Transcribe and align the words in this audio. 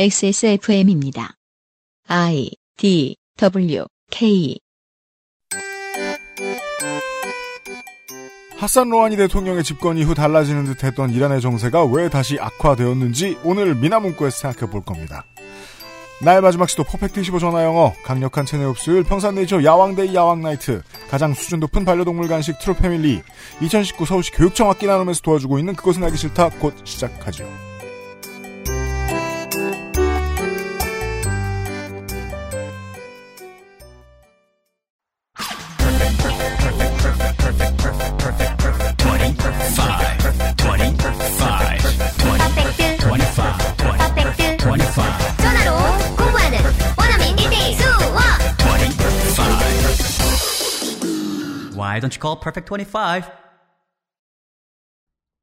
XSFM입니다. 0.00 1.34
I 2.06 2.52
D 2.76 3.16
W 3.36 3.84
K 4.12 4.60
하산 8.56 8.90
로하니 8.90 9.16
대통령의 9.16 9.64
집권 9.64 9.98
이후 9.98 10.14
달라지는 10.14 10.66
듯했던 10.66 11.10
이란의 11.10 11.40
정세가 11.40 11.86
왜 11.86 12.08
다시 12.08 12.38
악화되었는지 12.38 13.38
오늘 13.42 13.74
민하문구에서 13.74 14.38
생각해 14.38 14.70
볼 14.70 14.84
겁니다. 14.84 15.24
나의 16.22 16.42
마지막 16.42 16.68
시도 16.68 16.84
퍼펙트 16.84 17.18
25 17.18 17.40
전화 17.40 17.64
영어, 17.64 17.92
강력한 18.04 18.46
체내 18.46 18.66
흡수율, 18.66 19.02
평산네이처 19.02 19.64
야왕데이 19.64 20.14
야왕나이트, 20.14 20.80
가장 21.10 21.34
수준 21.34 21.58
높은 21.58 21.84
반려동물 21.84 22.28
간식 22.28 22.60
트루패밀리, 22.60 23.20
2019 23.62 24.06
서울시 24.06 24.30
교육청 24.30 24.70
악기 24.70 24.86
나눔에서 24.86 25.22
도와주고 25.22 25.58
있는 25.58 25.74
그것은 25.74 26.04
알기 26.04 26.16
싫다 26.16 26.50
곧 26.60 26.74
시작하죠. 26.84 27.67
Why 51.98 52.00
don't 52.00 52.14
you 52.14 52.20
call 52.20 52.38
Perfect 52.38 52.68
25? 52.68 53.24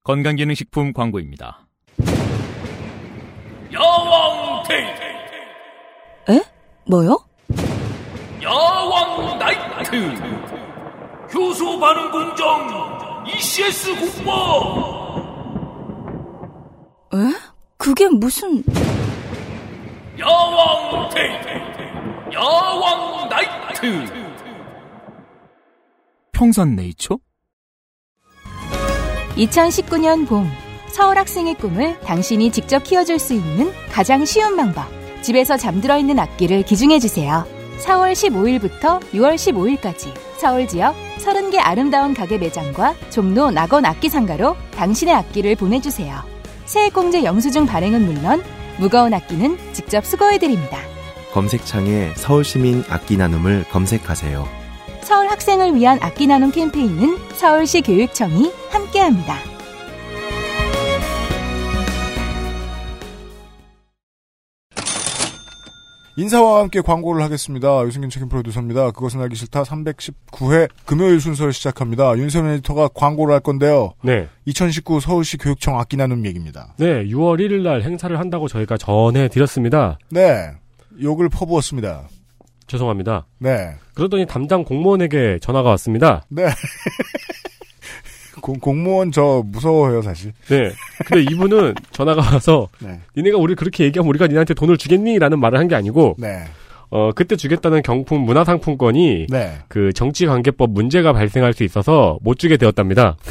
건강기능식품 0.06 0.94
광고입니다. 0.94 1.68
야왕 3.74 4.64
데이 4.64 4.86
에? 6.30 6.42
뭐요? 6.88 7.20
야왕 8.42 9.38
나이트 9.38 9.96
효소 11.34 11.78
반응 11.78 12.10
공정 12.10 13.26
ECS 13.28 14.24
공모 14.24 15.20
에? 17.16 17.18
그게 17.78 18.08
무슨... 18.08 18.64
야왕 20.18 21.10
데이 21.10 21.32
야왕 22.34 23.28
나이트 23.28 24.25
평산 26.36 26.76
네이처? 26.76 27.18
2019년 29.38 30.28
봄 30.28 30.46
서울 30.92 31.18
학생의 31.18 31.56
꿈을 31.56 31.98
당신이 32.02 32.52
직접 32.52 32.84
키워줄 32.84 33.20
수 33.20 33.34
있는 33.34 33.72
가장 33.90 34.26
쉬운 34.26 34.58
방법 34.58 34.86
집에서 35.22 35.56
잠들어 35.56 35.98
있는 35.98 36.20
악기를 36.20 36.64
기증해 36.64 37.00
주세요 37.00 37.46
4월 37.80 38.12
15일부터 38.12 39.02
6월 39.14 39.36
15일까지 39.36 40.14
서울 40.38 40.68
지역 40.68 40.94
30개 41.20 41.58
아름다운 41.62 42.14
가게 42.14 42.38
매장과 42.38 42.96
종로 43.10 43.50
낙원 43.50 43.86
악기 43.86 44.10
상가로 44.10 44.58
당신의 44.72 45.16
악기를 45.16 45.56
보내주세요 45.56 46.22
세액공제 46.66 47.24
영수증 47.24 47.66
발행은 47.66 48.06
물론 48.06 48.44
무거운 48.78 49.14
악기는 49.14 49.58
직접 49.72 50.06
수거해 50.06 50.38
드립니다 50.38 50.80
검색창에 51.32 52.14
서울시민 52.16 52.86
악기 52.88 53.18
나눔을 53.18 53.66
검색하세요. 53.70 54.65
서울 55.06 55.28
학생을 55.28 55.76
위한 55.76 56.00
악기 56.02 56.26
나눔 56.26 56.52
캠페인은 56.52 57.18
서울시 57.36 57.82
교육청이 57.82 58.52
함께합니다. 58.72 59.36
인사와 66.18 66.62
함께 66.62 66.82
광고를 66.82 67.22
하겠습니다. 67.24 67.86
유승균 67.86 68.10
책임 68.10 68.30
프로듀서입니다. 68.30 68.92
그것은 68.92 69.22
알기 69.22 69.36
싫다 69.36 69.62
319회 69.64 70.70
금요일 70.86 71.20
순서를 71.20 71.54
시작합니다. 71.54 72.18
윤세민 72.18 72.54
에디터가 72.54 72.88
광고를 72.96 73.34
할 73.34 73.42
건데요. 73.42 73.94
네. 74.02 74.28
2019 74.46 75.02
서울시 75.02 75.38
교육청 75.38 75.80
악기 75.80 75.98
나눔 75.98 76.26
얘기입니다. 76.26 76.74
네, 76.78 77.06
6월 77.06 77.40
1일 77.40 77.62
날 77.62 77.84
행사를 77.84 78.18
한다고 78.18 78.48
저희가 78.48 78.78
전해드렸습니다. 78.78 80.00
네. 80.10 80.52
욕을 81.00 81.30
퍼부었습니다. 81.30 82.08
죄송합니다. 82.68 83.26
네. 83.40 83.76
그러더니 83.94 84.26
담당 84.26 84.64
공무원에게 84.64 85.40
전화가 85.42 85.70
왔습니다. 85.72 86.24
네. 86.30 86.46
공, 88.42 88.60
공무원 88.60 89.12
저 89.12 89.42
무서워요, 89.46 90.02
사실. 90.02 90.34
네. 90.50 90.72
근데 91.06 91.24
이분은 91.32 91.74
전화가 91.92 92.22
와서 92.34 92.68
네. 92.80 93.00
니네가 93.18 93.38
우리 93.38 93.56
그렇게 93.56 93.86
얘기하면 93.86 94.10
우리가 94.10 94.28
니네한테 94.28 94.54
돈을 94.54 94.78
주겠니? 94.78 95.18
라는 95.20 95.40
말을 95.40 95.58
한 95.58 95.68
게 95.68 95.76
아니고 95.76 96.16
네. 96.20 96.44
어, 96.92 97.12
그때 97.14 97.36
주겠다는 97.36 97.82
경품 97.82 98.22
문화상품권이 98.22 99.28
네. 99.30 99.58
그 99.68 99.92
정치관계법 99.94 100.70
문제가 100.72 101.12
발생할 101.14 101.54
수 101.54 101.64
있어서 101.64 102.20
못 102.22 102.38
주게 102.38 102.58
되었답니다. 102.58 103.18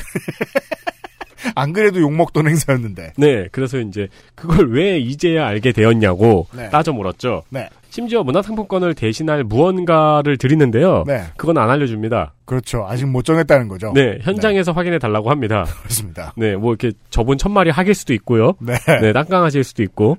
안 1.54 1.72
그래도 1.72 2.00
욕먹던 2.00 2.48
행사였는데. 2.48 3.12
네. 3.16 3.48
그래서 3.52 3.78
이제 3.78 4.08
그걸 4.34 4.70
왜 4.72 4.98
이제야 4.98 5.46
알게 5.46 5.72
되었냐고 5.72 6.46
네. 6.54 6.68
따져 6.70 6.92
물었죠. 6.92 7.42
네. 7.50 7.68
심지어 7.90 8.24
문화상품권을 8.24 8.94
대신할 8.94 9.44
무언가를 9.44 10.36
드리는데요. 10.36 11.04
네. 11.06 11.22
그건 11.36 11.58
안 11.58 11.70
알려줍니다. 11.70 12.34
그렇죠. 12.44 12.84
아직 12.88 13.06
못 13.06 13.24
정했다는 13.24 13.68
거죠. 13.68 13.92
네, 13.94 14.18
현장에서 14.20 14.72
확인해 14.72 14.98
달라고 14.98 15.30
합니다. 15.30 15.64
그렇습니다. 15.82 16.32
네, 16.36 16.56
뭐 16.56 16.72
이렇게 16.72 16.96
저분 17.10 17.38
천마리 17.38 17.70
하길 17.70 17.94
수도 17.94 18.12
있고요. 18.14 18.54
네. 18.58 18.74
네, 19.00 19.12
땅강하실 19.12 19.62
수도 19.62 19.84
있고. 19.84 20.18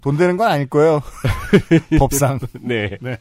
돈 0.00 0.16
되는 0.16 0.36
건 0.36 0.50
아닐 0.50 0.66
거예요. 0.66 1.02
법상. 1.98 2.38
네. 2.60 2.96
네. 3.00 3.18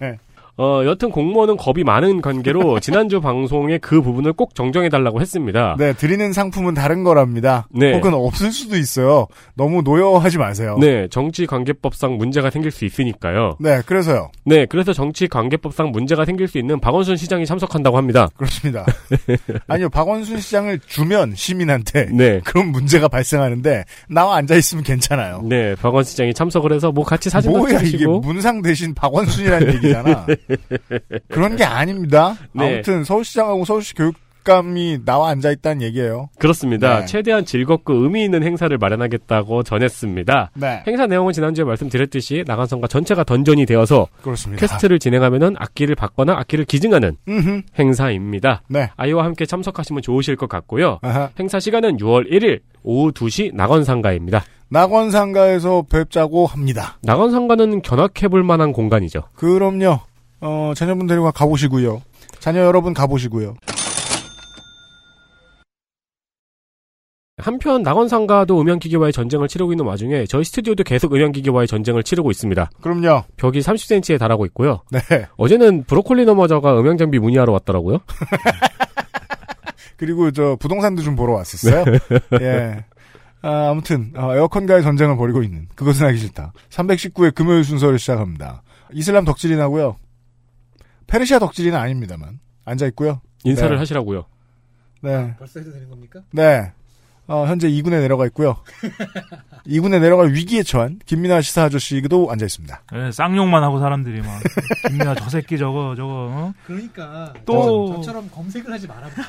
어, 0.56 0.84
여튼 0.86 1.10
공무원은 1.10 1.58
겁이 1.58 1.84
많은 1.84 2.22
관계로 2.22 2.80
지난주 2.82 3.20
방송에 3.20 3.80
그 3.80 4.02
부분을 4.02 4.34
꼭 4.34 4.54
정정해 4.54 4.90
달라고 4.90 5.20
했습니다. 5.20 5.76
네, 5.80 5.94
드리는 5.94 6.32
상품은 6.32 6.76
다른 6.76 7.04
거랍니다. 7.04 7.68
네. 7.72 7.94
혹은 7.94 8.14
없을 8.14 8.52
수도 8.52 8.78
있어요. 8.78 9.28
너무 9.56 9.82
노여워하지 9.82 10.38
마세요. 10.38 10.78
네, 10.80 11.08
정치 11.10 11.48
관계법상 11.48 12.18
문제가 12.18 12.52
생길 12.52 12.70
수 12.70 12.86
있으니까요. 12.86 13.58
네, 13.60 13.82
그래서요. 13.86 14.30
네, 14.46 14.68
그래서 14.68 14.94
정치 14.94 15.28
관계법상 15.28 15.90
문제가 15.92 16.24
생길 16.26 16.48
수 16.48 16.60
있는 16.60 16.80
박원순 16.80 17.18
시장이 17.18 17.46
참석한다고 17.48 17.98
합니다. 17.98 18.28
그렇습니다. 18.36 18.86
아니요, 19.68 19.90
박원순 19.90 20.40
시장을 20.40 20.80
주면 20.86 21.34
시민한테 21.36 22.10
네. 22.14 22.40
그런 22.44 22.68
문제가 22.68 23.08
발생하는데 23.08 23.86
나와 24.08 24.36
앉아 24.38 24.56
있으면 24.56 24.84
괜찮아요. 24.84 25.42
네, 25.44 25.74
박원 25.76 26.04
시장이 26.04 26.34
참석을 26.36 26.74
해서 26.74 26.92
뭐 26.92 27.04
같이 27.04 27.32
사진도 27.32 27.58
뭐야 27.58 27.80
이게 27.80 27.86
찍으시고. 27.86 28.20
문상 28.20 28.62
대신 28.62 28.94
박원순이라는 28.94 29.74
얘기잖아. 29.76 30.28
그런 31.30 31.56
게 31.56 31.64
아닙니다. 31.64 32.36
네. 32.54 32.76
아무튼 32.76 33.04
서울시장하고 33.04 33.66
서울시 33.66 33.94
교육 33.94 34.16
감이 34.44 35.00
나와 35.06 35.30
앉아 35.30 35.52
있다는 35.52 35.82
얘기예요. 35.84 36.30
그렇습니다. 36.38 37.00
네. 37.00 37.06
최대한 37.06 37.46
즐겁고 37.46 37.94
의미 37.94 38.24
있는 38.24 38.44
행사를 38.44 38.78
마련하겠다고 38.78 39.64
전했습니다. 39.64 40.52
네, 40.56 40.84
행사 40.86 41.08
내용은 41.08 41.34
지난주에 41.34 41.64
말씀드렸듯이 41.64 42.44
낙원상가 42.46 42.88
전체가 42.88 43.24
dungeon이 43.24 43.66
되어서 43.66 44.08
그렇습니다. 44.22 44.60
quest를 44.60 45.00
진행하면은 45.00 45.56
악기를 45.58 45.96
받거나 45.96 46.34
악기를 46.40 46.66
기증하는 46.66 47.18
음흠. 47.28 47.62
행사입니다. 47.80 48.62
네. 48.68 48.90
아이와 48.98 49.24
함께 49.24 49.46
참석하시면 49.46 50.02
좋으실 50.02 50.36
것 50.36 50.50
같고요. 50.50 51.00
아하. 51.02 51.30
행사 51.40 51.60
시간은 51.60 51.98
6월 51.98 52.30
1일 52.30 52.60
오후 52.84 53.12
2시 53.12 53.56
낙원상가입니다. 53.56 54.44
낙원상가에서 54.70 55.86
뵙자고 55.90 56.48
합니다. 56.48 56.98
낙원상가는 57.04 57.82
견학해볼 57.82 58.44
만한 58.44 58.72
공간이죠. 58.74 59.24
그럼요. 59.36 60.00
어, 60.44 60.74
자녀분 60.76 61.08
데리고 61.08 61.32
가보시고요. 61.32 62.02
자녀 62.40 62.66
여러분 62.66 62.94
가보시고요. 62.94 63.56
한편 67.38 67.82
낙원상가도 67.82 68.62
음향기계와의 68.62 69.12
전쟁을 69.12 69.48
치르고 69.48 69.74
있는 69.74 69.86
와중에 69.86 70.26
저희 70.26 70.44
스튜디오도 70.44 70.84
계속 70.84 71.14
음향기계와의 71.14 71.68
전쟁을 71.68 72.04
치르고 72.04 72.30
있습니다. 72.30 72.70
그럼요. 72.82 73.24
벽이 73.38 73.60
30cm에 73.60 74.20
달하고 74.20 74.46
있고요. 74.48 74.82
네. 74.92 75.00
어제는 75.38 75.86
브로콜리 75.86 76.26
너머저가 76.26 76.80
음향장비 76.80 77.20
문의하러 77.20 77.52
왔더라고요. 77.54 78.00
그리고 79.98 80.32
저 80.32 80.58
부동산도 80.60 81.02
좀 81.02 81.16
보러 81.16 81.34
왔었어요. 81.34 81.86
예. 82.42 82.84
아, 83.42 83.70
아무튼 83.72 84.12
어, 84.16 84.36
에어컨과의 84.36 84.84
전쟁을 84.84 85.18
벌이고 85.18 85.42
있는 85.42 85.68
그것은 85.76 86.06
하기 86.08 86.18
싫다. 86.18 86.54
319회 86.70 87.34
금요일 87.34 87.64
순서를 87.64 87.98
시작합니다. 87.98 88.64
이슬람 88.92 89.26
덕질이 89.26 89.56
나고요. 89.56 89.98
페르시아 91.14 91.38
덕질이는 91.38 91.78
아닙니다만 91.78 92.40
앉아 92.66 92.88
있고요. 92.88 93.22
인사를 93.44 93.70
네. 93.76 93.78
하시라고요. 93.78 94.26
네. 95.02 95.36
벌써 95.38 95.60
해도 95.60 95.72
되는 95.72 95.88
겁니까? 95.88 96.22
네. 96.32 96.72
어, 97.28 97.46
현재 97.46 97.70
2군에 97.70 98.00
내려가 98.02 98.26
있고요. 98.26 98.58
2군에 99.68 100.02
내려갈 100.02 100.34
위기에 100.34 100.64
처한 100.64 101.00
김민아 101.06 101.42
시사 101.42 101.66
아저씨도 101.66 102.32
앉아 102.32 102.46
있습니다. 102.46 102.82
예, 102.96 103.12
쌍욕만 103.12 103.62
하고 103.62 103.80
사람들이 103.80 104.22
막 104.22 104.42
김민아 104.90 105.14
저 105.14 105.30
새끼 105.30 105.60
저거 105.60 105.94
저거 105.96 106.30
어? 106.32 106.54
그러니까 106.66 107.32
또- 107.46 107.94
저 107.98 108.02
처럼 108.02 108.28
검색을 108.32 108.74
하지 108.74 108.88
말아보세요. 108.88 109.26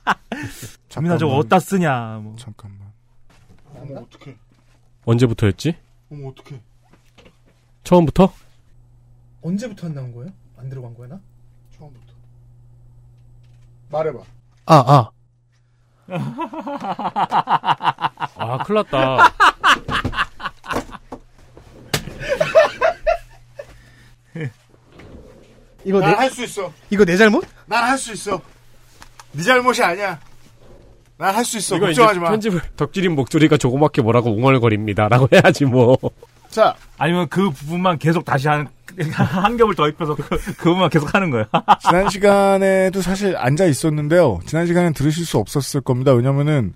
김민아 0.88 1.18
저거 1.18 1.34
어디다 1.36 1.58
쓰냐 1.60 2.20
뭐. 2.22 2.36
잠깐만. 2.38 2.88
어머 3.74 4.00
어떡해. 4.00 4.34
언제부터였지? 5.04 5.76
어머 6.10 6.28
어떡해. 6.30 6.58
처음부터? 7.84 8.32
언제부터 9.42 9.88
안 9.88 9.94
나온 9.94 10.12
거예요? 10.12 10.32
안 10.58 10.68
들어간 10.68 10.94
거야 10.94 11.08
나? 11.08 11.20
처음부터. 11.76 12.12
말해봐. 13.90 14.18
아 14.66 14.74
아. 14.76 15.10
아, 18.36 18.58
큰일 18.64 18.84
났다. 18.90 19.32
이거 25.84 26.00
내 26.00 26.06
난할수 26.06 26.44
있어. 26.44 26.72
이거 26.90 27.04
내 27.04 27.16
잘못? 27.16 27.44
난 27.66 27.84
할 27.84 27.98
수 27.98 28.12
있어. 28.12 28.40
네 29.32 29.42
잘못이 29.42 29.82
아니야. 29.82 30.18
난 31.16 31.34
할 31.34 31.44
수 31.44 31.58
있어. 31.58 31.76
이거 31.76 31.90
이제 31.90 32.00
걱정하지 32.00 32.20
마. 32.20 32.30
편집을 32.30 32.60
덕질인 32.76 33.14
목소리가 33.14 33.56
조그맣게 33.56 34.02
뭐라고 34.02 34.30
웅얼거립니다라고 34.30 35.28
해야지 35.32 35.64
뭐. 35.64 35.96
자, 36.50 36.74
아니면 36.96 37.28
그 37.28 37.50
부분만 37.50 37.98
계속 37.98 38.24
다시 38.24 38.48
한, 38.48 38.68
한 39.12 39.56
겹을 39.56 39.74
더 39.74 39.88
입혀서 39.88 40.14
그, 40.14 40.28
그 40.28 40.52
부분만 40.54 40.90
계속 40.90 41.14
하는 41.14 41.30
거야. 41.30 41.46
지난 41.80 42.08
시간에도 42.08 43.02
사실 43.02 43.36
앉아 43.36 43.66
있었는데요. 43.66 44.40
지난 44.46 44.66
시간엔 44.66 44.94
들으실 44.94 45.24
수 45.24 45.38
없었을 45.38 45.80
겁니다. 45.80 46.12
왜냐면은, 46.12 46.72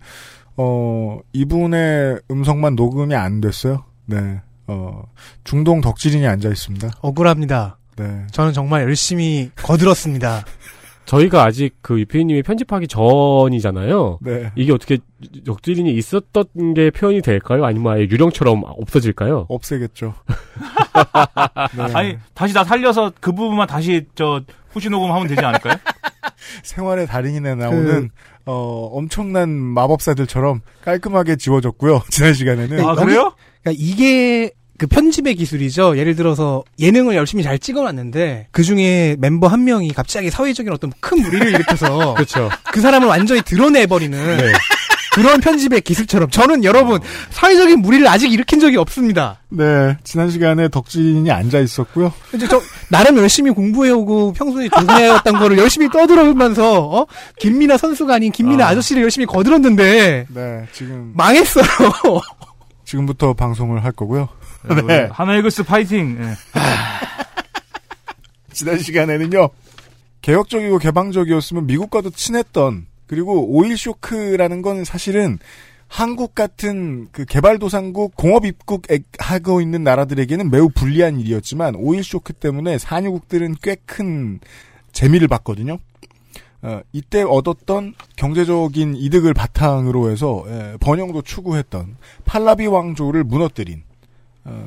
어, 0.57 1.19
이분의 1.33 2.21
음성만 2.31 2.75
녹음이 2.77 3.15
안 3.15 3.41
됐어요. 3.41 3.85
네. 4.07 4.41
어, 4.67 5.03
중동 5.45 5.81
덕질인이 5.81 6.27
앉아 6.27 6.49
있습니다. 6.49 6.91
억울합니다. 7.01 7.79
네. 7.97 8.27
저는 8.33 8.53
정말 8.53 8.83
열심히 8.83 9.51
거들었습니다. 9.57 10.45
저희가 11.05 11.45
아직 11.45 11.75
그 11.83 11.99
유피님이 12.01 12.43
편집하기 12.43 12.89
전이잖아요. 12.89 14.19
네. 14.23 14.53
이게 14.55 14.73
어떻게 14.73 14.99
덕질인이 15.45 15.93
있었던 15.95 16.75
게 16.75 16.91
표현이 16.91 17.23
될까요? 17.23 17.65
아니면 17.65 17.95
아예 17.95 18.03
유령처럼 18.03 18.63
없어질까요? 18.65 19.47
없애겠죠. 19.49 20.15
네. 21.77 21.83
아니, 21.95 22.17
다시 22.35 22.55
다 22.55 22.65
살려서 22.65 23.13
그 23.21 23.33
부분만 23.33 23.67
다시 23.67 24.07
저 24.15 24.43
후시 24.71 24.89
녹음하면 24.89 25.27
되지 25.27 25.41
않을까요? 25.45 25.75
생활의 26.63 27.07
달인이네 27.07 27.55
나오는, 27.57 28.11
어, 28.47 28.89
엄청난 28.93 29.51
마법사들처럼 29.51 30.61
깔끔하게 30.83 31.37
지워졌고요. 31.37 32.03
지난 32.11 32.35
시간에는. 32.35 32.85
아, 32.85 32.95
그래요? 32.95 33.35
그러니까 33.63 33.83
이게 33.85 34.51
그 34.79 34.87
편집의 34.87 35.37
기술이죠. 35.37 35.97
예를 35.97 36.17
들어서 36.17 36.65
예능을 36.81 37.15
열심히 37.15 37.43
잘 37.43 37.59
찍어놨는데 37.59 38.49
그 38.51 38.63
중에 38.63 39.17
멤버 39.19 39.47
한 39.47 39.65
명이 39.65 39.93
갑자기 39.93 40.31
사회적인 40.31 40.73
어떤 40.73 40.93
큰 41.01 41.23
무리를 41.23 41.49
일으켜서 41.55 42.15
그렇죠. 42.15 42.51
그 42.73 42.81
사람을 42.81 43.07
완전히 43.07 43.43
드러내버리는 43.43 44.37
네. 44.37 44.53
그런 45.13 45.41
편집의 45.41 45.83
기술처럼 45.83 46.31
저는 46.31 46.65
여러분 46.65 46.99
사회적인 47.31 47.81
무리를 47.81 48.07
아직 48.09 48.33
일으킨 48.33 48.61
적이 48.61 48.79
없습니다. 48.79 49.41
네. 49.51 49.97
지난 50.05 50.31
시간에 50.31 50.69
덕질인이 50.69 51.31
앉아 51.31 51.61
있었고요. 51.61 52.13
이제 52.35 52.49
저 52.49 52.61
나름 52.89 53.19
열심히 53.19 53.51
공부해오고 53.51 54.33
평소에 54.33 54.71
조사해왔던 54.71 55.39
거를 55.39 55.59
열심히 55.59 55.91
떠들어면서 55.91 56.89
어? 56.89 57.07
김민아 57.39 57.77
선수가 57.77 58.15
아닌 58.15 58.33
김민아 58.33 58.67
아. 58.67 58.75
저씨를 58.75 59.03
열심히 59.03 59.27
거들었는데 59.27 60.27
네. 60.29 60.67
지금, 60.73 61.13
망했어요. 61.15 61.65
지금부터 62.87 63.35
방송을 63.35 63.85
할 63.85 63.93
거고요. 63.93 64.29
네. 64.87 65.09
하나이글스 65.11 65.65
파이팅. 65.65 66.19
예. 66.21 66.35
지난 68.53 68.79
시간에는요. 68.79 69.49
개혁적이고 70.21 70.79
개방적이었으면 70.79 71.67
미국과도 71.67 72.11
친했던 72.11 72.87
그리고 73.07 73.47
오일 73.49 73.77
쇼크라는 73.77 74.63
건 74.63 74.85
사실은 74.85 75.39
한국 75.89 76.35
같은 76.35 77.09
그 77.13 77.25
개발도상국 77.25 78.17
공업 78.17 78.47
입국 78.47 78.85
하고 79.19 79.61
있는 79.61 79.85
나라들에게는 79.85 80.51
매우 80.51 80.69
불리한 80.71 81.21
일이었지만 81.21 81.75
오일 81.77 82.03
쇼크 82.05 82.33
때문에 82.33 82.79
산유국들은 82.79 83.57
꽤 83.63 83.77
큰 83.85 84.41
재미를 84.93 85.27
봤거든요. 85.29 85.79
어, 86.63 86.81
이때 86.93 87.23
얻었던 87.23 87.95
경제적인 88.17 88.95
이득을 88.97 89.35
바탕으로 89.35 90.11
해서 90.11 90.45
예, 90.49 90.77
번영도 90.81 91.23
추구했던 91.23 91.97
팔라비 92.25 92.67
왕조를 92.69 93.25
무너뜨린 93.25 93.83
어, 93.83 93.92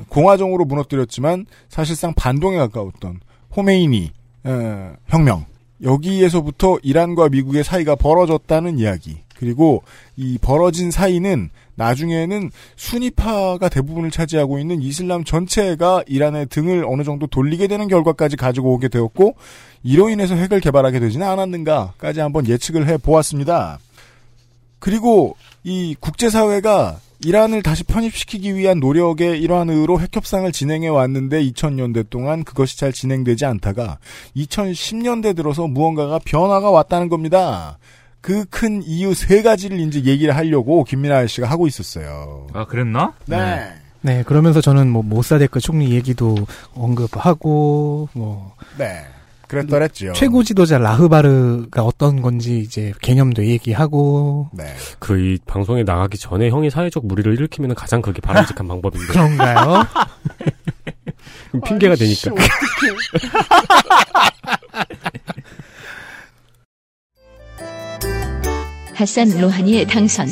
공화정으로 0.08 0.64
무너뜨렸지만 0.64 1.46
사실상 1.68 2.14
반동에 2.14 2.56
가까웠던 2.56 3.20
호메이니 3.56 4.12
어, 4.44 4.94
혁명 5.06 5.44
여기에서부터 5.82 6.78
이란과 6.82 7.28
미국의 7.28 7.64
사이가 7.64 7.96
벌어졌다는 7.96 8.78
이야기 8.78 9.18
그리고 9.38 9.82
이 10.16 10.38
벌어진 10.40 10.90
사이는 10.90 11.50
나중에는 11.74 12.50
순위파가 12.76 13.68
대부분을 13.68 14.10
차지하고 14.10 14.58
있는 14.58 14.80
이슬람 14.80 15.24
전체가 15.24 16.04
이란의 16.06 16.46
등을 16.46 16.84
어느 16.86 17.04
정도 17.04 17.26
돌리게 17.26 17.66
되는 17.66 17.86
결과까지 17.86 18.36
가지고 18.36 18.72
오게 18.72 18.88
되었고 18.88 19.36
이로 19.82 20.08
인해서 20.08 20.34
핵을 20.34 20.60
개발하게 20.60 21.00
되지는 21.00 21.26
않았는가까지 21.26 22.20
한번 22.20 22.46
예측을 22.46 22.88
해 22.88 22.96
보았습니다. 22.96 23.78
그리고 24.78 25.36
이 25.64 25.94
국제사회가 26.00 26.98
이란을 27.26 27.62
다시 27.62 27.82
편입시키기 27.82 28.54
위한 28.54 28.78
노력의 28.78 29.40
일환으로 29.40 30.00
핵협상을 30.00 30.50
진행해 30.52 30.86
왔는데 30.86 31.42
2000년대 31.42 32.08
동안 32.08 32.44
그것이 32.44 32.78
잘 32.78 32.92
진행되지 32.92 33.44
않다가 33.44 33.98
2010년대 34.36 35.34
들어서 35.34 35.66
무언가가 35.66 36.20
변화가 36.24 36.70
왔다는 36.70 37.08
겁니다. 37.08 37.78
그 38.20 38.44
큰 38.50 38.82
이유 38.82 39.14
세 39.14 39.42
가지를 39.42 39.78
이제 39.80 40.04
얘기를 40.04 40.34
하려고 40.34 40.82
김민아 40.84 41.26
씨가 41.26 41.48
하고 41.48 41.66
있었어요. 41.66 42.46
아, 42.52 42.64
그랬나? 42.64 43.12
네. 43.26 43.72
네, 44.02 44.22
그러면서 44.24 44.60
저는 44.60 44.88
뭐 44.88 45.02
모사데크 45.02 45.60
총리 45.60 45.92
얘기도 45.92 46.36
언급하고 46.74 48.08
뭐 48.12 48.54
네. 48.78 49.04
그랬더랬죠. 49.48 50.12
최고 50.14 50.42
지도자 50.42 50.78
라흐바르가 50.78 51.82
어떤 51.84 52.20
건지 52.22 52.58
이제 52.60 52.92
개념도 53.02 53.46
얘기하고 53.46 54.48
네. 54.52 54.64
그 54.98 55.16
이 55.16 55.38
방송에 55.46 55.82
나가기 55.82 56.18
전에 56.18 56.50
형이 56.50 56.68
사회적 56.70 57.06
무리를 57.06 57.32
일으키면 57.32 57.74
가장 57.74 58.02
그게 58.02 58.20
바람직한 58.20 58.68
방법인데. 58.68 59.06
그런가요? 59.08 59.84
핑계가 61.64 61.94
되니까. 61.96 62.30
핫산 68.94 69.28
로하니의 69.40 69.86
당선. 69.86 70.28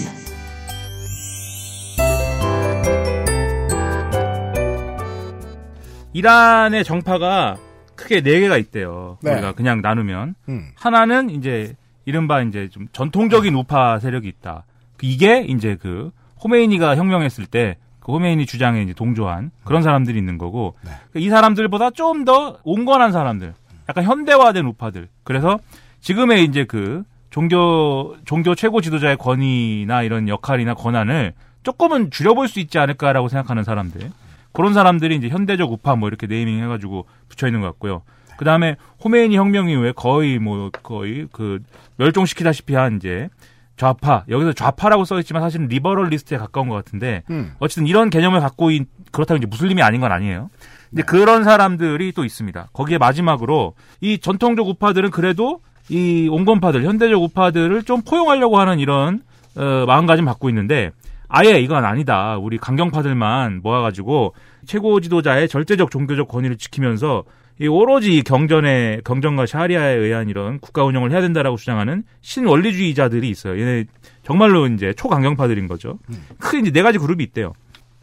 이란의 6.13 6.85
정파가 6.85 7.57
크게 8.05 8.21
네 8.23 8.41
개가 8.41 8.57
있대요. 8.59 9.19
네. 9.23 9.33
우리가 9.33 9.53
그냥 9.53 9.81
나누면 9.81 10.35
음. 10.49 10.69
하나는 10.77 11.31
이제 11.31 11.75
이른바 12.05 12.43
이제 12.43 12.69
좀 12.69 12.87
전통적인 12.93 13.55
우파 13.55 13.99
세력이 13.99 14.29
있다. 14.29 14.65
이게 15.03 15.41
이제 15.41 15.77
그 15.81 16.11
호메이니가 16.43 16.97
혁명했을 16.97 17.47
때 17.47 17.77
그 18.05 18.13
호메이니 18.13 18.45
주장에 18.45 18.83
이제 18.83 18.93
동조한 18.93 19.51
그런 19.65 19.83
사람들이 19.83 20.19
있는 20.19 20.37
거고 20.37 20.77
네. 20.85 20.91
이 21.21 21.31
사람들보다 21.31 21.91
좀 21.91 22.27
더 22.27 22.59
온건한 22.63 23.13
사람들, 23.13 23.55
약간 23.89 24.05
현대화된 24.05 24.65
우파들. 24.67 25.09
그래서 25.25 25.59
지금의 26.01 26.45
이제 26.45 26.65
그 26.65 27.03
종교 27.31 28.15
종교 28.27 28.55
최고 28.55 28.83
지도자의 28.83 29.17
권위나 29.17 30.03
이런 30.03 30.29
역할이나 30.29 30.75
권한을 30.75 31.33
조금은 31.63 32.11
줄여볼 32.11 32.49
수 32.49 32.61
있지 32.61 32.79
않을까라고 32.79 33.29
생각하는 33.29 33.65
사람들. 33.65 34.11
그런 34.55 34.73
사람들이 34.73 35.17
이제 35.17 35.29
현대적 35.29 35.71
우파 35.71 35.97
뭐 35.97 36.09
이렇게 36.09 36.27
네이밍 36.27 36.63
해가지고 36.63 37.07
붙여 37.29 37.47
있는 37.47 37.61
것 37.61 37.67
같고요. 37.67 38.03
그 38.39 38.45
다음에 38.45 38.77
호메이니 39.05 39.37
혁명 39.37 39.69
이후에 39.69 39.93
거의 39.93 40.39
뭐 40.39 40.71
거의 40.71 41.29
그 41.33 41.61
멸종시키다시피 41.97 42.75
한 42.75 42.97
이제 42.97 43.29
좌파 43.77 44.25
여기서 44.29 44.53
좌파라고 44.53 45.05
써있지만 45.05 45.43
사실은 45.43 45.67
liberalist에 45.67 46.39
가까운 46.39 46.69
것 46.69 46.77
같은데 46.77 47.25
음. 47.31 47.53
어쨌든 47.59 47.87
이런 47.87 48.11
개념을 48.11 48.41
갖고 48.41 48.71
있, 48.71 48.87
그렇다고 49.11 49.39
이제 49.39 49.47
무슬림이 49.47 49.83
아닌 49.83 50.01
건 50.01 50.13
아니에요. 50.13 50.51
이제 50.93 51.03
그런 51.03 51.43
사람들이 51.43 52.13
또 52.13 52.25
있습니다. 52.25 52.69
거기에 52.73 52.99
마지막으로 52.99 53.75
이 54.01 54.19
전통적 54.19 54.69
우파들은 54.69 55.11
그래도 55.11 55.61
이 55.89 56.29
온건파들 56.31 56.85
현대적 56.85 57.21
우파들을 57.21 57.83
좀 57.83 58.03
포용하려고 58.03 58.59
하는 58.59 58.79
이런 58.79 59.23
어, 59.57 59.85
마음가짐 59.87 60.25
갖고 60.25 60.49
있는데 60.49 60.93
아예 61.35 61.59
이건 61.59 61.85
아니다. 61.85 62.39
우리 62.39 62.59
강경파들만 62.59 63.61
모아가지고 63.61 64.35
최고 64.67 65.01
지도자의 65.01 65.49
절대적 65.49 65.91
종교적 65.91 66.29
권위를 66.29 66.57
지키면서 66.57 67.25
이 67.61 67.67
오로지 67.67 68.23
경전의 68.23 69.03
경전과 69.05 69.47
샤리아에 69.47 69.95
의한 69.95 70.29
이런 70.29 70.61
국가 70.61 70.85
운영을 70.85 71.11
해야 71.11 71.21
된다라고 71.21 71.57
주장하는 71.57 72.05
신원리주의자들이 72.21 73.29
있어요. 73.29 73.61
얘네 73.61 73.87
정말로 74.25 74.69
이제 74.69 74.93
초강경파들인 74.97 75.67
거죠. 75.67 75.99
크게 76.39 76.61
이제 76.61 76.71
네 76.71 76.83
가지 76.83 76.99
그룹이 76.99 77.25
있대요. 77.25 77.53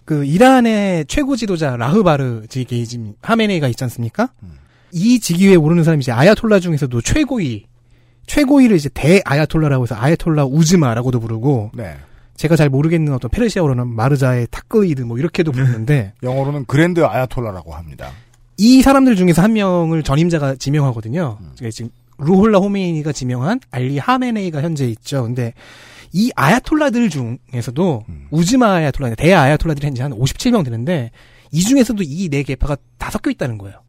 그 0.04 0.26
이란의 0.26 1.06
최고 1.06 1.38
지도자 1.38 1.78
라흐바르 1.78 2.48
직에 2.50 2.73
있는 2.73 3.14
하메네이가 3.22 3.70
있지 3.70 3.82
않습니까? 3.86 4.34
이 4.92 5.22
직위에 5.22 5.56
오르는 5.56 5.86
사람이 5.86 6.02
이제 6.02 6.12
아야톨라 6.12 6.60
중에서도 6.60 7.00
최고위 7.00 7.66
최고위를 8.28 8.76
이제 8.76 8.90
대 8.94 9.22
아야톨라라고 9.24 9.84
해서 9.84 9.96
아야톨라 9.96 10.46
우즈마라고도 10.46 11.22
부르고 11.22 11.72
네. 11.74 11.96
제가 12.42 12.56
잘 12.56 12.70
모르겠는 12.70 13.14
어떤 13.14 13.30
페르시아어로는 13.30 13.88
마르자에 13.88 14.48
타클리드 14.50 15.04
뭐 15.04 15.20
이렇게도 15.20 15.52
부르는데 15.52 16.14
영어로는 16.24 16.66
Grand 16.66 17.06
Ayatollah라고 17.06 17.76
합니다. 17.76 18.10
이 18.58 18.82
사람들 18.82 19.16
중에서 19.16 19.44
한 19.44 19.54
명을 19.54 20.02
전임자가 20.02 20.56
지명하거든요. 20.56 21.38
그러니까 21.40 21.70
지금 21.70 21.92
루홀라 22.18 22.58
호메이니가 22.58 23.12
지명한 23.12 23.60
알리 23.70 24.00
하메네이가 24.00 24.64
현재 24.64 24.86
있죠. 24.88 25.22
근데 25.22 25.54
이 26.14 26.32
아야톨라들 26.36 27.12
중에서도 27.12 28.06
우즈마 28.32 28.74
아야톨라, 28.74 29.14
대 29.14 29.34
아야톨라들이 29.34 29.86
현재 29.86 30.02
한 30.02 30.12
57명 30.12 30.66
되는데 30.66 31.12
이 31.52 31.62
중에서도 31.62 32.02
이네 32.02 32.42
계파가 32.42 32.76
다 32.98 33.12
섞여 33.12 33.30
있다는 33.30 33.60
거예요. 33.60 33.82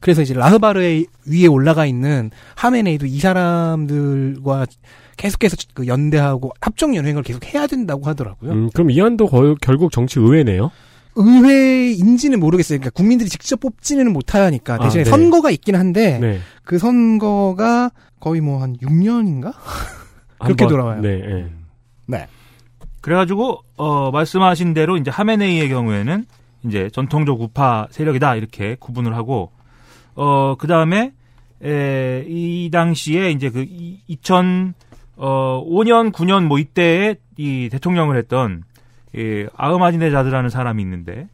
그래서 0.00 0.20
이제 0.20 0.34
라흐바르의 0.34 1.06
위에 1.24 1.46
올라가 1.46 1.86
있는 1.86 2.30
하메네이도 2.56 3.06
이 3.06 3.18
사람들과 3.18 4.66
계속해서 5.16 5.56
그 5.74 5.86
연대하고 5.86 6.52
합종 6.60 6.94
연횡을 6.96 7.22
계속 7.22 7.44
해야 7.52 7.66
된다고 7.66 8.06
하더라고요. 8.06 8.50
음, 8.52 8.70
그럼 8.72 8.90
이안도 8.90 9.26
거- 9.28 9.54
결국 9.60 9.92
정치 9.92 10.18
의회네요. 10.20 10.70
의회인지는 11.16 12.40
모르겠어요. 12.40 12.78
그러니까 12.78 12.90
국민들이 12.96 13.28
직접 13.28 13.60
뽑지는 13.60 14.12
못하니까 14.12 14.78
대신에 14.78 15.02
아, 15.02 15.04
네. 15.04 15.10
선거가 15.10 15.50
있긴 15.50 15.76
한데 15.76 16.18
네. 16.18 16.40
그 16.64 16.78
선거가 16.78 17.90
거의 18.20 18.40
뭐 18.40 18.60
한 18.62 18.76
6년인가? 18.78 19.52
그렇게 20.40 20.64
한번- 20.64 20.68
돌아와요. 20.68 21.00
네, 21.00 21.08
예. 21.24 21.46
네. 22.06 22.26
그래가지고 23.00 23.60
어 23.76 24.10
말씀하신 24.10 24.74
대로 24.74 24.96
이제 24.96 25.10
하메네이의 25.10 25.68
경우에는 25.68 26.24
이제 26.64 26.88
전통적 26.92 27.40
우파 27.40 27.86
세력이다 27.90 28.36
이렇게 28.36 28.76
구분을 28.80 29.14
하고 29.14 29.50
어 30.14 30.56
그 30.58 30.66
다음에 30.66 31.12
에, 31.62 32.24
이 32.26 32.70
당시에 32.72 33.30
이제 33.30 33.50
그 33.50 33.64
2000, 34.06 34.74
어, 35.16 35.64
5년, 35.68 36.12
9년 36.12 36.44
뭐 36.44 36.58
이때에 36.58 37.16
이 37.36 37.68
대통령을 37.70 38.16
했던 38.16 38.62
이 39.14 39.46
아흐마디네자드라는 39.56 40.50
사람이 40.50 40.82
있는데 40.82 41.28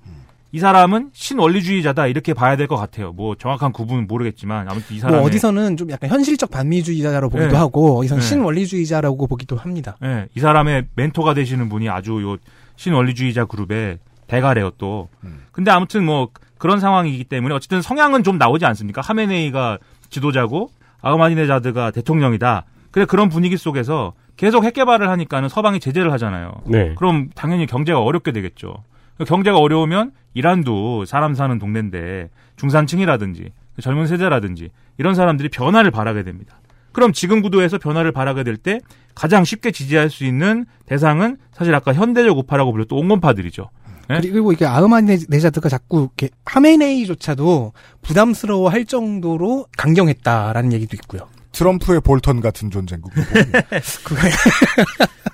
이 0.53 0.59
사람은 0.59 1.11
신원리주의자다 1.13 2.09
이렇게 2.09 2.35
봐야 2.35 2.57
될 2.57 2.67
것 2.67 2.77
같아요. 2.77 3.13
뭐 3.13 3.37
정확한 3.37 3.73
구분은 3.73 4.07
모르겠지만 4.09 4.69
아무튼 4.69 4.97
이 4.97 4.99
사람 4.99 5.17
뭐 5.19 5.25
어디서는 5.27 5.77
좀 5.77 5.91
약간 5.91 6.11
현실적 6.11 6.51
반미주의자로 6.51 7.29
보기도 7.31 7.53
네. 7.53 7.57
하고 7.57 7.99
어디서는 8.01 8.21
네. 8.21 8.27
신원리주의자라고 8.29 9.27
보기도 9.29 9.57
합니다. 9.57 9.97
예, 10.03 10.27
이 10.35 10.41
사람의 10.41 10.87
멘토가 10.97 11.35
되시는 11.35 11.69
분이 11.69 11.89
아주 11.89 12.21
요 12.23 12.37
신원리주의자 12.77 13.45
그룹의 13.45 13.99
대가래요 14.27 14.71
또. 14.79 15.09
근데 15.53 15.71
아무튼 15.71 16.05
뭐 16.05 16.29
그런 16.59 16.81
상황이기 16.81 17.25
때문에 17.25 17.55
어쨌든 17.55 17.81
성향은 17.81 18.25
좀 18.25 18.37
나오지 18.37 18.65
않습니까? 18.67 19.01
하메네이가 19.03 19.79
지도자고 20.11 20.71
아흐마디네자드가 21.01 21.93
대통령이다. 21.93 22.65
그래 22.91 23.05
그런 23.05 23.29
분위기 23.29 23.57
속에서 23.57 24.13
계속 24.37 24.65
핵 24.65 24.75
개발을 24.75 25.09
하니까는 25.11 25.49
서방이 25.49 25.81
제재를 25.81 26.13
하잖아요. 26.13 26.53
네. 26.67 26.95
그럼 26.97 27.29
당연히 27.35 27.67
경제가 27.67 28.01
어렵게 28.01 28.33
되겠죠. 28.33 28.83
경제가 29.27 29.59
어려우면 29.59 30.13
이란도 30.35 31.05
사람 31.05 31.35
사는 31.35 31.59
동네인데 31.59 32.31
중산층이라든지 32.57 33.51
젊은 33.81 34.07
세대라든지 34.07 34.71
이런 34.99 35.15
사람들이 35.15 35.49
변화를 35.51 35.91
바라게 35.91 36.23
됩니다. 36.23 36.59
그럼 36.93 37.13
지금 37.13 37.41
구도에서 37.43 37.79
변화를 37.79 38.13
바라게 38.13 38.43
될 38.45 38.57
때 38.57 38.81
가장 39.15 39.45
쉽게 39.45 39.71
지지할 39.71 40.09
수 40.11 40.25
있는 40.25 40.65
대상은 40.87 41.37
사실 41.53 41.75
아까 41.75 41.93
현대적 41.93 42.37
우파라고 42.39 42.73
불렸던 42.73 42.99
온건파들이죠. 42.99 43.69
예? 44.11 44.21
그리고 44.21 44.53
이게 44.53 44.65
아흐마디네자드가 44.67 45.69
자꾸 45.69 46.01
이렇게 46.01 46.31
하메네이조차도 46.47 47.73
부담스러워할 48.03 48.85
정도로 48.87 49.67
강경했다라는 49.77 50.73
얘기도 50.73 50.97
있고요. 50.97 51.29
트럼프의 51.53 52.01
볼턴 52.01 52.41
같은 52.41 52.71
존재인 52.71 53.03
거고. 53.03 53.15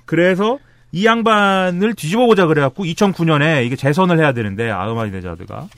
그래서 0.06 0.58
이 0.92 1.04
양반을 1.04 1.94
뒤집어 1.94 2.26
보자 2.26 2.46
그래갖고 2.46 2.84
2009년에 2.84 3.66
이게 3.66 3.76
재선을 3.76 4.18
해야 4.18 4.32
되는데 4.32 4.70
아흐마디네자드가 4.70 5.68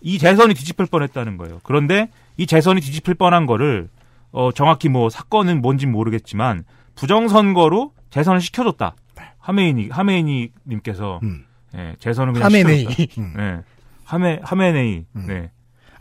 이 0.00 0.18
재선이 0.18 0.54
뒤집힐 0.54 0.86
뻔했다는 0.86 1.36
거예요. 1.36 1.60
그런데 1.62 2.08
이 2.36 2.46
재선이 2.46 2.80
뒤집힐 2.80 3.14
뻔한 3.14 3.46
거를 3.46 3.88
어 4.32 4.50
정확히 4.52 4.88
뭐 4.88 5.08
사건은 5.08 5.62
뭔지 5.62 5.86
모르겠지만 5.86 6.64
부정선거로 6.94 7.92
재선을 8.10 8.40
시켜줬다. 8.40 8.94
하메이니 9.38 9.90
하메이니 9.90 10.50
님께서 10.66 11.20
예, 11.76 11.94
재선을 12.00 12.32
그냥 12.32 12.46
하메네이. 12.46 12.90
시켜줬다. 12.90 13.32
예. 13.42 13.60
하메 14.04 14.40
하메네이. 14.42 15.04
네. 15.26 15.50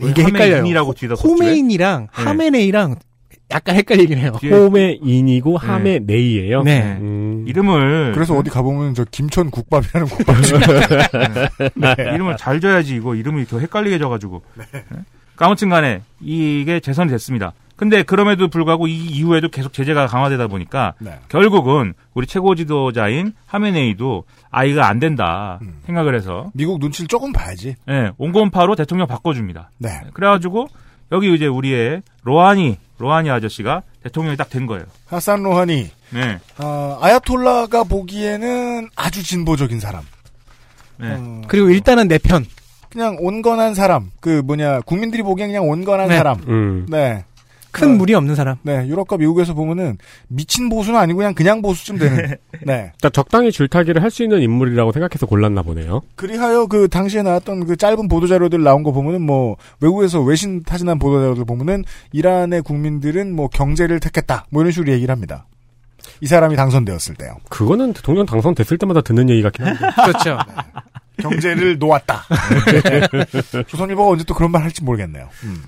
이게 0.01 0.23
헷갈려요. 0.23 0.63
호메인이랑 1.15 2.07
네. 2.15 2.23
하메네이랑 2.23 2.95
약간 3.51 3.75
헷갈리긴 3.75 4.17
해요. 4.17 4.31
뒤에- 4.39 4.51
호메인이고 4.51 5.57
하메네이예요. 5.57 6.63
네. 6.63 6.97
음. 6.99 7.45
이름을 7.47 8.11
그래서 8.13 8.35
어디 8.35 8.49
가보면 8.49 8.95
저 8.95 9.05
김천 9.09 9.51
국밥이라는 9.51 10.07
국밥집. 10.07 10.57
네. 11.75 11.95
이름을 12.15 12.37
잘 12.37 12.59
줘야지 12.59 12.95
이거 12.95 13.15
이름이 13.15 13.45
더 13.45 13.59
헷갈리게 13.59 13.99
져가지고. 13.99 14.41
네. 14.55 14.63
그러니까 14.71 15.45
아무튼 15.45 15.69
간에 15.69 16.01
이게 16.21 16.79
재선이 16.79 17.09
됐습니다. 17.11 17.53
근데 17.75 18.03
그럼에도 18.03 18.47
불구하고 18.47 18.87
이 18.87 18.95
이후에도 18.95 19.49
계속 19.49 19.73
제재가 19.73 20.07
강화되다 20.07 20.47
보니까 20.47 20.93
네. 20.99 21.11
결국은 21.27 21.93
우리 22.13 22.25
최고 22.25 22.55
지도자인 22.55 23.33
하메네이도 23.47 24.23
아이가 24.49 24.87
안 24.87 24.99
된다 24.99 25.59
생각을 25.85 26.15
해서 26.15 26.51
미국 26.53 26.79
눈치를 26.79 27.09
조금 27.09 27.33
봐야지. 27.33 27.75
예, 27.89 28.11
온건파로 28.17 28.75
대통령 28.75 29.07
바꿔줍니다. 29.07 29.71
네. 29.77 29.89
그래가지고 30.13 30.67
여기 31.11 31.33
이제 31.35 31.47
우리의 31.47 32.01
로하니 32.23 32.77
로하니 32.97 33.29
아저씨가 33.29 33.81
대통령이 34.03 34.37
딱 34.37 34.49
된 34.49 34.65
거예요. 34.67 34.85
하산 35.07 35.43
로하니. 35.43 35.91
네. 36.11 36.39
아, 36.57 36.97
아야톨라가 37.01 37.83
보기에는 37.83 38.89
아주 38.95 39.23
진보적인 39.23 39.79
사람. 39.79 40.03
네. 40.97 41.15
어, 41.17 41.41
그리고 41.47 41.69
일단은 41.69 42.07
내 42.07 42.17
편. 42.17 42.45
그냥 42.89 43.17
온건한 43.19 43.75
사람. 43.75 44.11
그 44.21 44.41
뭐냐 44.45 44.81
국민들이 44.81 45.21
보기엔 45.23 45.49
그냥 45.49 45.67
온건한 45.67 46.07
네. 46.07 46.17
사람. 46.17 46.39
음. 46.47 46.85
네. 46.89 47.25
큰 47.75 47.97
무리 47.97 48.13
없는 48.13 48.35
사람. 48.35 48.57
네, 48.63 48.87
유럽과 48.87 49.17
미국에서 49.17 49.53
보면은 49.53 49.97
미친 50.27 50.69
보수는 50.69 50.99
아니고 50.99 51.17
그냥 51.17 51.33
그냥 51.33 51.61
보수쯤 51.61 51.97
되는. 51.97 52.35
네. 52.65 52.91
딱 53.01 53.13
적당히 53.13 53.51
줄타기를 53.51 54.01
할 54.01 54.09
수 54.09 54.23
있는 54.23 54.41
인물이라고 54.41 54.93
생각해서 54.93 55.25
골랐나 55.25 55.61
보네요. 55.61 56.01
그리하여 56.15 56.67
그 56.67 56.87
당시에 56.87 57.21
나왔던 57.21 57.65
그 57.65 57.75
짧은 57.75 58.07
보도 58.07 58.27
자료들 58.27 58.63
나온 58.63 58.81
거 58.83 58.91
보면은 58.91 59.21
뭐 59.21 59.57
외국에서 59.81 60.21
외신 60.21 60.63
타진한 60.63 60.99
보도 60.99 61.19
자료들 61.21 61.43
보면은 61.45 61.83
이란의 62.13 62.61
국민들은 62.61 63.35
뭐 63.35 63.49
경제를 63.49 63.99
택했다. 63.99 64.45
뭐 64.51 64.61
이런 64.61 64.71
식으로 64.71 64.91
얘기를 64.93 65.11
합니다. 65.11 65.47
이 66.21 66.27
사람이 66.27 66.55
당선되었을 66.55 67.15
때요. 67.15 67.35
그거는 67.49 67.91
대통령 67.93 68.25
당선됐을 68.25 68.77
때마다 68.77 69.01
듣는 69.01 69.29
얘기 69.29 69.41
같긴 69.41 69.65
한데. 69.65 69.79
그렇죠. 70.05 70.37
경제를 71.17 71.77
놓았다. 71.77 72.23
조선일보가 73.67 74.11
언제 74.11 74.23
또 74.23 74.33
그런 74.33 74.51
말 74.51 74.63
할지 74.63 74.83
모르겠네요. 74.83 75.27
음. 75.43 75.63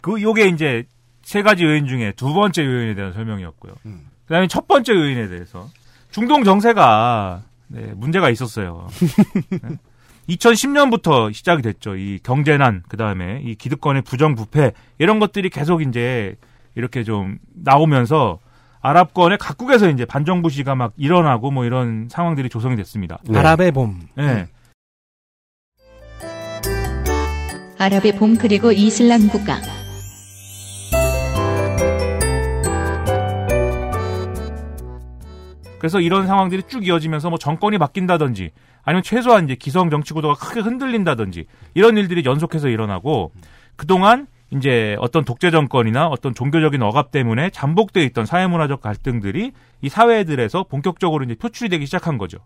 그 0.00 0.20
요게 0.20 0.48
이제 0.48 0.84
세 1.24 1.42
가지 1.42 1.64
요인 1.64 1.86
중에 1.86 2.12
두 2.12 2.32
번째 2.32 2.64
요인에 2.64 2.94
대한 2.94 3.12
설명이었고요. 3.12 3.74
음. 3.86 4.08
그다음에 4.26 4.46
첫 4.46 4.68
번째 4.68 4.92
요인에 4.92 5.28
대해서 5.28 5.68
중동 6.10 6.44
정세가 6.44 7.42
네, 7.68 7.92
문제가 7.96 8.30
있었어요. 8.30 8.88
2010년부터 10.28 11.32
시작이 11.32 11.62
됐죠. 11.62 11.96
이 11.96 12.18
경제난, 12.22 12.82
그 12.88 12.96
다음에 12.96 13.42
이 13.44 13.54
기득권의 13.54 14.02
부정부패 14.02 14.72
이런 14.98 15.18
것들이 15.18 15.50
계속 15.50 15.82
이제 15.82 16.36
이렇게 16.74 17.04
좀 17.04 17.38
나오면서 17.52 18.38
아랍권의 18.80 19.38
각국에서 19.38 19.88
이제 19.90 20.04
반정부 20.04 20.50
시가 20.50 20.74
막 20.74 20.92
일어나고 20.96 21.50
뭐 21.50 21.64
이런 21.64 22.08
상황들이 22.10 22.48
조성이 22.48 22.76
됐습니다. 22.76 23.18
네. 23.24 23.38
아랍의 23.38 23.72
봄. 23.72 24.00
네. 24.14 24.46
아랍의 27.78 28.16
봄 28.16 28.36
그리고 28.36 28.72
이슬람 28.72 29.28
국가. 29.28 29.58
그래서 35.84 36.00
이런 36.00 36.26
상황들이 36.26 36.62
쭉 36.62 36.86
이어지면서 36.86 37.28
뭐 37.28 37.38
정권이 37.38 37.76
바뀐다든지 37.76 38.52
아니면 38.84 39.02
최소한 39.02 39.44
이제 39.44 39.54
기성 39.54 39.90
정치 39.90 40.14
구도가 40.14 40.34
크게 40.34 40.60
흔들린다든지 40.60 41.44
이런 41.74 41.98
일들이 41.98 42.22
연속해서 42.24 42.70
일어나고 42.70 43.32
그동안 43.76 44.26
이제 44.48 44.96
어떤 44.98 45.26
독재 45.26 45.50
정권이나 45.50 46.06
어떤 46.06 46.32
종교적인 46.32 46.80
억압 46.80 47.10
때문에 47.10 47.50
잠복되어 47.50 48.02
있던 48.04 48.24
사회문화적 48.24 48.80
갈등들이 48.80 49.52
이 49.82 49.88
사회들에서 49.90 50.62
본격적으로 50.70 51.22
이제 51.22 51.34
표출이 51.34 51.68
되기 51.68 51.84
시작한 51.84 52.16
거죠. 52.16 52.38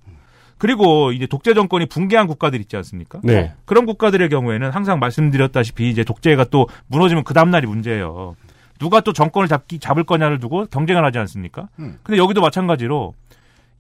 그리고 0.57 1.12
이제 1.12 1.28
독재 1.28 1.54
정권이 1.54 1.87
붕괴한 1.87 2.26
국가들 2.26 2.61
있지 2.61 2.76
않습니까? 2.76 3.21
네. 3.23 3.52
그런 3.66 3.87
국가들의 3.87 4.28
경우에는 4.30 4.73
항상 4.73 4.99
말씀드렸다시피 4.99 5.88
이제 5.88 6.02
독재가 6.02 6.47
또 6.47 6.68
무너지면 6.88 7.23
그 7.23 7.35
다음날이 7.35 7.68
문제예요. 7.68 8.35
누가 8.78 9.00
또 9.00 9.12
정권을 9.12 9.49
잡기, 9.49 9.78
잡을 9.78 10.04
거냐를 10.04 10.38
두고 10.38 10.66
경쟁을 10.66 11.04
하지 11.04 11.18
않습니까? 11.18 11.68
음. 11.78 11.99
근데 12.02 12.18
여기도 12.18 12.40
마찬가지로 12.40 13.14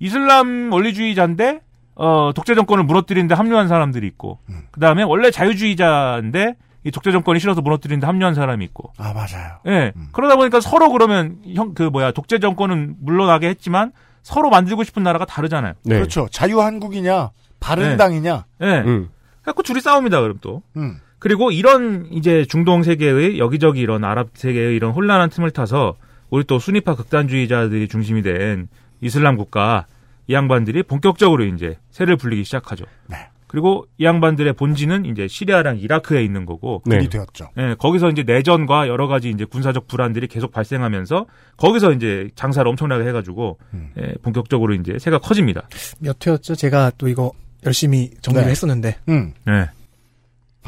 이슬람 0.00 0.72
원리주의자인데 0.72 1.60
어, 1.96 2.30
독재 2.34 2.54
정권을 2.54 2.84
무너뜨리는데 2.84 3.34
합류한 3.34 3.68
사람들이 3.68 4.06
있고 4.08 4.38
그 4.70 4.80
다음에 4.80 5.02
원래 5.02 5.30
자유주의자인데 5.30 6.54
이 6.84 6.90
독재 6.92 7.10
정권이 7.10 7.40
싫어서 7.40 7.60
무너뜨리는데 7.60 8.06
합류한 8.06 8.34
사람이 8.34 8.64
있고 8.66 8.92
아 8.98 9.12
맞아요. 9.12 9.58
예. 9.66 9.92
그러다 10.12 10.36
보니까 10.36 10.60
서로 10.60 10.90
그러면 10.90 11.38
형 11.54 11.74
그 11.74 11.82
뭐야 11.82 12.12
독재 12.12 12.38
정권은 12.38 12.96
물러나게 13.00 13.48
했지만 13.48 13.92
서로 14.22 14.48
만들고 14.50 14.84
싶은 14.84 15.02
나라가 15.02 15.24
다르잖아요. 15.24 15.74
그렇죠. 15.84 16.28
자유한국이냐, 16.30 17.30
바른당이냐. 17.60 18.44
예. 18.60 18.66
네. 18.66 18.82
그래갖고 19.42 19.62
둘이 19.62 19.80
싸웁니다, 19.80 20.20
그럼 20.20 20.38
또. 20.40 20.62
음. 20.76 21.00
그리고 21.18 21.50
이런 21.50 22.06
이제 22.12 22.44
중동 22.44 22.82
세계의 22.82 23.38
여기저기 23.38 23.80
이런 23.80 24.04
아랍 24.04 24.28
세계의 24.34 24.76
이런 24.76 24.92
혼란한 24.92 25.30
틈을 25.30 25.50
타서 25.50 25.96
우리 26.30 26.44
또 26.44 26.58
순위파 26.58 26.94
극단주의자들이 26.94 27.88
중심이 27.88 28.22
된 28.22 28.68
이슬람 29.00 29.36
국가 29.36 29.86
이 30.26 30.34
양반들이 30.34 30.82
본격적으로 30.82 31.44
이제 31.44 31.78
세를 31.90 32.16
불리기 32.16 32.44
시작하죠. 32.44 32.84
네. 33.06 33.16
그리고 33.46 33.86
이 33.96 34.04
양반들의 34.04 34.52
본지는 34.52 35.06
이제 35.06 35.26
시리아랑 35.26 35.78
이라크에 35.78 36.22
있는 36.22 36.44
거고. 36.44 36.82
네. 36.84 36.98
그리 36.98 37.08
되었죠. 37.08 37.48
예, 37.56 37.74
거기서 37.78 38.10
이제 38.10 38.22
내전과 38.22 38.88
여러 38.88 39.08
가지 39.08 39.30
이제 39.30 39.46
군사적 39.46 39.88
불안들이 39.88 40.26
계속 40.26 40.52
발생하면서 40.52 41.24
거기서 41.56 41.92
이제 41.92 42.28
장사를 42.34 42.68
엄청나게 42.68 43.08
해가지고 43.08 43.58
음. 43.72 43.90
예, 43.98 44.12
본격적으로 44.22 44.74
이제 44.74 44.98
세가 44.98 45.18
커집니다. 45.18 45.66
몇 45.98 46.24
회였죠? 46.24 46.56
제가 46.56 46.92
또 46.98 47.08
이거 47.08 47.32
열심히 47.64 48.10
정리를 48.20 48.44
네. 48.44 48.50
했었는데. 48.50 48.96
음. 49.08 49.32
네. 49.46 49.66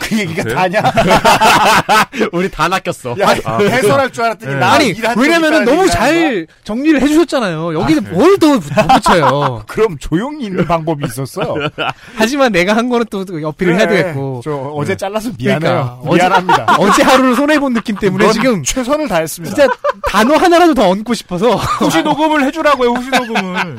그 0.00 0.18
얘기가 0.18 0.42
그래요? 0.42 0.56
다냐? 0.56 0.82
우리 2.32 2.50
다 2.50 2.68
낚였어. 2.68 3.14
야, 3.20 3.28
해설할 3.60 4.10
줄 4.10 4.24
알았더니 4.24 4.56
나 4.56 4.72
아니 4.72 4.94
왜냐면은 5.16 5.64
너무 5.64 5.88
잘 5.88 6.46
정리를 6.64 7.00
해주셨잖아요. 7.00 7.74
여기는 7.80 8.06
아, 8.06 8.10
뭘더 8.10 8.58
붙여요. 8.58 9.62
그럼 9.68 9.98
조용히 9.98 10.46
있는 10.46 10.66
방법이 10.66 11.04
있었어요. 11.04 11.54
하지만 12.16 12.52
내가 12.52 12.74
한 12.76 12.88
거는 12.88 13.06
또 13.10 13.24
어필을 13.44 13.76
해야 13.78 13.86
그래, 13.86 14.02
되겠고. 14.02 14.40
저 14.42 14.52
어제 14.74 14.96
잘라서 14.96 15.30
미안해요. 15.38 15.60
그러니까 15.60 15.98
어제- 16.04 16.16
미안합니다. 16.22 16.76
어제 16.78 17.02
하루를 17.02 17.34
손해 17.36 17.58
본 17.60 17.74
느낌 17.74 17.96
때문에 17.96 18.24
넌 18.24 18.32
지금 18.32 18.62
최선을 18.62 19.08
다했습니다. 19.08 19.54
진짜 19.54 19.72
단어 20.08 20.34
하나라도 20.36 20.74
더 20.74 20.88
얹고 20.88 21.14
싶어서 21.14 21.54
후시 21.56 22.02
녹음을 22.02 22.44
해주라고요, 22.46 22.90
후시 22.90 23.10
녹음을. 23.10 23.76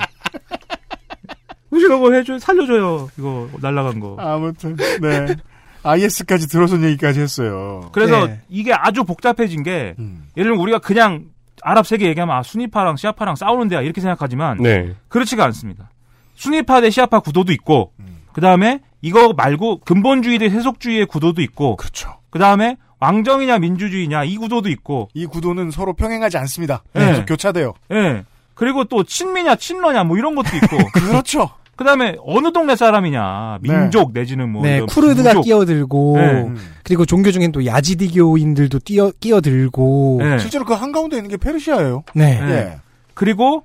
후시 1.71 1.87
녹음 1.87 2.13
해줘, 2.13 2.37
살려줘요. 2.39 3.09
이거 3.17 3.47
날라간 3.61 3.99
거. 3.99 4.17
아무튼 4.19 4.75
네. 5.01 5.35
IS까지 5.83 6.47
들어선 6.47 6.83
얘기까지 6.83 7.19
했어요. 7.21 7.89
그래서 7.91 8.27
네. 8.27 8.41
이게 8.49 8.73
아주 8.73 9.03
복잡해진 9.03 9.63
게 9.63 9.95
음. 9.99 10.27
예를 10.37 10.51
들면 10.51 10.61
우리가 10.61 10.79
그냥 10.79 11.25
아랍 11.63 11.85
세계 11.85 12.07
얘기하면 12.07 12.35
아, 12.35 12.43
순위파랑 12.43 12.95
시아파랑 12.95 13.35
싸우는 13.35 13.67
데야 13.67 13.81
이렇게 13.81 14.01
생각하지만 14.01 14.57
네. 14.57 14.95
그렇지가 15.07 15.43
않습니다. 15.45 15.89
순위파 16.35 16.81
대 16.81 16.89
시아파 16.89 17.19
구도도 17.19 17.51
있고 17.53 17.93
음. 17.99 18.21
그 18.33 18.41
다음에 18.41 18.79
이거 19.01 19.33
말고 19.33 19.81
근본주의 19.81 20.39
대 20.39 20.49
세속주의의 20.49 21.05
구도도 21.07 21.41
있고 21.41 21.75
그렇죠. 21.75 22.17
그 22.29 22.39
다음에 22.39 22.77
왕정이냐 22.99 23.59
민주주의냐 23.59 24.23
이 24.23 24.37
구도도 24.37 24.69
있고 24.69 25.09
이 25.13 25.25
구도는 25.25 25.71
서로 25.71 25.93
평행하지 25.93 26.37
않습니다. 26.37 26.83
네. 26.93 27.07
계속 27.07 27.25
교차돼요. 27.25 27.73
예. 27.91 28.23
그리고 28.53 28.83
또 28.83 29.03
친미냐 29.03 29.55
친러냐 29.55 30.03
뭐 30.03 30.17
이런 30.17 30.35
것도 30.35 30.55
있고 30.55 30.77
그렇죠. 30.93 31.49
그다음에 31.75 32.15
어느 32.23 32.51
동네 32.51 32.75
사람이냐 32.75 33.59
민족 33.61 34.11
내지는 34.13 34.49
뭐 34.51 34.61
네, 34.63 34.81
쿠르드가 34.81 35.29
부족. 35.31 35.43
끼어들고 35.43 36.13
네. 36.17 36.49
그리고 36.83 37.05
종교 37.05 37.31
중엔 37.31 37.51
또 37.51 37.65
야지디교인들도 37.65 38.79
끼어 38.79 39.11
끼어들고 39.19 40.17
네. 40.21 40.39
실제로 40.39 40.65
그 40.65 40.73
한가운데 40.73 41.17
있는 41.17 41.29
게 41.29 41.37
페르시아예요. 41.37 42.03
네. 42.13 42.39
예. 42.41 42.79
그리고 43.13 43.63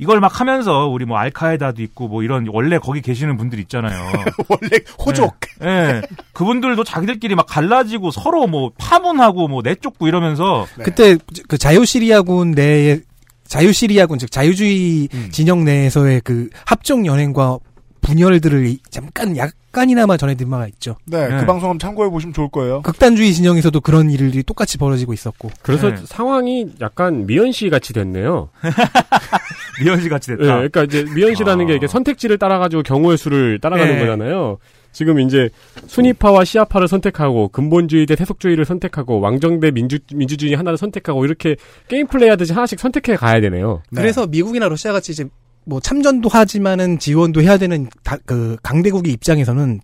이걸 0.00 0.20
막 0.20 0.40
하면서 0.40 0.86
우리 0.86 1.04
뭐 1.04 1.18
알카에다도 1.18 1.82
있고 1.82 2.06
뭐 2.06 2.22
이런 2.22 2.46
원래 2.52 2.78
거기 2.78 3.02
계시는 3.02 3.36
분들 3.36 3.58
있잖아요. 3.60 4.00
원래 4.48 4.78
호족. 5.04 5.36
예. 5.62 5.68
예. 5.68 6.02
그분들도 6.32 6.84
자기들끼리 6.84 7.34
막 7.34 7.46
갈라지고 7.46 8.12
서로 8.12 8.46
뭐 8.46 8.70
파문하고 8.78 9.48
뭐 9.48 9.60
내쫓고 9.62 10.06
이러면서 10.06 10.66
그때 10.82 11.18
그 11.48 11.58
자유시리아군 11.58 12.52
내에 12.52 13.00
자유시리아군 13.48 14.18
즉 14.18 14.30
자유주의 14.30 15.08
음. 15.12 15.28
진영 15.32 15.64
내에서의 15.64 16.20
그 16.22 16.48
합종 16.64 17.06
연행과 17.06 17.58
분열들을 18.00 18.76
잠깐 18.90 19.36
약간이나마 19.36 20.16
전해드린 20.16 20.50
바가 20.50 20.66
있죠. 20.68 20.96
네, 21.04 21.28
그 21.28 21.46
방송 21.46 21.70
한번 21.70 21.78
참고해 21.78 22.10
보시면 22.10 22.32
좋을 22.32 22.48
거예요. 22.48 22.82
극단주의 22.82 23.32
진영에서도 23.34 23.80
그런 23.80 24.10
일들이 24.10 24.42
똑같이 24.42 24.78
벌어지고 24.78 25.12
있었고. 25.12 25.50
그래서 25.62 25.90
네. 25.90 25.96
상황이 26.04 26.66
약간 26.80 27.26
미연씨 27.26 27.68
같이 27.70 27.92
됐네요. 27.92 28.50
미연씨 29.82 30.08
같이 30.08 30.28
됐다. 30.28 30.42
네, 30.42 30.68
그러니까 30.68 30.84
이제 30.84 31.04
미연씨라는 31.14 31.66
게 31.66 31.74
이게 31.74 31.86
선택지를 31.86 32.38
따라가지고 32.38 32.82
경우의 32.82 33.18
수를 33.18 33.58
따라가는 33.58 33.94
네. 33.94 34.00
거잖아요. 34.00 34.58
지금 34.92 35.20
이제 35.20 35.48
순위파와 35.86 36.44
시아파를 36.44 36.88
선택하고 36.88 37.48
근본주의 37.48 38.06
대 38.06 38.16
세속주의를 38.16 38.64
선택하고 38.64 39.20
왕정 39.20 39.60
대 39.60 39.70
민주 39.70 39.98
민주주의 40.12 40.54
하나를 40.54 40.76
선택하고 40.76 41.24
이렇게 41.24 41.56
게임 41.88 42.06
플레이 42.06 42.28
하듯이 42.28 42.52
하나씩 42.52 42.80
선택해 42.80 43.16
가야 43.16 43.40
되네요. 43.40 43.82
그래서 43.94 44.26
미국이나 44.26 44.68
러시아 44.68 44.92
같이 44.92 45.12
이제 45.12 45.24
뭐 45.64 45.80
참전도 45.80 46.28
하지만은 46.30 46.98
지원도 46.98 47.42
해야 47.42 47.58
되는 47.58 47.88
다, 48.02 48.16
그 48.24 48.56
강대국의 48.62 49.12
입장에서는 49.12 49.80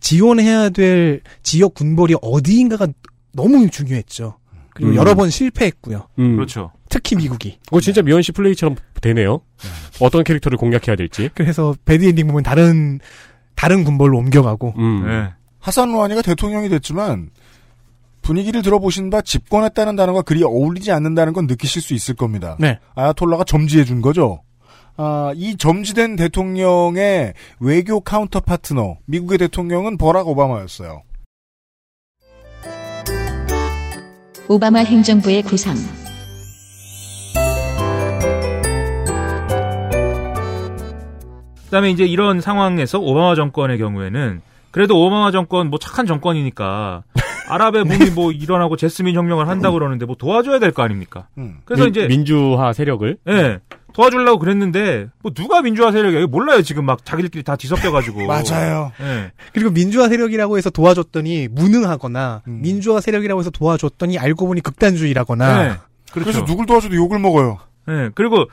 지원해야 0.00 0.68
될 0.68 1.22
지역 1.42 1.74
군벌이 1.74 2.16
어디인가가 2.20 2.88
너무 3.32 3.70
중요했죠. 3.70 4.36
그리고 4.74 4.92
음. 4.92 4.96
여러 4.96 5.14
번 5.14 5.30
실패했고요. 5.30 6.08
음. 6.18 6.36
그렇죠. 6.36 6.72
특히 6.88 7.16
미국이. 7.16 7.58
그거 7.64 7.80
진짜 7.80 8.02
미연 8.02 8.20
씨 8.22 8.32
플레이처럼 8.32 8.76
되네요. 9.00 9.40
어떤 10.00 10.24
캐릭터를 10.24 10.58
공략해야 10.58 10.96
될지. 10.96 11.30
그래서 11.34 11.74
bad 11.84 12.04
ending 12.04 12.26
보면 12.26 12.42
다른 12.42 13.00
다른 13.54 13.84
군벌로 13.84 14.18
옮겨가고. 14.18 14.74
음. 14.78 15.06
네. 15.06 15.32
하산 15.58 15.92
로하니가 15.92 16.22
대통령이 16.22 16.68
됐지만 16.68 17.30
분위기를 18.20 18.62
들어보신 18.62 19.10
바 19.10 19.20
집권했다는 19.20 19.96
단어가 19.96 20.22
그리 20.22 20.42
어울리지 20.42 20.92
않는다는 20.92 21.32
건 21.32 21.46
느끼실 21.46 21.82
수 21.82 21.94
있을 21.94 22.14
겁니다. 22.14 22.56
네. 22.58 22.78
아야톨라가 22.94 23.44
점지해 23.44 23.84
준 23.84 24.00
거죠. 24.00 24.42
아, 24.96 25.32
이 25.34 25.56
점지된 25.56 26.16
대통령의 26.16 27.34
외교 27.60 28.00
counter 28.00 28.40
partner 28.40 28.98
미국의 29.06 29.38
대통령은 29.38 29.96
버락 29.98 30.28
오바마였어요. 30.28 31.02
오바마 34.48 34.80
행정부의 34.80 35.42
구상. 35.42 35.76
그다음에 41.72 41.88
이제 41.90 42.04
이런 42.04 42.42
상황에서 42.42 42.98
오바마 43.00 43.34
정권의 43.34 43.78
경우에는 43.78 44.42
그래도 44.72 45.02
오바마 45.02 45.30
정권 45.30 45.70
뭐 45.70 45.78
착한 45.78 46.04
정권이니까 46.04 47.02
아랍의 47.48 47.84
붐이 47.84 48.10
뭐 48.10 48.30
일어나고 48.30 48.76
제스민 48.76 49.16
혁명을 49.16 49.48
한다 49.48 49.70
고 49.70 49.78
그러는데 49.78 50.04
뭐 50.04 50.14
도와줘야 50.14 50.58
될 50.58 50.72
거 50.72 50.82
아닙니까? 50.82 51.28
그래서 51.64 51.84
민- 51.84 51.90
이제 51.90 52.06
민주화 52.08 52.74
세력을 52.74 53.16
예. 53.26 53.60
도와주려고 53.94 54.38
그랬는데 54.38 55.08
뭐 55.22 55.32
누가 55.32 55.62
민주화 55.62 55.92
세력이야? 55.92 56.26
몰라요 56.26 56.60
지금 56.60 56.84
막 56.84 57.06
자기들끼리 57.06 57.42
다 57.42 57.56
뒤섞여가지고. 57.56 58.24
맞아요. 58.28 58.92
예. 59.00 59.32
그리고 59.54 59.70
민주화 59.70 60.08
세력이라고 60.10 60.58
해서 60.58 60.68
도와줬더니 60.68 61.48
무능하거나 61.52 62.42
음. 62.48 62.60
민주화 62.62 63.00
세력이라고 63.00 63.40
해서 63.40 63.48
도와줬더니 63.50 64.18
알고 64.18 64.46
보니 64.46 64.60
극단주의라거나 64.60 65.62
네. 65.62 65.68
그렇죠. 66.12 66.30
그래서 66.30 66.44
누굴 66.44 66.66
도와줘도 66.66 66.94
욕을 66.96 67.18
먹어요. 67.18 67.58
예. 67.88 68.10
그리고 68.14 68.44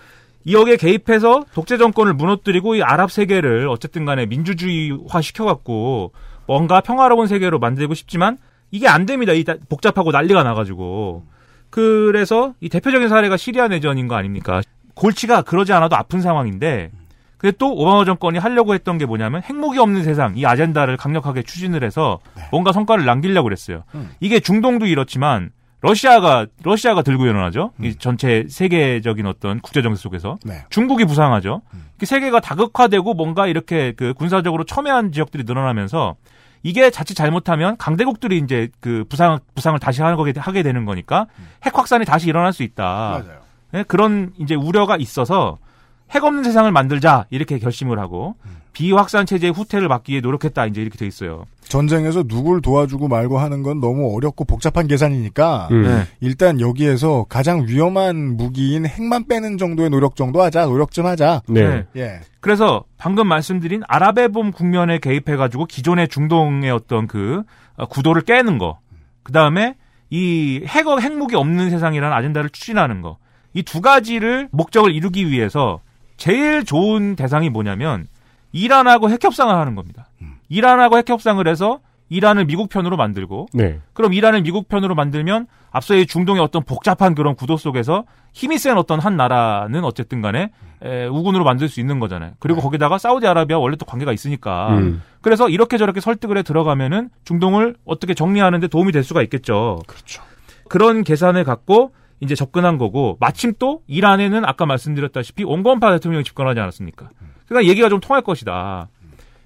이 0.50 0.54
역에 0.56 0.78
개입해서 0.78 1.46
독재 1.54 1.78
정권을 1.78 2.16
무너뜨리고 2.16 2.74
이 2.74 2.82
아랍 2.82 3.12
세계를 3.12 3.68
어쨌든 3.70 4.04
간에 4.04 4.26
민주주의화 4.26 5.22
시켜갖고 5.22 6.12
뭔가 6.48 6.82
평화로운 6.82 7.28
세계로 7.28 7.60
만들고 7.60 7.94
싶지만 7.94 8.40
이게 8.72 8.88
안 8.88 9.06
됩니다. 9.06 9.32
이 9.34 9.44
다- 9.44 9.54
복잡하고 9.70 10.10
난리가 10.12 10.42
나가지고. 10.42 11.24
그래서 11.70 12.56
이 12.62 12.70
대표적인 12.70 13.10
사례가 13.10 13.38
시리아 13.38 13.68
내전인 13.68 14.08
거 14.08 14.16
아닙니까? 14.16 14.62
골치가 14.96 15.44
그러지 15.44 15.72
않아도 15.72 15.96
아픈 15.96 16.20
상황인데 16.20 16.90
근데 17.38 17.56
또 17.60 17.72
오바마 17.76 18.06
정권이 18.06 18.40
하려고 18.40 18.74
했던 18.74 18.98
게 18.98 19.06
뭐냐면 19.06 19.44
핵무기 19.44 19.78
없는 19.78 20.04
세상 20.04 20.36
이 20.36 20.48
아젠다를 20.48 20.98
강력하게 20.98 21.44
추진을 21.44 21.84
해서 21.84 22.20
뭔가 22.50 22.72
성과를 22.72 23.06
남기려고 23.06 23.44
그랬어요. 23.46 23.84
이게 24.20 24.40
중동도 24.40 24.88
이렇지만 24.88 25.52
러시아가 25.82 26.46
러시아가 26.64 27.02
들고 27.02 27.26
일어나죠. 27.26 27.72
이 27.82 27.96
전체 27.96 28.46
세계적인 28.50 29.26
어떤 29.26 29.60
국제 29.62 29.82
정세 29.82 30.02
속에서 30.02 30.38
네. 30.44 30.66
중국이 30.70 31.06
부상하죠. 31.06 31.62
그 31.98 32.06
세계가 32.06 32.42
다극화되고 32.42 33.14
뭔가 33.14 33.48
이렇게 33.48 33.94
그 33.94 34.14
군사적으로 34.14 34.66
첨예한 34.66 35.12
지역들이 35.12 35.44
늘어나면서 35.46 36.16
이게 36.64 36.90
자칫 36.90 37.16
잘못하면 37.16 37.78
강대국들이 37.78 38.38
이제 38.40 38.70
그 38.82 39.06
부상 39.08 39.40
부상을 39.56 39.80
다시 39.80 40.02
하는 40.02 40.18
거게 40.18 40.34
하게 40.38 40.64
되는 40.64 40.84
거니까 40.84 41.28
핵 41.64 41.78
확산이 41.78 42.04
다시 42.04 42.28
일어날 42.28 42.52
수 42.52 42.64
있다. 42.64 42.84
맞아요. 42.84 43.40
네, 43.72 43.84
그런 43.84 44.34
이제 44.40 44.56
우려가 44.56 44.98
있어서 44.98 45.58
핵 46.12 46.24
없는 46.24 46.44
세상을 46.44 46.72
만들자 46.72 47.26
이렇게 47.30 47.60
결심을 47.60 48.00
하고 48.00 48.36
비확산 48.74 49.26
체제의 49.26 49.52
후퇴를 49.52 49.88
막기 49.88 50.12
위해 50.14 50.22
노력했다 50.22 50.66
이제 50.68 50.82
이렇게 50.82 50.98
돼 50.98 51.06
있어요. 51.06 51.46
전쟁에서 51.64 52.24
누굴 52.24 52.62
도와주고 52.62 53.08
말고 53.08 53.38
하는 53.38 53.62
건 53.62 53.80
너무 53.80 54.16
어렵고 54.16 54.46
복잡한 54.46 54.88
계산이니까 54.88 55.68
음. 55.72 55.84
네. 55.84 56.04
일단 56.22 56.60
여기에서 56.60 57.26
가장 57.30 57.66
위험한 57.68 58.38
무기인 58.38 58.86
핵만 58.86 59.28
빼는 59.28 59.58
정도의 59.58 59.90
노력 59.90 60.16
정도 60.16 60.42
하자. 60.42 60.66
노력 60.66 60.92
좀 60.92 61.06
하자. 61.06 61.42
네. 61.48 61.86
예. 61.96 62.22
그래서 62.40 62.86
방금 62.98 63.28
말씀드린 63.28 63.82
아랍의 63.88 64.30
봄 64.30 64.52
국면에 64.52 64.98
개입해 65.00 65.36
가지고 65.36 65.66
기존의 65.66 66.08
중동의 66.08 66.72
어떤 66.72 67.06
그 67.06 67.44
어, 67.76 67.86
구도를 67.86 68.24
깨는 68.24 68.58
거, 68.58 68.80
그 69.24 69.32
다음에 69.32 69.76
이 70.10 70.64
핵, 70.66 70.88
핵무기 70.88 71.36
없는 71.36 71.70
세상이라는 71.70 72.16
아젠다를 72.16 72.50
추진하는 72.50 73.02
거, 73.02 73.18
이 73.54 73.62
두 73.64 73.82
가지를 73.82 74.48
목적을 74.52 74.94
이루기 74.94 75.30
위해서 75.30 75.82
제일 76.20 76.66
좋은 76.66 77.16
대상이 77.16 77.50
뭐냐면 77.50 78.08
이란하고 78.52 79.10
핵협상을 79.10 79.56
하는 79.56 79.74
겁니다. 79.74 80.10
이란하고 80.50 80.98
핵협상을 80.98 81.48
해서 81.48 81.80
이란을 82.10 82.46
미국 82.46 82.70
편으로 82.70 82.98
만들고 82.98 83.48
네. 83.54 83.80
그럼 83.94 84.14
이란을 84.14 84.42
미국 84.42 84.68
편으로 84.68 84.96
만들면 84.96 85.48
앞서의 85.72 86.08
중동의 86.08 86.42
어떤 86.42 86.64
복잡한 86.64 87.16
그런 87.16 87.36
구도 87.36 87.56
속에서 87.56 88.04
힘이 88.34 88.58
센 88.58 88.78
어떤 88.78 89.00
한 89.00 89.16
나라는 89.16 89.84
어쨌든 89.84 90.22
간에 90.22 90.52
에, 90.82 91.06
우군으로 91.06 91.44
만들 91.44 91.70
수 91.70 91.80
있는 91.80 92.00
거잖아요. 92.00 92.32
그리고 92.40 92.62
거기다가 92.62 92.98
사우디아라비아 92.98 93.58
원래 93.60 93.76
또 93.76 93.86
관계가 93.86 94.12
있으니까 94.12 94.70
음. 94.78 95.02
그래서 95.22 95.48
이렇게 95.48 95.78
저렇게 95.78 96.02
설득을 96.02 96.38
해 96.38 96.44
들어가면은 96.44 97.10
중동을 97.26 97.76
어떻게 97.86 98.14
정리하는데 98.14 98.68
도움이 98.68 98.92
될 98.92 99.04
수가 99.04 99.22
있겠죠. 99.24 99.80
그렇죠. 99.86 100.24
그런 100.68 101.04
계산을 101.04 101.44
갖고 101.44 101.94
이제 102.22 102.36
접근한 102.36 102.78
거고 102.78 103.18
마침 103.20 103.54
또 103.60 103.82
이란에는 103.88 104.44
아까 104.46 104.66
말씀드렸다시피 104.66 105.44
온건파 105.44 105.92
대통령이 105.92 106.24
집권하지 106.24 106.60
않았습니까? 106.60 107.10
그러니까 107.48 107.70
얘기가 107.70 107.90
좀 107.90 108.00
통할 108.00 108.22
것이다. 108.22 108.90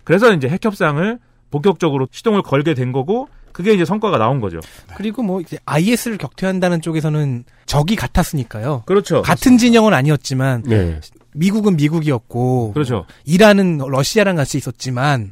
그래서 0.04 0.34
이제 0.34 0.48
핵 0.48 0.64
협상을 0.64 1.20
본격적으로 1.52 2.08
시동을 2.12 2.42
걸게 2.42 2.74
된 2.74 2.92
거고 2.92 3.28
그게 3.52 3.74
이제 3.74 3.86
성과가 3.86 4.18
나온 4.18 4.42
거죠. 4.42 4.60
그리고 4.96 5.22
뭐 5.22 5.40
이제 5.40 5.58
IS를 5.66 6.18
격퇴한다는 6.18 6.82
쪽에서는 6.82 7.44
적이 7.68 7.96
같았으니까요. 7.96 8.84
그렇죠. 8.88 9.22
같은 9.22 9.58
진영은 9.58 9.94
아니었지만 9.94 10.64
네. 10.64 11.00
미국은 11.36 11.76
미국이었고 11.78 12.74
그렇죠. 12.74 13.06
이란은 13.26 13.78
러시아랑 13.78 14.36
같이 14.36 14.58
있었지만 14.58 15.30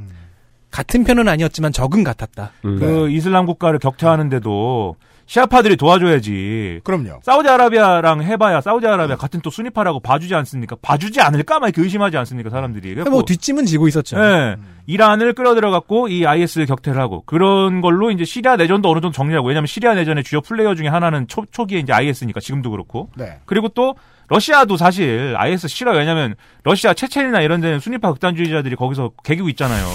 같은 0.70 1.04
편은 1.04 1.28
아니었지만 1.28 1.74
적은 1.74 2.04
같았다. 2.04 2.52
음. 2.66 2.80
그 2.80 3.10
이슬람 3.10 3.46
국가를 3.46 3.80
격퇴하는데도 3.80 4.96
시아파들이 5.32 5.78
도와줘야지. 5.78 6.82
그럼요. 6.84 7.22
사우디아라비아랑 7.24 8.22
해봐야 8.22 8.60
사우디아라비아 8.60 9.16
같은 9.16 9.40
또 9.40 9.50
순위파라고 9.50 10.02
봐주지 10.02 10.36
않습니까? 10.36 10.76
봐주지 10.82 11.22
않을까? 11.22 11.58
막 11.60 11.68
이렇게 11.68 11.82
의심하지 11.82 12.18
않습니까? 12.18 12.50
사람들이. 12.50 12.96
뭐 13.10 13.24
뒷짐은 13.24 13.66
지고 13.66 13.88
있었죠. 13.88 14.18
예. 14.20 14.58
이란을 14.88 15.32
끌어들여갖고 15.32 16.10
이 16.10 16.26
IS 16.26 16.66
격퇴를 16.66 17.00
하고 17.00 17.24
그런 17.26 17.80
걸로 17.80 18.12
이제 18.12 18.26
시리아 18.26 18.58
내전도 18.58 18.90
어느 18.90 19.00
정도 19.00 19.16
정리하고 19.16 19.48
왜냐하면 19.48 19.68
시리아 19.68 19.94
내전의 19.94 20.26
주요 20.26 20.42
플레이어 20.42 20.76
중에 20.76 20.90
하나는 20.90 21.30
초, 21.30 21.46
초기에 21.50 21.80
이제 21.80 21.94
IS니까 21.94 22.42
지금도 22.42 22.70
그렇고 22.72 23.10
네. 23.16 23.40
그리고 23.46 23.70
또 23.70 23.96
러시아도 24.32 24.78
사실 24.78 25.36
IS 25.38 25.68
싫어요. 25.68 25.98
왜냐하면 25.98 26.36
러시아 26.64 26.94
체첸이나 26.94 27.42
이런 27.42 27.60
데는 27.60 27.82
순위파 27.82 28.14
극단주의자들이 28.14 28.78
거기서 28.78 29.12
개기고 29.26 29.50
있잖아요. 29.50 29.86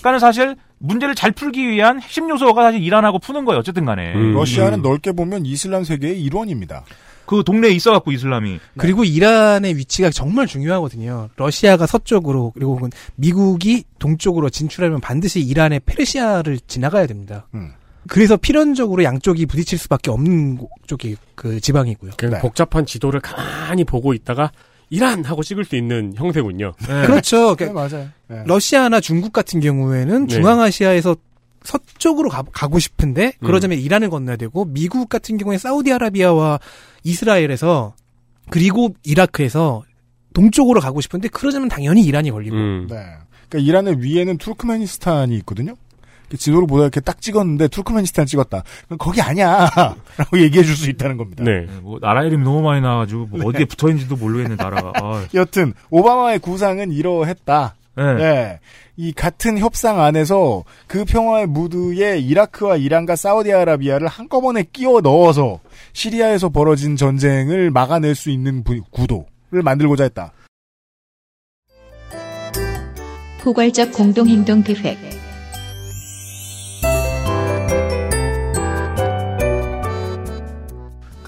그러니까는 0.00 0.18
사실 0.18 0.56
문제를 0.78 1.14
잘 1.14 1.30
풀기 1.30 1.68
위한 1.68 2.00
핵심 2.00 2.28
요소가 2.28 2.62
사실 2.62 2.82
이란하고 2.82 3.20
푸는 3.20 3.44
거예요. 3.44 3.60
어쨌든 3.60 3.84
간에. 3.84 4.14
음. 4.14 4.34
러시아는 4.34 4.82
넓게 4.82 5.12
보면 5.12 5.46
이슬람 5.46 5.84
세계의 5.84 6.20
일원입니다. 6.20 6.84
그 7.24 7.44
동네에 7.44 7.70
있어갖고 7.70 8.10
이슬람이. 8.10 8.58
그리고 8.78 9.04
이란의 9.04 9.76
위치가 9.76 10.10
정말 10.10 10.48
중요하거든요. 10.48 11.28
러시아가 11.36 11.86
서쪽으로 11.86 12.50
그리고 12.54 12.74
혹은 12.74 12.90
미국이 13.14 13.84
동쪽으로 14.00 14.50
진출하면 14.50 15.00
반드시 15.00 15.38
이란의 15.40 15.82
페르시아를 15.86 16.58
지나가야 16.66 17.06
됩니다. 17.06 17.46
음. 17.54 17.74
그래서 18.08 18.36
필연적으로 18.36 19.04
양쪽이 19.04 19.46
부딪힐 19.46 19.78
수밖에 19.78 20.10
없는 20.10 20.56
곳- 20.56 20.70
쪽이 20.86 21.16
그 21.34 21.60
지방이고요. 21.60 22.12
네. 22.12 22.38
복잡한 22.40 22.86
지도를 22.86 23.20
가만히 23.20 23.84
보고 23.84 24.14
있다가 24.14 24.50
이란 24.90 25.24
하고 25.24 25.42
찍을 25.42 25.64
수 25.64 25.76
있는 25.76 26.14
형태군요. 26.16 26.72
그렇죠. 27.06 27.54
네, 27.56 27.66
그러니까 27.66 27.88
맞아요. 27.96 28.08
네. 28.28 28.42
러시아나 28.46 29.00
중국 29.00 29.32
같은 29.32 29.60
경우에는 29.60 30.26
네. 30.26 30.34
중앙아시아에서 30.34 31.16
서쪽으로 31.64 32.30
가, 32.30 32.42
고 32.42 32.78
싶은데 32.78 33.32
그러자면 33.44 33.78
이란을 33.78 34.10
건너야 34.10 34.36
되고 34.36 34.64
미국 34.64 35.08
같은 35.08 35.36
경우에 35.36 35.58
사우디아라비아와 35.58 36.60
이스라엘에서 37.04 37.94
그리고 38.50 38.94
이라크에서 39.04 39.82
동쪽으로 40.34 40.80
가고 40.80 41.00
싶은데 41.00 41.28
그러자면 41.28 41.68
당연히 41.68 42.02
이란이 42.04 42.30
걸리고 42.30 42.56
음. 42.56 42.86
네. 42.88 42.96
그러니까 43.48 43.58
이란의 43.68 44.02
위에는 44.02 44.38
투르크메니스탄이 44.38 45.36
있거든요. 45.38 45.74
지도를 46.36 46.66
보다 46.66 46.82
이렇게 46.84 47.00
딱 47.00 47.20
찍었는데 47.20 47.68
투르크메니스탄 47.68 48.26
찍었다. 48.26 48.62
그럼 48.86 48.98
거기 48.98 49.20
아니야. 49.22 49.68
라고 50.18 50.38
얘기해 50.40 50.64
줄 50.64 50.76
수 50.76 50.90
있다는 50.90 51.16
겁니다. 51.16 51.44
네. 51.44 51.60
네, 51.60 51.66
뭐 51.80 51.98
나라 52.00 52.22
이름이 52.24 52.44
너무 52.44 52.60
많이 52.62 52.80
나와가지고 52.80 53.26
뭐 53.30 53.46
어디에 53.48 53.64
붙어 53.64 53.88
있는지도 53.88 54.16
모르겠는 54.16 54.56
나라가. 54.56 54.92
아, 55.02 55.24
여튼 55.34 55.72
오바마의 55.90 56.38
구상은 56.40 56.92
이러했다. 56.92 57.74
네. 57.96 58.14
네. 58.14 58.60
이 58.96 59.12
같은 59.12 59.58
협상 59.58 60.00
안에서 60.00 60.64
그 60.88 61.04
평화의 61.04 61.46
무드에 61.46 62.18
이라크와 62.18 62.76
이란과 62.76 63.14
사우디아라비아를 63.16 64.08
한꺼번에 64.08 64.64
끼워 64.72 65.00
넣어서 65.00 65.60
시리아에서 65.92 66.48
벌어진 66.48 66.96
전쟁을 66.96 67.70
막아낼 67.70 68.14
수 68.16 68.30
있는 68.30 68.62
부- 68.64 68.82
구도를 68.90 69.62
만들고자 69.64 70.04
했다. 70.04 70.32
포괄적 73.42 73.92
공동행동 73.92 74.62
계획. 74.62 74.98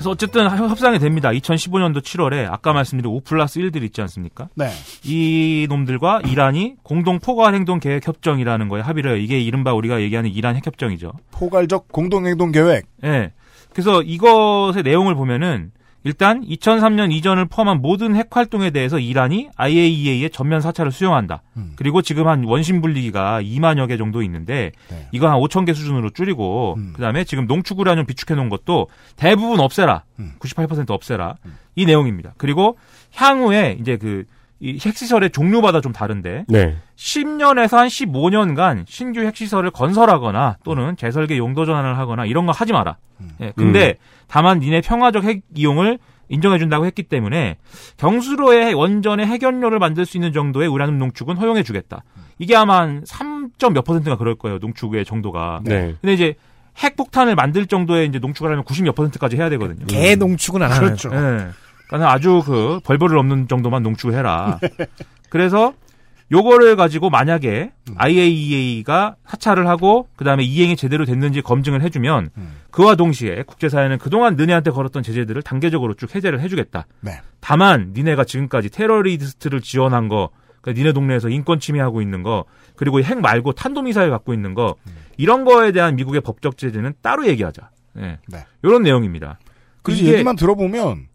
그래서 0.01 0.13
어쨌든 0.13 0.49
협상이 0.49 0.99
됩니다. 0.99 1.29
2015년도 1.29 1.99
7월에 2.01 2.51
아까 2.51 2.73
말씀드린 2.73 3.13
5 3.13 3.21
플러스 3.21 3.61
1들 3.61 3.83
있지 3.83 4.01
않습니까? 4.01 4.49
네. 4.55 4.71
이 5.05 5.67
놈들과 5.69 6.23
이란이 6.25 6.77
공동 6.83 7.19
포괄 7.19 7.55
행동 7.55 7.81
계획 7.81 8.09
협정이라는 8.09 8.71
거에 8.71 8.81
합의를 8.81 9.11
해요. 9.11 9.21
이게 9.21 9.39
이른바 9.39 9.75
우리가 9.75 10.01
얘기하는 10.01 10.31
이란 10.31 10.57
핵 10.57 10.67
협정이죠. 10.67 11.13
포괄적 11.33 11.89
공동 11.89 12.27
행동 12.27 12.51
계획. 12.51 12.87
예. 13.05 13.33
그래서 13.75 14.01
이것의 14.01 14.85
내용을 14.85 15.15
보면은 15.17 15.71
일단 16.03 16.43
2003년 16.45 17.13
이전을 17.13 17.47
포함한 17.47 17.83
모든 17.83 18.17
핵 18.17 18.35
활동에 18.35 18.71
대해서 18.71 18.99
이란이 18.99 19.51
IAEA의 19.57 20.31
전면 20.31 20.61
사찰을 20.61 20.93
수용한다. 20.93 21.43
음. 21.57 21.73
그리고 21.77 22.01
지금 22.01 22.27
한 22.27 22.45
원심 22.45 22.81
분리기가 22.81 23.43
2만여 23.43 23.89
개 23.89 23.97
정도 23.97 24.23
있는데 24.23 24.73
네. 24.89 25.09
이거 25.13 25.31
한 25.31 25.39
5천 25.39 25.67
개 25.67 25.75
수준으로 25.75 26.11
줄이고 26.11 26.75
음. 26.79 26.93
그다음에 26.95 27.25
지금 27.25 27.47
농축 27.47 27.81
우라늄 27.81 28.07
비축해 28.07 28.35
놓은 28.35 28.49
것도 28.49 28.89
대부분 29.17 29.61
없애라. 29.61 30.05
음. 30.21 30.33
98% 30.39 30.91
없애라. 30.91 31.37
이 31.77 31.85
내용입니다. 31.85 32.35
그리고 32.37 32.79
향후에 33.15 33.77
이제 33.81 33.97
그 33.97 34.25
이 34.61 34.79
핵시설의 34.85 35.31
종류마다 35.31 35.81
좀 35.81 35.93
다른데 35.93 36.45
네. 36.49 36.77
10년에서 36.97 37.77
한 37.77 37.89
15년간 37.89 38.85
신규 38.87 39.21
핵시설을 39.21 39.71
건설하거나 39.71 40.59
또는 40.65 40.97
재설계 40.97 41.39
용도 41.39 41.65
전환을 41.65 41.97
하거나 41.97 42.27
이런 42.27 42.45
거 42.45 42.53
하지 42.53 42.73
마라. 42.73 42.99
예, 43.41 43.53
근데 43.57 43.97
다만 44.29 44.61
니네 44.61 44.83
평화적 44.83 45.25
핵 45.25 45.43
이용을 45.55 45.99
인정해준다고 46.29 46.87
했기 46.87 47.03
때문에 47.03 47.57
경수로의 47.97 48.75
원전의 48.75 49.27
핵연료를 49.27 49.79
만들 49.79 50.07
수 50.07 50.17
있는 50.17 50.33
정도의 50.33 50.69
우라늄 50.69 50.99
농축은 50.99 51.37
허용해주겠다. 51.37 52.05
이게 52.39 52.55
아마 52.55 52.81
한 52.81 53.03
3. 53.05 53.51
몇 53.73 53.83
퍼센트가 53.85 54.17
그럴 54.17 54.35
거예요. 54.37 54.59
농축의 54.59 55.05
정도가. 55.05 55.61
네. 55.65 55.95
근데 56.01 56.13
이제 56.15 56.35
핵폭탄을 56.79 57.35
만들 57.35 57.67
정도의 57.67 58.09
이제 58.09 58.19
농축을 58.19 58.51
하면 58.51 58.65
90몇 58.65 58.95
퍼센트까지 58.95 59.37
해야 59.37 59.51
되거든요. 59.51 59.87
개 59.87 60.15
농축은 60.17 60.63
안 60.63 60.71
하는 60.71 60.87
그렇죠. 60.87 61.11
예. 61.13 61.49
그러니까 61.91 62.13
아주 62.13 62.41
그 62.47 62.79
벌벌을 62.85 63.19
없는 63.19 63.49
정도만 63.49 63.83
농축을 63.83 64.15
해라. 64.15 64.61
그래서 65.29 65.75
요거를 66.31 66.77
가지고 66.77 67.11
만약에 67.11 67.73
IAEA가 67.97 69.17
사찰을 69.27 69.67
하고 69.67 70.07
그다음에 70.15 70.45
이행이 70.45 70.77
제대로 70.77 71.05
됐는지 71.05 71.43
검증을 71.43 71.83
해주면 71.83 72.31
음. 72.37 72.57
그와 72.71 72.95
동시에 72.95 73.43
국제사회는 73.43 73.99
그동안 73.99 74.37
너네한테 74.37 74.71
걸었던 74.71 75.03
제재들을 75.03 75.43
단계적으로 75.43 75.95
쭉 75.95 76.15
해제를 76.15 76.41
해주겠다. 76.41 76.87
네. 77.01 77.21
다만 77.41 77.91
니네가 77.93 78.23
지금까지 78.23 78.71
테러리스트를 78.71 79.61
지원한 79.61 80.07
거, 80.07 80.31
그러니까 80.61 80.81
니네 80.81 80.93
동네에서 80.93 81.29
인권 81.29 81.59
침해하고 81.59 82.01
있는 82.01 82.23
거, 82.23 82.45
그리고 82.77 83.03
핵 83.03 83.21
말고 83.21 83.55
탄도미사일 83.55 84.11
갖고 84.11 84.33
있는 84.33 84.55
거 84.55 84.77
이런 85.17 85.45
거에 85.45 85.73
대한 85.73 85.97
미국의 85.97 86.21
법적 86.21 86.57
제재는 86.57 86.95
따로 87.03 87.27
얘기하자. 87.27 87.71
예. 87.99 88.19
네. 88.29 88.47
이런 88.63 88.83
내용입니다. 88.83 89.41
그래서 89.83 90.05
얘기만 90.05 90.37
들어보면 90.37 91.09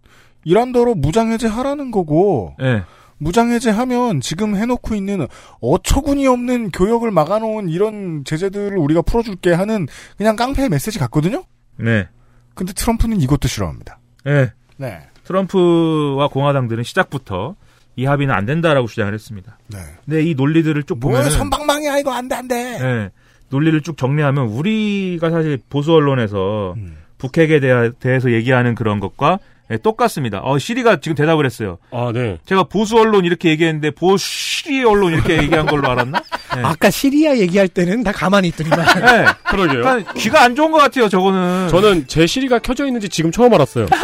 이란더러 0.46 0.96
무장해제 0.96 1.48
하라는 1.48 1.92
거고 1.92 2.56
예. 2.62 2.84
무장해제 3.18 3.72
하면 3.72 4.22
지금 4.22 4.56
해놓고 4.56 4.96
있는 4.96 5.28
어처구니 5.60 6.28
없는 6.28 6.72
교역을 6.72 7.12
막아놓은 7.12 7.70
이런 7.70 8.24
제재들을 8.24 8.78
우리가 8.78 9.02
풀어줄게 9.02 9.52
하는 9.52 9.88
그냥 10.18 10.36
깡패 10.36 10.70
메시지 10.70 11.00
같거든요? 11.00 11.44
네. 11.78 12.08
근데 12.54 12.72
트럼프는 12.74 13.20
이것도 13.22 13.48
싫어합니다. 13.48 14.00
예. 14.28 14.54
네. 14.78 15.02
트럼프와 15.26 16.28
공화당들은 16.30 16.84
시작부터 16.84 17.56
이 17.96 18.06
합의는 18.06 18.34
안 18.34 18.46
된다라고 18.46 18.88
주장을 18.88 19.14
했습니다. 19.14 19.58
네. 19.68 19.80
근데 20.06 20.24
이 20.24 20.36
논리들을 20.36 20.84
쭉 20.84 21.00
뭐야, 21.00 21.20
보면은 21.20 21.38
선방망이야, 21.38 21.98
이거 22.00 22.12
안 22.14 22.28
돼, 22.28 22.36
안 22.36 22.48
돼! 22.48 22.56
예, 22.82 23.10
논리를 23.50 23.80
쭉 23.82 23.98
정리하면 23.98 24.48
우리가 24.48 25.30
사실 25.32 25.60
보수 25.70 25.94
언론에서 25.94 26.74
음. 26.78 26.98
북핵에 27.18 27.60
대하, 27.62 27.90
대해서 27.92 28.32
얘기하는 28.32 28.76
그런 28.76 29.00
것과 29.00 29.40
예, 29.72 29.78
똑같습니다. 29.78 30.42
어, 30.44 30.60
시리가 30.60 31.00
지금 31.00 31.16
대답을 31.16 31.46
했어요. 31.46 31.78
아, 31.92 32.12
네. 32.14 32.38
제가 32.46 32.64
보수 32.66 32.98
언론 32.98 33.26
이렇게 33.26 33.50
얘기했는데 33.50 33.92
보시리 33.92 34.84
언론 34.84 35.14
이렇게 35.14 35.38
얘기한 35.42 35.66
걸로 35.66 35.90
알았나? 35.90 36.22
예. 36.58 36.62
아까 36.62 36.90
시리아 36.90 37.36
얘기할 37.38 37.68
때는 37.68 38.04
다 38.04 38.12
가만히 38.12 38.50
있더니만 38.50 38.80
예. 38.80 39.26
그러게요. 39.50 39.82
그러니까 39.82 40.14
귀가 40.14 40.44
안 40.44 40.56
좋은 40.56 40.72
것 40.72 40.78
같아요. 40.78 41.10
저거는. 41.10 41.70
저는 41.70 42.06
제 42.08 42.28
시리가 42.28 42.60
켜져 42.60 42.86
있는지 42.86 43.10
지금 43.10 43.32
처음 43.32 43.54
알았어요. 43.54 43.88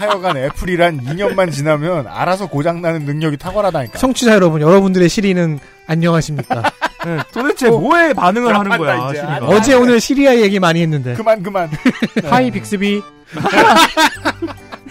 하여간 0.00 0.36
애플이란 0.36 1.00
2년만 1.04 1.52
지나면 1.52 2.06
알아서 2.06 2.48
고장나는 2.48 3.04
능력이 3.04 3.36
탁월하다니까. 3.36 3.98
청취자 3.98 4.32
여러분, 4.34 4.60
여러분들의 4.62 5.08
시리는 5.08 5.58
안녕하십니까? 5.86 6.62
네, 7.04 7.18
도대체 7.32 7.70
뭐에 7.70 8.12
반응을 8.12 8.58
하는 8.58 8.76
거야? 8.78 9.10
이제. 9.10 9.20
시리가. 9.20 9.46
어제 9.46 9.74
오늘 9.74 10.00
시리아 10.00 10.36
얘기 10.36 10.58
많이 10.58 10.82
했는데. 10.82 11.14
그만 11.14 11.42
그만. 11.42 11.70
Hi 12.24 12.50
빅스비. 12.50 13.02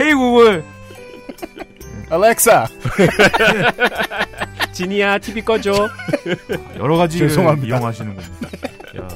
Hey 0.01 0.13
구글. 0.13 0.63
알렉사. 2.09 2.67
지니야 4.73 5.19
TV 5.19 5.43
꺼줘. 5.43 5.89
여러 6.77 6.97
가지를 6.97 7.27
죄송합니다. 7.29 7.67
이용하시는 7.67 8.15
겁니다. 8.15 8.35
야, 8.97 9.07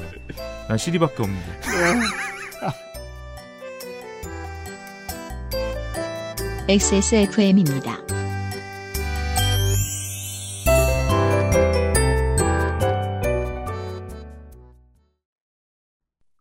난 0.68 0.78
시리밖에 0.78 1.14
없는데. 1.22 1.44
XSFM입니다. 6.68 7.98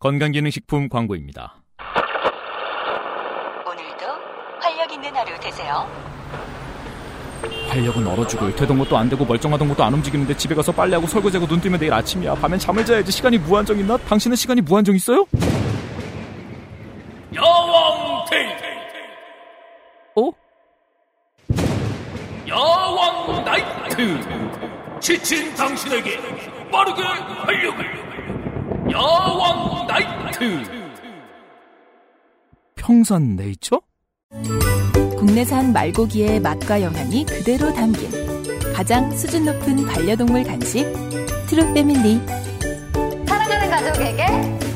건강기능식품 0.03 0.89
광고입니다. 0.89 1.55
오늘도 3.65 4.05
활력 4.59 4.91
있는 4.91 5.15
하루 5.15 5.39
되세요. 5.39 5.89
활력은 7.69 8.05
얼어 8.07 8.27
죽을 8.27 8.53
되던 8.53 8.77
것도 8.79 8.97
안 8.97 9.07
되고 9.07 9.23
멀쩡하던 9.23 9.69
것도 9.69 9.81
안 9.81 9.93
움직이는데 9.93 10.35
집에 10.35 10.53
가서 10.55 10.73
빨래하고 10.73 11.07
설거지하고 11.07 11.47
눈 11.47 11.61
뜨면 11.61 11.79
내일 11.79 11.93
아침이야. 11.93 12.35
밤엔 12.35 12.59
잠을 12.59 12.85
자야지 12.85 13.13
시간이 13.13 13.37
무한정 13.37 13.79
있나? 13.79 13.95
당신은 13.95 14.35
시간이 14.35 14.59
무한정 14.59 14.93
있어요? 14.93 15.25
야왕 17.33 18.25
데이 18.29 18.47
어? 20.17 20.31
야왕 22.49 23.45
나이트 23.45 24.99
지친 24.99 25.55
당신에게 25.55 26.19
빠르게 26.69 27.01
활력을 27.01 28.03
야왕 28.93 29.87
나이트 29.87 30.63
평산 32.75 33.35
네이처? 33.35 33.81
국내산 35.17 35.73
말고기의 35.73 36.39
맛과 36.39 36.83
영양이 36.83 37.25
그대로 37.25 37.73
담긴 37.73 38.11
가장 38.71 39.09
수준 39.11 39.45
높은 39.45 39.83
반려동물 39.87 40.43
간식 40.43 40.85
트루 41.47 41.73
패밀리. 41.73 42.19
사랑하는 43.25 43.69
가족에게 43.71 44.25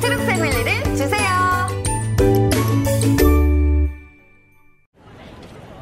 트루 0.02 0.18
패밀리를 0.26 0.84
주세요. 0.96 1.68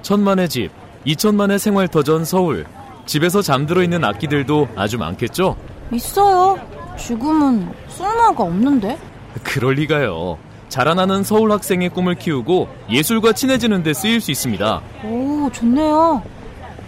천만의 0.01 0.49
집, 0.49 0.71
이천만의 1.05 1.57
생활터전 1.59 2.25
서울. 2.25 2.65
집에서 3.05 3.41
잠들어 3.41 3.81
있는 3.81 4.03
악기들도 4.03 4.67
아주 4.75 4.97
많겠죠? 4.97 5.55
있어요. 5.93 6.74
지금은 6.97 7.69
쓸모가 7.87 8.43
없는데. 8.43 8.97
그럴 9.43 9.73
리가요. 9.75 10.37
자라나는 10.69 11.23
서울 11.23 11.51
학생의 11.51 11.89
꿈을 11.89 12.15
키우고 12.15 12.67
예술과 12.89 13.33
친해지는 13.33 13.83
데 13.83 13.93
쓰일 13.93 14.19
수 14.21 14.31
있습니다. 14.31 14.81
오, 15.03 15.49
좋네요. 15.51 16.21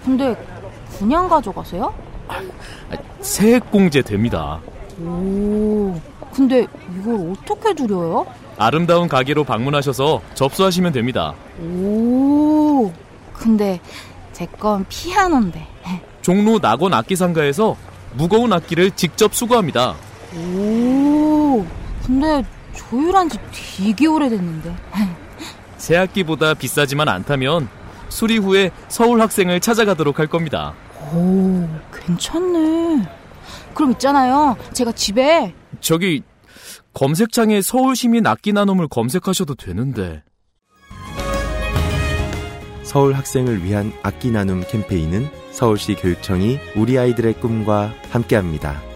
근데 0.03 0.35
그냥 0.97 1.27
가져가세요? 1.29 1.93
세액공제 3.21 4.01
됩니다. 4.01 4.59
오, 4.99 5.93
근데 6.33 6.65
이걸 6.97 7.31
어떻게 7.31 7.73
드려요? 7.73 8.25
아름다운 8.57 9.07
가게로 9.07 9.43
방문하셔서 9.43 10.21
접수하시면 10.33 10.91
됩니다. 10.93 11.33
오, 11.61 12.91
근데 13.33 13.79
제 14.33 14.45
건 14.59 14.85
피아노인데. 14.89 15.65
종로 16.21 16.59
낙원 16.59 16.93
악기상가에서 16.93 17.75
무거운 18.17 18.51
악기를 18.51 18.91
직접 18.91 19.33
수거합니다. 19.33 19.95
오, 20.35 21.65
근데 22.05 22.43
조율한 22.75 23.29
지 23.29 23.37
되게 23.77 24.07
오래됐는데. 24.07 24.75
새 25.77 25.95
악기보다 25.97 26.55
비싸지만 26.55 27.07
않다면 27.07 27.69
수리 28.09 28.37
후에 28.37 28.71
서울 28.87 29.21
학생을 29.21 29.59
찾아가도록 29.59 30.19
할 30.19 30.27
겁니다. 30.27 30.73
오, 31.13 31.67
괜찮네. 31.93 33.07
그럼 33.73 33.91
있잖아요. 33.91 34.57
제가 34.73 34.91
집에 34.91 35.53
저기 35.79 36.23
검색창에 36.93 37.61
서울시민 37.61 38.25
악기 38.25 38.51
나눔을 38.51 38.87
검색하셔도 38.87 39.53
되는데 39.55 40.23
서울 42.97 43.13
학생을 43.13 43.63
위한 43.63 43.93
악기 44.01 44.31
나눔 44.31 44.63
캠페인은 44.67 45.27
서울시 45.51 45.93
교육청이 45.93 46.57
우리 46.75 46.97
아이들의 46.97 47.33
꿈과 47.33 47.93
함께합니다. 48.09 48.86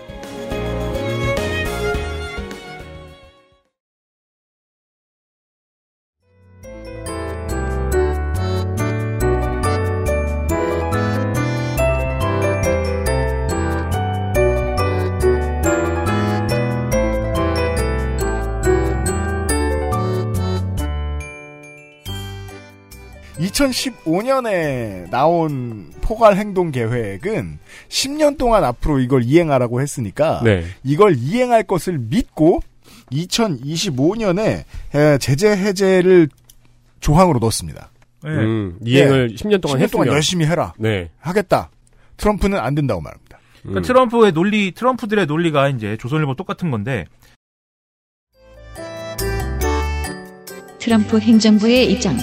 2015년에 23.62 25.10
나온 25.10 25.92
포괄 26.02 26.36
행동 26.36 26.72
계획은 26.72 27.60
10년 27.90 28.38
동안 28.38 28.64
앞으로 28.64 29.00
이걸 29.00 29.24
이행하라고 29.24 29.82
했으니까 29.82 30.42
네. 30.44 30.66
이걸 30.84 31.16
이행할 31.18 31.64
것을 31.64 31.98
믿고 31.98 32.62
2025년에 33.12 34.64
제재 35.20 35.50
해제를 35.50 36.30
조항으로 37.00 37.40
넣었습니다. 37.40 37.92
음, 38.26 38.78
이행을 38.84 39.36
10년 39.36 39.62
동안 39.62 39.78
10년 39.78 39.92
동안 39.92 40.08
했으면. 40.08 40.08
열심히 40.08 40.46
해라. 40.46 40.74
네. 40.78 41.10
하겠다. 41.20 41.70
트럼프는 42.18 42.60
안 42.60 42.76
된다고 42.76 43.02
말합니다. 43.02 43.40
그러니까 43.62 43.82
트럼프의 43.82 44.32
논리, 44.32 44.72
트럼프들의 44.72 45.26
논리가 45.26 45.70
이제 45.70 45.98
조선일보 45.98 46.36
똑같은 46.36 46.72
건데 46.72 47.06
트럼프 50.80 51.20
행정부의 51.20 51.92
입장. 51.92 52.18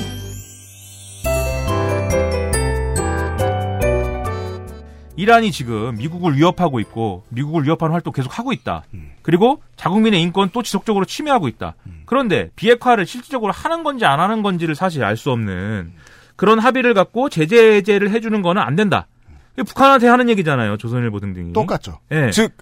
이란이 5.18 5.50
지금 5.50 5.96
미국을 5.96 6.36
위협하고 6.36 6.78
있고 6.78 7.24
미국을 7.30 7.64
위협하는 7.64 7.92
활동 7.92 8.12
계속 8.12 8.38
하고 8.38 8.52
있다. 8.52 8.84
그리고 9.22 9.60
자국민의 9.76 10.22
인권 10.22 10.50
또 10.52 10.62
지속적으로 10.62 11.04
침해하고 11.04 11.48
있다. 11.48 11.74
그런데 12.06 12.50
비핵화를 12.54 13.04
실질적으로 13.04 13.52
하는 13.52 13.82
건지 13.82 14.04
안 14.04 14.20
하는 14.20 14.42
건지를 14.42 14.74
사실 14.76 15.02
알 15.04 15.16
수 15.16 15.32
없는 15.32 15.92
그런 16.36 16.60
합의를 16.60 16.94
갖고 16.94 17.28
제재 17.28 17.74
해제를 17.74 18.10
해주는 18.12 18.40
거는 18.42 18.62
안 18.62 18.76
된다. 18.76 19.08
북한한테 19.56 20.06
하는 20.06 20.28
얘기잖아요. 20.28 20.76
조선일보 20.76 21.18
등등이. 21.18 21.52
똑같죠. 21.52 21.98
예. 22.12 22.30
즉, 22.30 22.52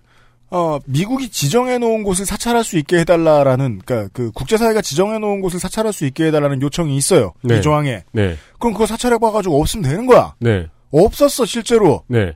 어, 0.48 0.78
미국이 0.86 1.28
지정해 1.28 1.76
놓은 1.76 2.02
곳을 2.04 2.24
사찰할 2.24 2.64
수 2.64 2.78
있게 2.78 3.00
해달라라는, 3.00 3.82
그니까, 3.84 4.08
그, 4.14 4.30
국제사회가 4.32 4.80
지정해 4.80 5.18
놓은 5.18 5.42
곳을 5.42 5.60
사찰할 5.60 5.92
수 5.92 6.06
있게 6.06 6.28
해달라는 6.28 6.62
요청이 6.62 6.96
있어요. 6.96 7.34
네. 7.42 7.58
이 7.58 7.60
조항에. 7.60 8.04
네. 8.12 8.38
그럼 8.58 8.72
그거 8.72 8.86
사찰해 8.86 9.18
봐가지고 9.18 9.60
없으면 9.60 9.82
되는 9.82 10.06
거야. 10.06 10.32
네. 10.38 10.68
없었어, 10.90 11.44
실제로. 11.44 12.02
네. 12.06 12.32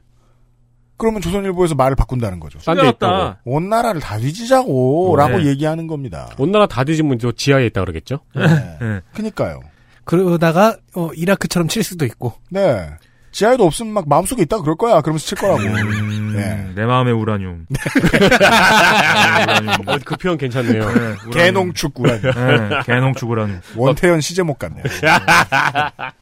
그러면 1.00 1.20
조선일보에서 1.22 1.74
말을 1.74 1.96
바꾼다는 1.96 2.38
거죠. 2.38 2.58
딴데. 2.60 3.38
온 3.44 3.68
나라를 3.68 4.00
다 4.00 4.18
뒤지자고, 4.18 5.16
네. 5.16 5.22
라고 5.22 5.42
얘기하는 5.42 5.86
겁니다. 5.86 6.28
온 6.38 6.52
나라 6.52 6.66
다 6.66 6.84
뒤지면 6.84 7.18
저 7.18 7.32
지하에 7.32 7.66
있다 7.66 7.80
그러겠죠? 7.80 8.20
네. 8.36 9.00
그니까요. 9.14 9.60
그러다가 10.04 10.76
어, 10.94 11.10
이라크처럼 11.16 11.68
칠 11.68 11.82
수도 11.82 12.04
있고. 12.04 12.34
네. 12.50 12.90
지하에도 13.32 13.64
없으면 13.64 13.92
막 13.94 14.08
마음속에 14.08 14.42
있다 14.42 14.58
그럴 14.58 14.74
거야. 14.76 15.00
그러면서 15.00 15.24
칠 15.24 15.38
거라고. 15.38 15.60
네. 15.62 16.72
내 16.74 16.84
마음의 16.84 17.14
우라늄. 17.14 17.66
어, 19.86 19.96
그 20.04 20.16
표현 20.16 20.36
괜찮네요. 20.36 20.84
개농축 21.32 21.98
우라늄. 22.00 22.32
네, 22.32 22.80
개농축 22.84 23.30
우라늄. 23.30 23.60
원태현 23.76 24.20
시제목 24.20 24.58
같네요. 24.58 24.82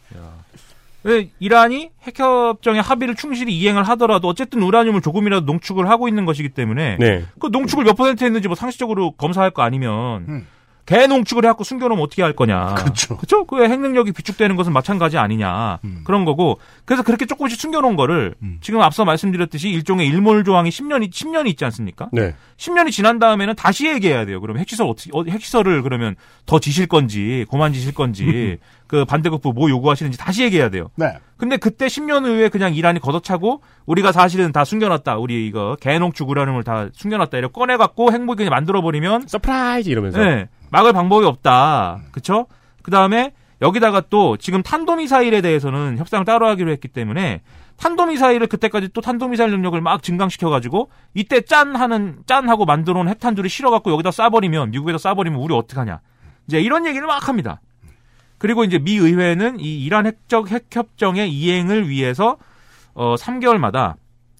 왜 1.04 1.30
이란이 1.38 1.90
핵협정의 2.02 2.82
합의를 2.82 3.14
충실히 3.14 3.56
이행을 3.56 3.84
하더라도 3.84 4.28
어쨌든 4.28 4.62
우라늄을 4.62 5.00
조금이라도 5.00 5.46
농축을 5.46 5.88
하고 5.88 6.08
있는 6.08 6.24
것이기 6.24 6.50
때문에 6.50 6.96
네. 6.98 7.24
그 7.38 7.48
농축을 7.48 7.84
몇 7.84 7.96
퍼센트 7.96 8.24
했는지 8.24 8.48
뭐 8.48 8.54
상식적으로 8.56 9.12
검사할 9.12 9.50
거 9.50 9.62
아니면 9.62 10.24
음. 10.28 10.46
개 10.88 11.06
농축을 11.06 11.44
해갖고 11.44 11.64
숨겨놓으면 11.64 12.02
어떻게 12.02 12.22
할 12.22 12.32
거냐. 12.32 12.74
그렇죠. 12.76 13.18
그렇죠. 13.18 13.44
그 13.44 13.62
핵능력이 13.62 14.12
비축되는 14.12 14.56
것은 14.56 14.72
마찬가지 14.72 15.18
아니냐. 15.18 15.80
그런 16.04 16.24
거고. 16.24 16.58
그래서 16.86 17.02
그렇게 17.02 17.26
조금씩 17.26 17.60
숨겨놓은 17.60 17.94
거를 17.94 18.34
지금 18.62 18.80
앞서 18.80 19.04
말씀드렸듯이 19.04 19.68
일종의 19.68 20.06
일몰 20.06 20.44
조항이 20.44 20.70
10년이 20.70 21.10
10년이 21.10 21.48
있지 21.48 21.66
않습니까? 21.66 22.08
네. 22.10 22.34
10년이 22.56 22.90
지난 22.90 23.18
다음에는 23.18 23.54
다시 23.54 23.86
얘기해야 23.86 24.24
돼요. 24.24 24.40
그러면 24.40 24.60
핵시설 24.60 24.86
어떻게 24.88 25.10
어, 25.12 25.24
핵시설을 25.28 25.82
그러면 25.82 26.16
더 26.46 26.58
지실 26.58 26.86
건지 26.86 27.44
고만 27.50 27.74
지실 27.74 27.92
건지 27.92 28.56
그 28.88 29.04
반대급부 29.04 29.52
뭐 29.52 29.68
요구하시는지 29.68 30.16
다시 30.16 30.42
얘기해야 30.42 30.70
돼요. 30.70 30.90
네. 30.96 31.18
근데 31.36 31.58
그때 31.58 31.86
10년 31.86 32.24
후에 32.24 32.48
그냥 32.48 32.74
이란이 32.74 32.98
걷어차고 33.00 33.60
우리가 33.84 34.10
사실은 34.12 34.50
다 34.52 34.64
숨겨놨다. 34.64 35.18
우리 35.18 35.46
이거 35.46 35.76
고농축 35.80 36.28
우라늄을 36.30 36.64
다 36.64 36.88
숨겨놨다. 36.94 37.36
이렇게 37.36 37.52
꺼내갖고 37.52 38.10
핵무기 38.12 38.48
만들어버리면 38.48 39.28
surprise 39.28 39.90
이러면서 39.90 40.18
네, 40.18 40.48
막을 40.70 40.92
방법이 40.92 41.26
없다. 41.26 42.00
그쵸? 42.12 42.46
그 42.82 42.90
다음에 42.90 43.32
여기다가 43.60 44.02
또 44.08 44.36
지금 44.36 44.62
탄도미사일에 44.62 45.40
대해서는 45.40 45.98
협상을 45.98 46.24
따로 46.24 46.46
하기로 46.46 46.70
했기 46.70 46.88
때문에 46.88 47.42
탄도미사일을 47.76 48.46
그때까지 48.48 48.88
또 48.92 49.00
탄도미사일 49.00 49.50
능력을 49.50 49.80
막 49.80 50.02
증강시켜가지고 50.02 50.90
이때 51.14 51.40
짠 51.40 51.76
하는, 51.76 52.18
짠 52.26 52.48
하고 52.48 52.64
만들어 52.64 52.94
놓은 52.94 53.08
핵탄두를 53.08 53.48
실어갖고 53.48 53.92
여기다 53.92 54.10
쏴버리면, 54.10 54.70
미국에다 54.70 54.98
쏴버리면 54.98 55.42
우리 55.42 55.54
어떡하냐. 55.54 56.00
이제 56.48 56.60
이런 56.60 56.86
얘기를 56.86 57.06
막 57.06 57.28
합니다. 57.28 57.60
그리고 58.38 58.64
이제 58.64 58.78
미 58.78 58.96
의회는 58.96 59.60
이 59.60 59.84
이란 59.84 60.06
핵적 60.06 60.50
핵협정의 60.50 61.30
이행을 61.30 61.88
위해서 61.88 62.36
어 62.94 63.16
3개월마다 63.16 63.94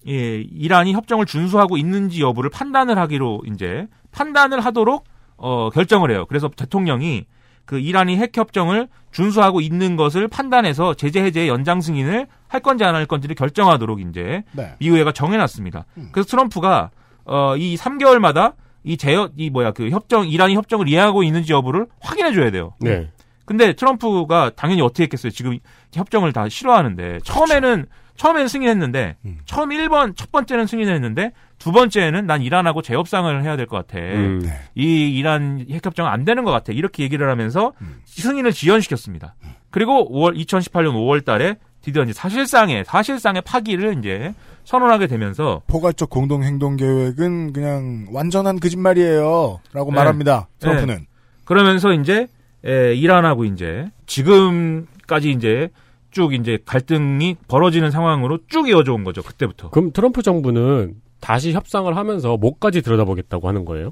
예, 0.07 0.41
이란이 0.41 0.93
협정을 0.93 1.25
준수하고 1.25 1.77
있는지 1.77 2.21
여부를 2.21 2.49
판단을 2.49 2.97
하기로 2.97 3.43
이제 3.51 3.87
판단을 4.11 4.61
하도록 4.61 5.03
어 5.39 5.69
결정을 5.71 6.11
해요. 6.11 6.25
그래서 6.27 6.49
대통령이 6.49 7.25
그 7.65 7.79
이란이 7.79 8.17
핵 8.17 8.35
협정을 8.35 8.87
준수하고 9.11 9.61
있는 9.61 9.95
것을 9.95 10.27
판단해서 10.27 10.93
제재 10.95 11.23
해제 11.23 11.47
연장 11.47 11.81
승인을 11.81 12.27
할 12.47 12.61
건지 12.61 12.83
안 12.83 12.95
할 12.95 13.05
건지를 13.05 13.35
결정하도록 13.35 13.99
이제 14.01 14.43
네. 14.53 14.73
미 14.79 14.87
의회가 14.87 15.11
정해놨습니다. 15.11 15.85
그래서 16.11 16.27
트럼프가 16.29 16.89
어 17.25 17.55
이 17.57 17.75
3개월마다 17.75 18.53
이 18.83 18.97
제어 18.97 19.29
이 19.35 19.49
뭐야 19.49 19.71
그 19.71 19.89
협정 19.89 20.27
이란이 20.27 20.55
협정을 20.55 20.87
이해하고 20.87 21.23
있는지 21.23 21.53
여부를 21.53 21.85
확인해 22.01 22.33
줘야 22.33 22.49
돼요. 22.49 22.73
네. 22.79 23.09
근데 23.45 23.73
트럼프가 23.73 24.51
당연히 24.55 24.81
어떻게 24.81 25.03
했겠어요? 25.03 25.31
지금 25.31 25.57
협정을 25.93 26.33
다 26.33 26.47
싫어하는데 26.49 27.19
처음에는 27.23 27.85
처음에는 28.19 28.47
승인했는데 28.49 29.15
처음 29.45 29.69
1번 29.69 30.13
첫 30.15 30.29
번째는 30.31 30.67
승인했는데 30.67 31.31
두 31.57 31.71
번째는 31.71 32.27
난 32.27 32.41
이란하고 32.41 32.81
재협상을 32.81 33.43
해야 33.43 33.55
될 33.55 33.65
것 33.65 33.77
같아. 33.87 33.97
음. 33.97 34.39
네. 34.43 34.49
이 34.75 35.09
이란 35.17 35.65
핵협정 35.71 36.05
안 36.05 36.25
되는 36.25 36.43
것 36.43 36.51
같아. 36.51 36.73
이렇게 36.73 37.03
얘기를 37.03 37.29
하면서 37.29 37.71
승인을 38.05 38.51
지연시켰습니다. 38.51 39.35
그리고 39.71 40.09
5월 40.11 40.37
2018년 40.37 40.93
5월 40.95 41.23
달에 41.23 41.55
드디어 41.81 42.03
이제 42.03 42.11
사실상의 42.11 42.83
사실상의 42.85 43.41
파기를 43.43 43.97
이제 43.99 44.33
선언하게 44.65 45.07
되면서 45.07 45.61
포괄적 45.67 46.09
공동 46.09 46.43
행동 46.43 46.75
계획은 46.75 47.53
그냥 47.53 48.07
완전한 48.11 48.59
거짓말이에요라고 48.59 49.91
네. 49.91 49.95
말합니다. 49.95 50.49
트럼프는 50.59 50.95
네. 50.95 51.07
그러면서 51.45 51.93
이제 51.93 52.27
에, 52.65 52.93
이란하고 52.95 53.45
이제 53.45 53.89
지금까지 54.07 55.31
이제 55.31 55.69
쭉 56.11 56.33
이제 56.33 56.57
갈등이 56.65 57.35
벌어지는 57.47 57.91
상황으로 57.91 58.39
쭉 58.47 58.67
이어져 58.69 58.93
온 58.93 59.03
거죠. 59.03 59.21
그때부터. 59.21 59.69
그럼 59.69 59.91
트럼프 59.91 60.21
정부는 60.21 60.95
다시 61.19 61.53
협상을 61.53 61.95
하면서 61.95 62.37
뭐까지 62.37 62.81
들여다보겠다고 62.81 63.47
하는 63.47 63.65
거예요? 63.65 63.91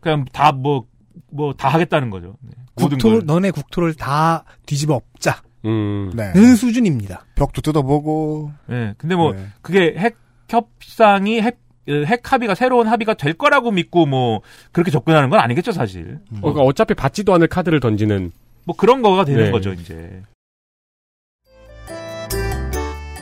그냥 0.00 0.24
다 0.32 0.52
뭐 0.52 0.84
뭐 1.32 1.52
다 1.52 1.68
하겠다는 1.68 2.10
거죠. 2.10 2.36
네. 2.40 2.52
국토 2.74 3.08
걸. 3.10 3.22
너네 3.26 3.50
국토를 3.50 3.94
다 3.94 4.44
뒤집어 4.66 4.94
엎자. 4.94 5.42
음. 5.64 6.12
네. 6.14 6.32
는 6.32 6.54
수준입니다. 6.54 7.24
벽도 7.34 7.60
뜯어보고 7.60 8.52
네. 8.68 8.94
근데 8.98 9.16
뭐 9.16 9.32
네. 9.32 9.46
그게 9.60 9.94
핵 9.98 10.16
협상이 10.48 11.40
핵, 11.40 11.58
어, 11.88 11.92
핵 12.06 12.32
합의가 12.32 12.54
새로운 12.54 12.86
합의가 12.86 13.14
될 13.14 13.34
거라고 13.34 13.72
믿고 13.72 14.06
뭐 14.06 14.42
그렇게 14.70 14.90
접근하는 14.92 15.28
건 15.28 15.40
아니겠죠, 15.40 15.72
사실. 15.72 16.20
어, 16.36 16.40
그러니까 16.40 16.62
어차피 16.62 16.94
받지도 16.94 17.34
않을 17.34 17.48
카드를 17.48 17.80
던지는 17.80 18.30
뭐 18.64 18.76
그런 18.76 19.02
거가 19.02 19.24
되는 19.24 19.44
네. 19.46 19.50
거죠, 19.50 19.72
이제. 19.72 20.22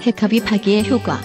핵합의 0.06 0.40
파기의 0.40 0.88
효과. 0.88 1.20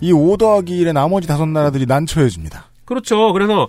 이5 0.00 0.38
더하기 0.38 0.84
1의 0.84 0.92
나머지 0.92 1.26
다섯 1.26 1.46
나라들이 1.46 1.86
난처해집니다. 1.86 2.70
그렇죠. 2.84 3.32
그래서 3.32 3.68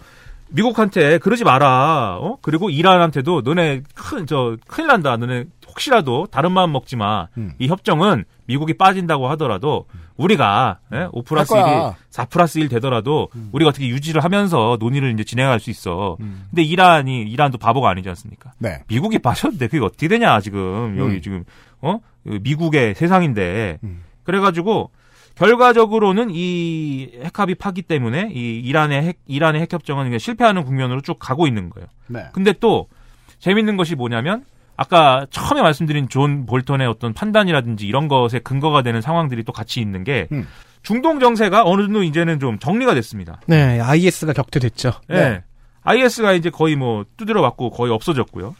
미국한테 0.49 1.17
그러지 1.19 1.43
마라. 1.43 2.17
어? 2.19 2.38
그리고 2.41 2.69
이란한테도 2.69 3.41
너네 3.41 3.83
큰, 3.93 4.25
저, 4.25 4.57
큰일 4.67 4.88
난다. 4.88 5.17
너네 5.17 5.45
혹시라도 5.67 6.27
다른 6.31 6.51
마음 6.51 6.71
먹지 6.71 6.95
마. 6.95 7.27
음. 7.38 7.53
이 7.59 7.67
협정은 7.67 8.25
미국이 8.45 8.73
빠진다고 8.73 9.29
하더라도 9.29 9.85
우리가 10.17 10.79
예? 10.93 11.07
5 11.12 11.21
플러스 11.21 11.53
할 11.53 11.63
1이 11.63 11.65
거야. 11.65 11.89
음. 11.89 11.93
4 12.09 12.25
플러스 12.25 12.59
1 12.59 12.67
되더라도 12.67 13.29
우리가 13.51 13.69
어떻게 13.69 13.88
유지를 13.88 14.23
하면서 14.23 14.77
논의를 14.79 15.12
이제 15.13 15.23
진행할 15.23 15.59
수 15.59 15.69
있어. 15.69 16.17
음. 16.19 16.45
근데 16.49 16.63
이란이, 16.63 17.21
이란도 17.21 17.59
바보가 17.59 17.89
아니지 17.89 18.09
않습니까? 18.09 18.51
네. 18.57 18.83
미국이 18.88 19.19
빠졌는데 19.19 19.67
그게 19.67 19.83
어떻게 19.85 20.07
되냐, 20.07 20.41
지금. 20.41 20.97
여기 20.97 21.15
음. 21.17 21.21
지금, 21.21 21.43
어? 21.81 21.99
미국의 22.23 22.95
세상인데. 22.95 23.77
음. 23.83 24.03
그래가지고, 24.23 24.89
결과적으로는 25.39 26.30
이 26.32 27.12
핵합의 27.23 27.56
파기 27.56 27.82
때문에 27.82 28.30
이 28.34 28.60
이란의 28.60 29.04
핵, 29.04 29.19
이란의 29.25 29.62
핵 29.62 29.71
협정은 29.71 30.04
그냥 30.04 30.19
실패하는 30.19 30.65
국면으로 30.65 31.02
쭉 31.02 31.17
가고 31.17 31.47
있는 31.47 31.69
거예요. 31.69 31.88
네. 32.08 32.25
근데 32.34 32.52
또, 32.52 32.89
재밌는 33.39 33.78
것이 33.78 33.95
뭐냐면, 33.95 34.43
아까 34.75 35.25
처음에 35.30 35.62
말씀드린 35.62 36.10
존 36.10 36.45
볼턴의 36.45 36.88
어떤 36.88 37.13
판단이라든지 37.13 37.88
이런 37.88 38.10
것에 38.10 38.39
근거가 38.39 38.82
되는 38.82 38.99
상황들이 38.99 39.43
또 39.43 39.54
같이 39.54 39.80
있는 39.80 40.04
게, 40.04 40.28
음. 40.34 40.45
중동 40.84 41.21
정세가 41.21 41.63
어느 41.63 41.84
정도 41.84 42.04
이제는 42.04 42.39
좀 42.41 42.60
정리가 42.60 42.93
됐습니다. 42.95 43.39
네, 43.47 43.80
IS가 43.80 44.34
격퇴됐죠. 44.34 44.91
네. 45.08 45.41
IS가 45.84 46.34
이제 46.34 46.49
거의 46.49 46.75
뭐 46.75 47.06
두드려 47.15 47.41
맞고 47.41 47.69
거의 47.69 47.93
없어졌고요. 47.93 48.56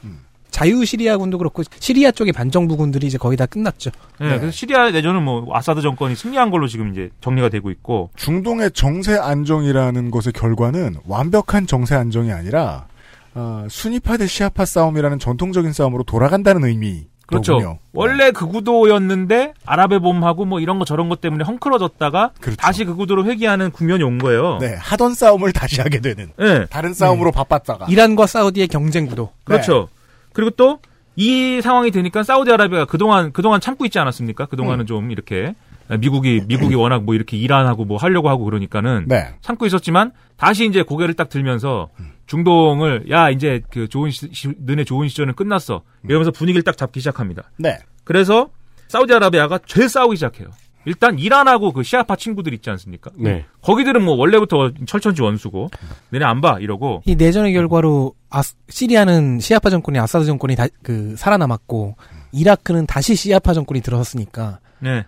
자유 0.52 0.84
시리아군도 0.86 1.38
그렇고 1.38 1.64
시리아 1.80 2.12
쪽의 2.12 2.34
반정부군들이 2.34 3.08
이제 3.08 3.18
거의 3.18 3.38
다 3.38 3.46
끝났죠. 3.46 3.92
네, 4.20 4.28
그래서 4.38 4.52
시리아 4.52 4.90
내전은 4.92 5.24
뭐 5.24 5.48
아사드 5.56 5.82
정권이 5.82 6.16
승리한 6.16 6.50
걸로 6.50 6.68
지금 6.68 6.92
이제 6.92 7.10
정리가 7.22 7.50
되고 7.50 7.70
있고 7.72 8.10
중동의 8.16 8.72
정세 8.72 9.18
안정이라는 9.18 10.12
것의 10.12 10.34
결과는 10.34 10.98
완벽한 11.08 11.68
정세 11.68 11.96
안정이 11.96 12.32
아니라 12.32 12.88
어, 13.36 13.66
순위파 13.70 14.18
대 14.18 14.28
시아파 14.28 14.66
싸움이라는 14.66 15.20
전통적인 15.20 15.72
싸움으로 15.72 16.04
돌아간다는 16.04 16.64
의미. 16.66 17.08
그렇죠. 17.30 17.78
원래 17.94 18.32
그 18.32 18.48
구도였는데 18.48 19.54
아랍의 19.64 20.00
봄하고 20.00 20.46
뭐 20.46 20.60
이런 20.60 20.80
거 20.80 20.86
저런 20.86 21.10
것 21.10 21.22
때문에 21.22 21.44
헝클어졌다가 21.44 22.32
다시 22.58 22.86
그 22.86 22.96
구도로 22.96 23.26
회귀하는 23.26 23.70
국면이 23.70 24.04
온 24.04 24.18
거예요. 24.18 24.58
네, 24.60 24.76
하던 24.80 25.14
싸움을 25.14 25.54
다시 25.54 25.80
하게 25.80 26.00
되는. 26.02 26.32
네. 26.38 26.66
다른 26.66 26.94
싸움으로 26.94 27.32
바빴다가. 27.32 27.86
이란과 27.88 28.26
사우디의 28.26 28.68
경쟁 28.70 29.06
구도. 29.06 29.30
그렇죠. 29.44 29.90
그리고 30.34 30.52
또 30.52 30.80
이 31.22 31.60
상황이 31.62 31.92
되니까 31.92 32.24
사우디아라비아가 32.24 32.86
그동안 32.86 33.34
그동안 33.34 33.60
참고 33.60 33.84
있지 33.84 34.00
않았습니까? 34.00 34.46
그동안은 34.46 34.86
좀 34.86 35.12
이렇게 35.12 35.54
미국이 36.00 36.42
미국이 36.48 36.76
워낙 36.76 37.04
뭐 37.04 37.13
이렇게 37.13 37.36
이란하고 37.36 37.84
뭐 37.84 37.98
하려고 37.98 38.30
하고 38.30 38.46
그러니까는 38.46 39.04
네. 39.10 39.34
참고 39.42 39.65
있었지만 39.65 40.13
다시 40.38 40.65
이제 40.65 40.82
고개를 40.82 41.15
딱 41.15 41.28
들면서 41.28 41.89
중동을 42.26 43.10
야 43.10 43.30
이제 43.30 43.62
그 43.70 43.89
좋은 43.89 44.12
시, 44.12 44.30
시- 44.32 44.54
너네 44.60 44.86
좋은 44.86 45.10
시절은 45.10 45.34
끝났어 45.36 45.82
이러면서 46.06 46.32
분위기를 46.32 46.63
딱 46.63 46.78
잡기 46.78 47.02
시작합니다. 47.02 47.52
네. 47.58 47.80
그래서 48.06 48.50
사우디아라비아가 48.88 49.60
제일 49.65 49.89
싸우기 49.89 50.15
시작해요. 50.15 50.48
일단 50.89 51.19
이란하고 51.19 51.71
그 51.71 51.84
시아파 51.84 52.15
친구들 52.15 52.52
있지 52.56 52.71
않습니까? 52.71 53.12
네. 53.15 53.45
거기들은 53.62 54.04
뭐 54.04 54.15
원래부터 54.15 54.71
철천지 54.88 55.21
원수고 55.21 55.69
너네 56.10 56.25
안봐 56.25 56.58
이러고 56.62 57.04
이 57.06 57.15
내전의 57.15 57.54
결과로 57.54 58.15
아, 58.32 58.41
시리아는 58.69 59.39
시아파 59.39 59.69
정권이 59.69 59.99
아사드 59.99 60.25
정권이 60.25 60.56
다, 60.56 60.65
그 60.82 61.15
살아남았고 61.15 61.95
이라크는 62.32 62.88
다시 62.88 63.13
시아파 63.13 63.54
정권이 63.54 63.82
들어섰으니까 63.82 64.62
네. 64.80 65.06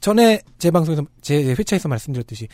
전에 0.00 0.40
제 0.58 0.72
방송에서 0.72 1.04
제 1.20 1.54
회차에서 1.54 1.88
말씀드렸듯이 1.88 2.48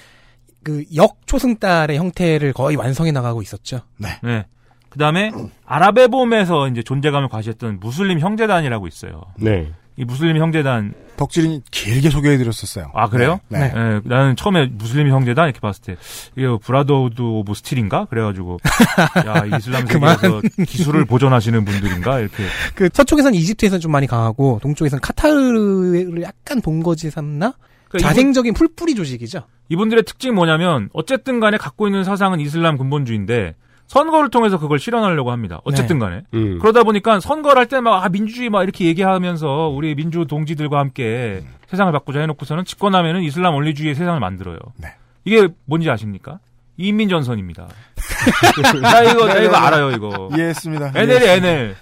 그 0.63 0.85
역초승달의 0.95 1.97
형태를 1.97 2.53
거의 2.53 2.77
완성해 2.77 3.13
나가고 3.13 3.41
있었죠. 3.41 3.81
네. 3.97 4.09
네. 4.23 4.45
그 4.91 4.99
다음에 4.99 5.33
아랍의 5.65 6.09
봄에서 6.09 6.69
이제 6.69 6.83
존재감을 6.83 7.31
과시했던 7.31 7.81
무슬림 7.81 8.21
형제단이라고 8.21 8.87
있어요. 8.89 9.23
네. 9.39 9.73
이 9.97 10.05
무슬림 10.05 10.37
형제단. 10.39 10.95
덕질이 11.17 11.61
길게 11.71 12.11
소개해드렸었어요. 12.11 12.91
아, 12.95 13.09
그래요? 13.09 13.39
네. 13.49 13.71
네. 13.73 14.01
나는 14.05 14.35
처음에 14.35 14.67
무슬림 14.73 15.09
형제단 15.09 15.45
이렇게 15.45 15.61
봤을 15.61 15.83
때, 15.83 15.97
이게 16.37 16.47
Brotherhood 16.65 17.21
of 17.21 17.55
Steel인가? 17.55 18.07
그래가지고, 18.07 18.59
야, 19.27 19.45
이슬람. 19.57 19.87
세계에서 19.87 20.41
기술을 20.67 21.05
보존하시는 21.05 21.65
분들인가? 21.65 22.19
이렇게. 22.19 22.45
그 22.75 22.89
서쪽에서는 22.93 23.39
이집트에서는 23.39 23.81
좀 23.81 23.93
많이 23.93 24.07
강하고 24.07 24.59
동쪽에서는 24.63 25.01
카타르를 25.01 26.23
약간 26.23 26.61
본거지 26.63 27.11
삼나? 27.11 27.55
그러니까 27.89 28.09
자생적인 28.09 28.55
풀뿌리 28.55 28.95
조직이죠. 28.95 29.43
이분들의 29.69 30.05
특징이 30.05 30.33
뭐냐면 30.33 30.89
어쨌든 30.95 31.41
간에 31.41 31.59
갖고 31.59 31.87
있는 31.87 32.05
사상은 32.05 32.41
이슬람 32.41 32.79
근본주의인데 32.79 33.55
선거를 33.93 34.31
통해서 34.31 34.59
그걸 34.59 34.79
실현하려고 34.79 35.33
합니다. 35.33 35.61
어쨌든 35.65 35.99
네. 35.99 36.05
간에. 36.07 36.23
음. 36.33 36.59
그러다 36.61 36.83
보니까 36.83 37.21
선거를 37.21 37.61
할 37.61 37.67
때 37.67 37.81
막 37.83 38.03
아, 38.03 38.09
민주주의 38.09 38.49
막 38.49 38.63
이렇게 38.63 38.87
얘기하면서 38.87 39.69
우리 39.69 39.95
민주 39.95 40.25
동지들과 40.27 40.79
함께 40.79 41.43
세상을 41.69 41.93
바꾸자 41.93 42.21
해놓고서는 42.21 42.65
집권하면은 42.65 43.23
이슬람 43.23 43.53
원리주의의 43.55 43.95
세상을 43.95 44.19
만들어요. 44.19 44.57
이게 45.27 45.47
뭔지 45.67 45.91
아십니까? 45.91 46.39
인민전선입니다. 46.79 47.69
나 48.81 49.03
이거 49.03 49.27
나 49.27 49.37
이거 49.41 49.57
알아요 49.57 49.91
이거. 49.91 50.31
이해했습니다. 50.35 50.93
NL이 50.95 51.25
이해했습니다. 51.25 51.49
NL. 51.49 51.75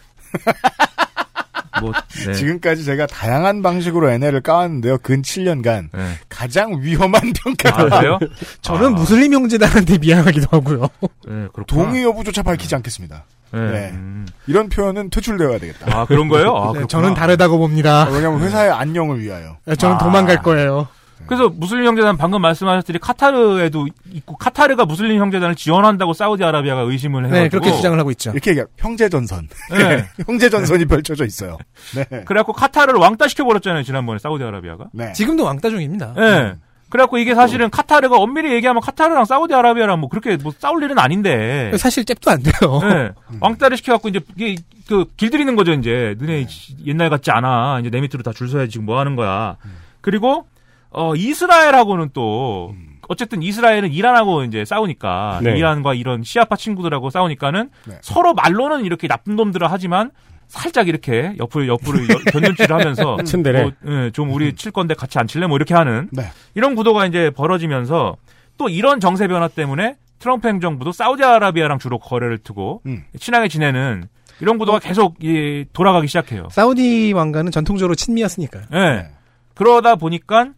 뭐 1.81 1.93
네. 2.27 2.33
지금까지 2.35 2.85
제가 2.85 3.07
다양한 3.07 3.63
방식으로 3.63 4.11
NL을 4.11 4.41
까왔는데요. 4.43 4.99
근 4.99 5.23
7년간 5.23 5.89
네. 5.93 6.13
가장 6.29 6.81
위험한 6.81 7.33
평가. 7.45 7.81
아, 7.81 8.01
그래요? 8.01 8.19
저는 8.63 8.95
무슬림 8.95 9.33
형제단한테 9.35 9.99
미안하기도 9.99 10.47
하고요. 10.51 10.89
네. 11.27 11.47
동의 11.67 12.05
여부조차 12.05 12.43
밝히지 12.43 12.75
않겠습니다. 12.77 13.25
네. 13.53 13.61
네. 13.61 13.91
음. 13.93 14.27
이런 14.47 14.69
표현은 14.69 15.11
퇴출되어야 15.11 15.59
되겠다. 15.59 15.87
아 16.01 16.05
그런 16.07 16.29
거예요? 16.29 16.55
아, 16.57 16.73
네. 16.73 16.87
저는 16.87 17.15
다르다고 17.15 17.59
봅니다. 17.59 18.03
아, 18.05 18.09
왜냐하면 18.11 18.41
회사의 18.43 18.71
안녕을 18.71 19.21
위하여. 19.21 19.57
네, 19.65 19.75
저는 19.75 19.97
아. 19.97 19.99
도망갈 19.99 20.43
거예요. 20.43 20.87
그래서 21.27 21.49
무슬림 21.49 21.87
형제단 21.87 22.17
방금 22.17 22.43
말씀하셨듯이 22.43 22.99
카타르에도 22.99 23.87
있고 24.13 24.37
카타르가 24.37 24.85
무슬림 24.85 25.21
형제단을 25.21 25.55
지원한다고 25.55 26.13
사우디아라비아가 26.13 26.81
의심을 26.83 27.27
해가지고 27.27 27.43
네, 27.45 27.49
그렇게 27.49 27.73
주장을 27.73 27.99
하고 27.99 28.11
있죠. 28.11 28.31
이렇게 28.33 28.51
얘기해 28.51 28.67
형제 28.79 29.09
전선. 29.09 29.49
네. 29.71 30.05
형제 30.27 30.51
전선이 30.51 30.87
펼쳐져 30.87 31.25
있어요. 31.25 31.57
네. 31.95 32.05
그래갖고 32.25 32.53
카타르를 32.53 32.99
왕따 32.99 33.29
시켜 33.29 33.45
버렸잖아요 33.45 33.83
지난번에 33.85 34.19
사우디아라비아가. 34.19 34.87
네. 34.93 35.13
지금도 35.13 35.45
왕따 35.45 35.71
중입니다. 35.71 36.15
네. 36.17 36.55
그래갖고 36.89 37.19
이게 37.19 37.37
사실은 37.37 37.71
카타르가 37.71 38.17
엄밀히 38.17 38.53
얘기하면 38.55 38.83
카타르랑 38.83 39.25
사우디아라비아랑 39.25 40.01
뭐 40.01 40.09
그렇게 40.09 40.37
뭐 40.37 40.53
싸울 40.59 40.83
일은 40.83 40.99
아닌데. 40.99 41.71
사실 41.79 42.05
잽도 42.05 42.29
안 42.33 42.43
돼요. 42.43 42.81
네. 42.83 43.11
왕따를 43.39 43.77
시켜갖고 43.77 44.09
이제 44.09 44.19
이게 44.37 44.57
그 44.89 45.05
길들이는 45.17 45.55
거죠 45.55 45.73
이제. 45.73 46.17
너네 46.19 46.49
옛날 46.87 47.09
같지 47.09 47.31
않아. 47.31 47.79
이제 47.79 47.91
내 47.91 48.01
밑으로 48.01 48.25
다 48.25 48.33
줄 48.33 48.49
서야지 48.49 48.73
지금 48.73 48.87
뭐 48.87 48.99
하는 48.99 49.15
거야. 49.15 49.57
그리고 50.01 50.47
어 50.91 51.15
이스라엘하고는 51.15 52.11
또 52.13 52.75
어쨌든 53.09 53.43
이스라엘은 53.43 53.93
이란하고 53.93 54.45
이제 54.45 54.65
싸우니까 54.65 55.41
네. 55.43 55.59
이란과 55.59 55.95
이런 55.95 56.23
시아파 56.23 56.57
친구들하고 56.57 57.11
싸우니까는 57.11 57.71
네. 57.87 57.99
서로 58.03 58.35
말로는 58.35 58.85
이렇게 58.85 59.09
나쁜 59.09 59.35
놈들을 59.37 59.71
하지만 59.71 60.11
살짝 60.47 60.89
이렇게 60.89 61.35
옆으로 61.39 61.67
옆으로 61.69 61.99
견눈질을 62.33 62.75
하면서 62.75 63.17
츤데레. 63.25 63.63
뭐, 63.63 63.73
예, 63.87 64.11
좀 64.11 64.33
우리 64.33 64.55
칠 64.55 64.73
건데 64.73 64.95
같이 64.95 65.19
안 65.19 65.27
칠래 65.27 65.47
뭐 65.47 65.57
이렇게 65.57 65.75
하는 65.75 66.09
네. 66.13 66.25
이런 66.55 66.75
구도가 66.75 67.07
이제 67.07 67.31
벌어지면서 67.31 68.17
또 68.59 68.69
이런 68.69 69.01
정세 69.01 69.27
변화 69.27 69.49
때문에 69.49 69.97
트럼프 70.21 70.47
행정부도 70.49 70.93
사우디아라비아랑 70.93 71.79
주로 71.79 71.99
거래를 71.99 72.39
두고 72.39 72.83
음. 72.87 73.05
친하게 73.19 73.49
지내는 73.49 74.09
이런 74.41 74.59
구도가 74.59 74.79
계속 74.79 75.17
이, 75.23 75.65
돌아가기 75.73 76.07
시작해요. 76.07 76.49
사우디 76.51 77.13
왕가는 77.13 77.51
전통적으로 77.53 77.95
친미였으니까요. 77.95 78.65
예. 78.73 79.09
그러다 79.55 79.97
보니까 79.97 80.51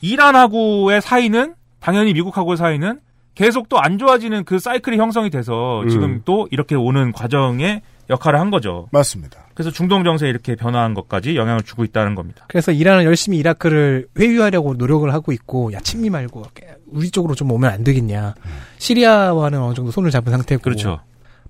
이란하고의 0.00 1.00
사이는 1.00 1.54
당연히 1.80 2.12
미국하고의 2.12 2.56
사이는 2.56 3.00
계속 3.34 3.68
또 3.68 3.78
안 3.78 3.96
좋아지는 3.98 4.44
그 4.44 4.58
사이클이 4.58 4.98
형성이 4.98 5.30
돼서 5.30 5.80
음. 5.82 5.88
지금 5.88 6.22
또 6.24 6.46
이렇게 6.50 6.74
오는 6.74 7.12
과정에 7.12 7.82
역할을 8.10 8.40
한 8.40 8.50
거죠. 8.50 8.88
맞습니다. 8.90 9.38
그래서 9.54 9.70
중동 9.70 10.02
정세에 10.04 10.28
이렇게 10.28 10.56
변화한 10.56 10.94
것까지 10.94 11.36
영향을 11.36 11.62
주고 11.62 11.84
있다는 11.84 12.14
겁니다. 12.16 12.44
그래서 12.48 12.72
이란은 12.72 13.04
열심히 13.04 13.38
이라크를 13.38 14.08
회유하려고 14.18 14.74
노력을 14.74 15.10
하고 15.12 15.30
있고, 15.32 15.72
야, 15.72 15.78
친미 15.80 16.10
말고, 16.10 16.42
우리 16.88 17.10
쪽으로 17.10 17.34
좀 17.36 17.52
오면 17.52 17.70
안 17.70 17.84
되겠냐. 17.84 18.34
시리아와는 18.78 19.60
어느 19.60 19.74
정도 19.74 19.92
손을 19.92 20.10
잡은 20.10 20.32
상태고. 20.32 20.62
그렇죠. 20.62 21.00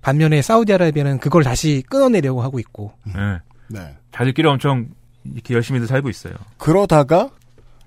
반면에 0.02 0.42
사우디아라비아는 0.42 1.18
그걸 1.18 1.44
다시 1.44 1.82
끊어내려고 1.88 2.42
하고 2.42 2.58
있고. 2.58 2.92
예. 3.08 3.38
네. 3.68 3.96
자기들끼리 4.12 4.46
엄청 4.46 4.88
이렇게 5.32 5.54
열심히들 5.54 5.86
살고 5.86 6.10
있어요. 6.10 6.34
그러다가 6.58 7.20
아, 7.22 7.30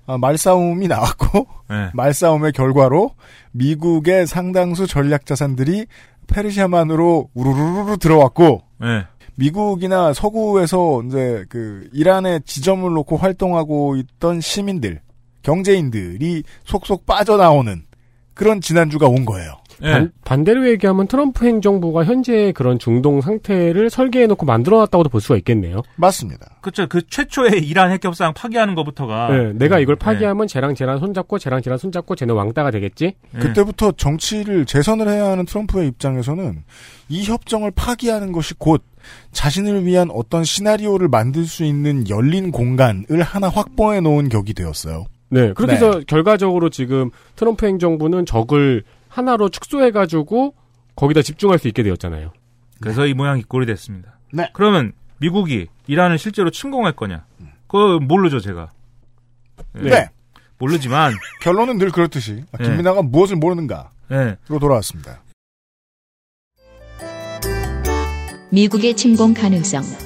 말싸움이 0.06 0.88
나왔고 0.88 1.46
예. 1.70 1.90
말싸움의 1.94 2.52
결과로 2.52 3.12
미국의 3.52 4.26
상당수 4.26 4.86
전략 4.86 5.26
자산들이 5.26 5.86
페르시아만으로 6.26 7.30
우르르르 7.34 7.96
들어왔고 7.98 8.62
예. 8.82 9.06
미국이나 9.36 10.12
서구에서 10.12 11.02
이제 11.06 11.44
그 11.48 11.88
이란에 11.92 12.40
지점을 12.44 12.88
놓고 12.92 13.16
활동하고 13.16 13.96
있던 13.96 14.40
시민들, 14.40 15.00
경제인들이 15.42 16.44
속속 16.64 17.04
빠져나오는 17.04 17.84
그런 18.34 18.60
지난주가 18.60 19.06
온 19.06 19.24
거예요. 19.24 19.56
예. 19.82 19.92
반, 19.92 20.12
반대로 20.24 20.68
얘기하면 20.68 21.06
트럼프 21.06 21.46
행정부가 21.46 22.04
현재 22.04 22.52
그런 22.52 22.78
중동 22.78 23.20
상태를 23.20 23.90
설계해놓고 23.90 24.46
만들어놨다고도 24.46 25.10
볼 25.10 25.20
수가 25.20 25.36
있겠네요. 25.38 25.82
맞습니다. 25.96 26.46
그렇죠. 26.60 26.86
그 26.86 27.06
최초의 27.06 27.66
이란 27.66 27.90
핵 27.90 28.04
협상 28.04 28.32
파기하는 28.34 28.74
것부터가 28.74 29.28
네, 29.28 29.52
내가 29.54 29.78
이걸 29.78 29.96
파기하면 29.96 30.46
쟤랑 30.46 30.74
쟤랑 30.74 30.98
손잡고 30.98 31.38
쟤랑 31.38 31.62
쟤랑 31.62 31.78
손잡고 31.78 32.14
쟤네 32.14 32.32
왕따가 32.32 32.70
되겠지? 32.70 33.14
예. 33.34 33.38
그때부터 33.38 33.92
정치를 33.92 34.66
재선을 34.66 35.08
해야 35.08 35.26
하는 35.26 35.44
트럼프의 35.44 35.88
입장에서는 35.88 36.62
이 37.08 37.24
협정을 37.24 37.70
파기하는 37.72 38.32
것이 38.32 38.54
곧 38.54 38.82
자신을 39.32 39.84
위한 39.84 40.10
어떤 40.10 40.44
시나리오를 40.44 41.08
만들 41.08 41.44
수 41.44 41.64
있는 41.64 42.08
열린 42.08 42.50
공간을 42.50 43.22
하나 43.22 43.48
확보해 43.48 44.00
놓은 44.00 44.28
격이 44.28 44.54
되었어요. 44.54 45.06
네, 45.30 45.52
그렇게 45.52 45.74
해서 45.74 46.00
결과적으로 46.06 46.70
지금 46.70 47.10
트럼프 47.36 47.66
행정부는 47.66 48.24
적을 48.24 48.84
하나로 49.14 49.48
축소해가지고 49.48 50.54
거기다 50.96 51.22
집중할 51.22 51.60
수 51.60 51.68
있게 51.68 51.84
되었잖아요. 51.84 52.32
그래서 52.80 53.06
이 53.06 53.14
모양 53.14 53.38
이 53.38 53.42
꼴이 53.44 53.64
됐습니다. 53.66 54.18
네. 54.32 54.50
그러면 54.52 54.92
미국이 55.18 55.68
이란을 55.86 56.18
실제로 56.18 56.50
침공할 56.50 56.92
거냐? 56.94 57.24
그거 57.68 58.00
모르죠, 58.00 58.40
제가. 58.40 58.70
예. 59.84 59.88
네. 59.88 60.08
모르지만 60.58 61.14
결론은 61.40 61.78
늘 61.78 61.90
그렇듯이 61.90 62.42
아, 62.50 62.58
네. 62.58 62.64
김민아가 62.64 63.02
무엇을 63.02 63.36
모르는가? 63.36 63.90
예. 64.10 64.36
로 64.48 64.58
돌아왔습니다. 64.58 65.22
미국의 68.50 68.96
침공 68.96 69.34
가능성. 69.34 70.03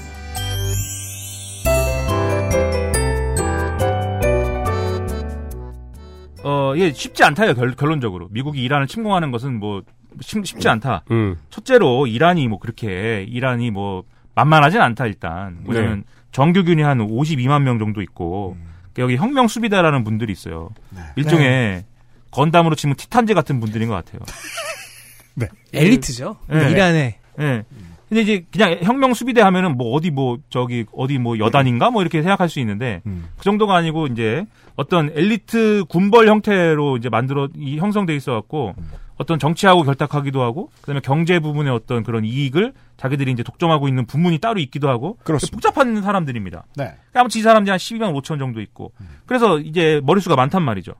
어, 6.42 6.72
예, 6.76 6.92
쉽지 6.92 7.24
않다요, 7.24 7.54
결, 7.54 7.74
결론적으로. 7.74 8.28
미국이 8.30 8.62
이란을 8.62 8.86
침공하는 8.86 9.30
것은 9.30 9.58
뭐, 9.58 9.82
쉽, 10.20 10.44
쉽지 10.46 10.68
않다. 10.68 11.04
음. 11.10 11.36
첫째로, 11.50 12.06
이란이 12.06 12.48
뭐, 12.48 12.58
그렇게, 12.58 13.24
이란이 13.28 13.70
뭐, 13.70 14.04
만만하진 14.34 14.80
않다, 14.80 15.06
일단. 15.06 15.58
뭐냐면, 15.64 16.04
정규군이 16.32 16.82
한 16.82 16.98
52만 16.98 17.62
명 17.62 17.78
정도 17.78 18.02
있고, 18.02 18.56
여기 18.98 19.16
혁명 19.16 19.48
수비대라는 19.48 20.04
분들이 20.04 20.32
있어요. 20.32 20.70
일종의, 21.16 21.84
건담으로 22.30 22.74
치면 22.74 22.96
티탄제 22.96 23.34
같은 23.34 23.60
분들인 23.60 23.88
것 23.88 23.94
같아요. 23.94 24.20
엘리트죠. 25.72 26.36
네. 26.48 26.70
이란에. 26.70 27.18
예. 27.40 27.64
근데 28.08 28.22
이제 28.22 28.44
그냥 28.50 28.78
혁명 28.82 29.14
수비대 29.14 29.40
하면은 29.42 29.76
뭐 29.76 29.92
어디 29.92 30.10
뭐 30.10 30.38
저기 30.50 30.86
어디 30.92 31.18
뭐 31.18 31.38
여단인가 31.38 31.90
뭐 31.90 32.02
이렇게 32.02 32.22
생각할 32.22 32.48
수 32.48 32.58
있는데 32.60 33.02
그 33.04 33.44
정도가 33.44 33.76
아니고 33.76 34.06
이제 34.06 34.44
어떤 34.76 35.10
엘리트 35.14 35.84
군벌 35.88 36.28
형태로 36.28 36.96
이제 36.96 37.08
만들어 37.08 37.48
이 37.56 37.78
형성돼 37.78 38.14
있어 38.16 38.32
갖고 38.32 38.74
어떤 39.16 39.38
정치하고 39.38 39.82
결탁하기도 39.82 40.40
하고 40.40 40.70
그다음에 40.80 41.00
경제 41.00 41.40
부분의 41.40 41.72
어떤 41.72 42.04
그런 42.04 42.24
이익을 42.24 42.72
자기들이 42.96 43.32
이제 43.32 43.42
독점하고 43.42 43.88
있는 43.88 44.06
부문이 44.06 44.38
따로 44.38 44.60
있기도 44.60 44.88
하고. 44.88 45.18
복잡한 45.52 46.00
사람들입니다. 46.00 46.64
네. 46.76 46.94
아무튼 47.14 47.40
이 47.40 47.42
사람들이 47.42 47.70
한 47.70 47.78
12만 47.78 48.14
5천 48.14 48.38
정도 48.38 48.60
있고 48.60 48.92
그래서 49.26 49.58
이제 49.58 50.00
머릿수가 50.04 50.36
많단 50.36 50.62
말이죠. 50.62 50.92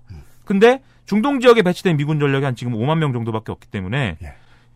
근데 0.44 0.82
중동 1.06 1.40
지역에 1.40 1.62
배치된 1.62 1.96
미군 1.96 2.18
전력이 2.18 2.44
한 2.44 2.56
지금 2.56 2.74
5만 2.74 2.98
명 2.98 3.12
정도밖에 3.12 3.52
없기 3.52 3.68
때문에 3.68 4.16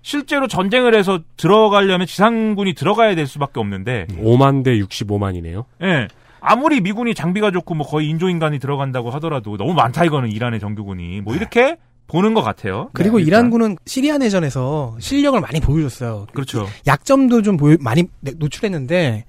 실제로 0.03 0.49
전쟁을 0.49 0.95
해서 0.97 1.21
들어가려면 1.37 2.07
지상군이 2.07 2.75
들어가야 2.75 3.15
될 3.15 3.27
수밖에 3.27 3.61
없는데 3.61 4.07
5만 4.19 4.65
대 4.65 4.79
65만이네요. 4.79 5.65
예. 5.83 6.09
아무리 6.41 6.81
미군이 6.81 7.15
장비가 7.15 7.53
좋고 7.53 7.75
뭐 7.75 7.87
거의 7.87 8.09
인조인간이 8.09 8.59
들어간다고 8.59 9.11
하더라도 9.13 9.57
너무 9.57 9.75
많다 9.75 10.05
이거는 10.05 10.31
이란의 10.33 10.59
정규군이 10.59 11.21
뭐 11.21 11.37
이렇게 11.37 11.77
보는 12.09 12.35
것 12.35 12.43
같아요. 12.43 12.91
그리고 12.93 13.19
네, 13.19 13.25
이란군은 13.25 13.77
시리아 13.87 14.19
내전에서 14.19 14.97
실력을 14.99 15.41
많이 15.41 15.61
보여줬어요. 15.61 16.27
그렇죠. 16.35 16.67
약점도 16.87 17.43
좀 17.43 17.57
보여, 17.57 17.77
많이 17.81 18.05
내- 18.21 18.33
노출했는데 18.37 19.25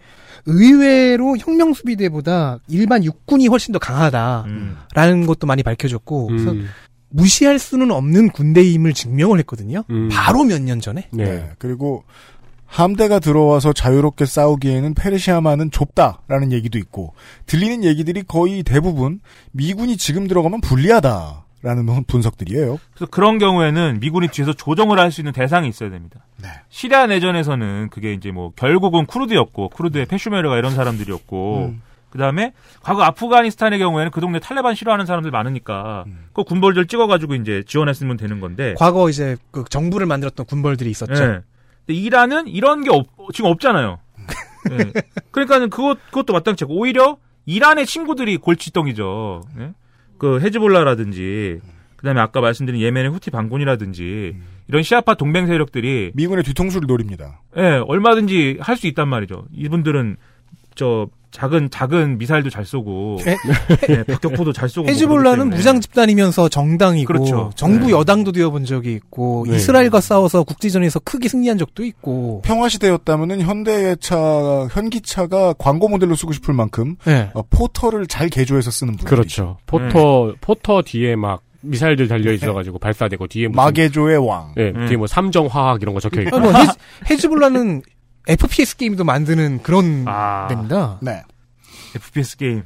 의외로 0.48 1.38
혁명 1.38 1.74
수비대보다 1.74 2.58
일반 2.68 3.04
육군이 3.04 3.48
훨씬 3.48 3.72
더 3.72 3.80
강하다라는 3.80 5.26
것도 5.28 5.48
많이 5.48 5.64
밝혀졌고 5.64 6.28
그래서 6.28 6.52
음. 6.52 6.68
무시할 7.16 7.60
수는 7.60 7.92
없는 7.92 8.30
군대임을 8.32 8.94
증명을 8.94 9.38
했거든요. 9.40 9.84
음. 9.92 10.10
바로 10.12 10.44
몇 10.44 10.60
년 10.62 10.82
전에. 10.82 11.08
네. 11.12 11.52
그리고 11.60 12.04
함대가 12.66 13.20
들어와서 13.20 13.72
자유롭게 13.72 14.26
싸우기에는 14.26 14.96
페르시아만은 14.96 15.70
좁다라는 15.70 16.52
얘기도 16.52 16.80
있고 16.80 17.14
들리는 17.46 17.84
얘기들이 17.84 18.24
거의 18.24 18.64
대부분 18.64 19.20
미군이 19.52 19.98
지금 19.98 20.28
들어가면 20.28 20.62
불리하다. 20.62 21.42
라는 21.66 21.86
분석들이에요. 22.08 22.78
그래서 22.94 23.10
그런 23.10 23.38
경우에는 23.40 24.02
미군이 24.02 24.28
뒤에서 24.28 24.52
조정을 24.52 25.00
할 25.00 25.12
수 25.14 25.22
있는 25.22 25.32
대상이 25.32 25.70
있어야 25.70 25.90
됩니다. 25.90 26.26
네. 26.42 26.50
시리아 26.68 27.06
내전에서는 27.08 27.88
그게 27.90 28.12
이제 28.14 28.32
뭐 28.32 28.52
결국은 28.58 29.06
쿠르드였고 29.06 29.70
쿠르드의 29.70 30.08
페슈메르가 30.08 30.58
이런 30.58 30.74
사람들이었고 30.76 31.68
음. 31.70 31.82
그다음에 32.14 32.54
과거 32.84 33.02
아프가니스탄의 33.02 33.80
경우에는 33.80 34.12
그 34.12 34.22
동네 34.22 34.40
탈레반 34.40 34.76
싫어하는 34.76 35.08
사람들 35.08 35.32
많으니까 35.32 36.04
음. 36.06 36.28
그 36.32 36.44
군벌들 36.44 36.86
찍어가지고 36.86 37.34
이제 37.34 37.64
지원했으면 37.66 38.18
되는 38.18 38.40
건데 38.40 38.76
과거 38.78 39.10
이제 39.10 39.36
그 39.50 39.64
정부를 39.68 40.06
만들었던 40.06 40.46
군벌들이 40.46 40.92
있었죠. 40.92 41.14
예. 41.24 41.42
근데 41.86 42.00
이란은 42.00 42.48
이런 42.48 42.84
게 42.84 42.92
없, 42.92 43.08
지금 43.34 43.50
없잖아요. 43.50 43.98
예. 44.72 44.94
그러니까는 45.32 45.72
그것 45.72 45.98
그것도 46.06 46.34
마땅치 46.34 46.66
않고 46.66 46.76
오히려 46.78 47.18
이란의 47.48 47.88
친구들이 47.88 48.38
골칫덩이죠. 48.38 49.42
예? 49.60 49.72
그 50.20 50.40
헤즈볼라라든지 50.40 51.62
그다음에 51.96 52.22
아까 52.22 52.42
말씀드린 52.42 52.80
예멘의 52.80 53.10
후티 53.12 53.32
반군이라든지 53.32 54.36
이런 54.68 54.84
시아파 54.84 55.16
동맹 55.16 55.48
세력들이 55.48 56.12
미군의 56.14 56.44
뒤통수를 56.44 56.86
노립니다. 56.86 57.42
예, 57.58 57.82
얼마든지 57.88 58.60
할 58.62 58.78
수 58.78 58.86
있단 58.86 59.08
말이죠. 59.08 59.46
이분들은 59.52 60.18
저 60.76 61.08
작은 61.34 61.72
작은 61.72 62.20
미사일도 62.20 62.52
잘 62.52 62.64
쏘고 62.64 63.18
에? 63.26 63.36
예, 63.90 64.04
박격포도 64.04 64.54
잘 64.54 64.70
쏘고 64.70 64.86
뭐 64.86 64.92
헤즈볼라는. 64.94 65.50
무장 65.50 65.82
집단이면서 65.82 66.48
정당이고 66.48 67.12
그렇죠. 67.12 67.50
정부 67.56 67.88
네. 67.88 67.92
여당도 67.94 68.32
되어본 68.32 68.66
적이 68.66 68.94
있고 68.94 69.46
네. 69.50 69.56
이스라엘과 69.56 70.00
싸워서 70.00 70.44
국지전에서 70.44 71.00
크게 71.00 71.28
승리한 71.28 71.58
적도 71.58 71.84
있고 71.84 72.44
평화 72.46 72.70
시대였다면은 72.70 73.42
현대차 73.42 74.68
현기차가 74.72 75.54
광고 75.58 75.88
모델로 75.88 76.16
쓰고 76.16 76.34
싶을 76.34 76.54
만큼 76.54 76.98
네. 77.04 77.32
어, 77.34 77.42
포터를 77.50 78.06
잘 78.06 78.30
개조해서 78.30 78.70
쓰는 78.70 78.96
분. 78.96 79.06
그렇죠. 79.06 79.58
포터 79.66 80.36
포터 80.40 80.84
뒤에 80.84 81.16
막 81.16 81.42
미사일들 81.62 82.08
달려 82.10 82.32
있어가지고 82.34 82.78
발사되고 82.78 83.26
뒤에 83.28 83.48
무슨 83.48 83.56
마개조의 83.56 84.18
왕. 84.28 84.54
예, 84.58 84.74
뒤에 84.88 84.98
뭐 84.98 85.08
삼정 85.08 85.48
화학 85.48 85.82
이런 85.82 85.94
거 85.96 86.00
적혀 86.00 86.22
있고. 86.22 86.36
아니, 86.36 86.52
뭐 86.52 86.60
헤즈, 86.60 86.72
헤즈볼라는 87.10 87.82
FPS 88.28 88.78
게임도 88.78 89.04
만드는 89.04 89.64
그런 89.64 90.06
아. 90.08 90.48
데입니다. 90.48 91.00
네. 91.02 91.24
FPS 91.96 92.38
게임. 92.38 92.64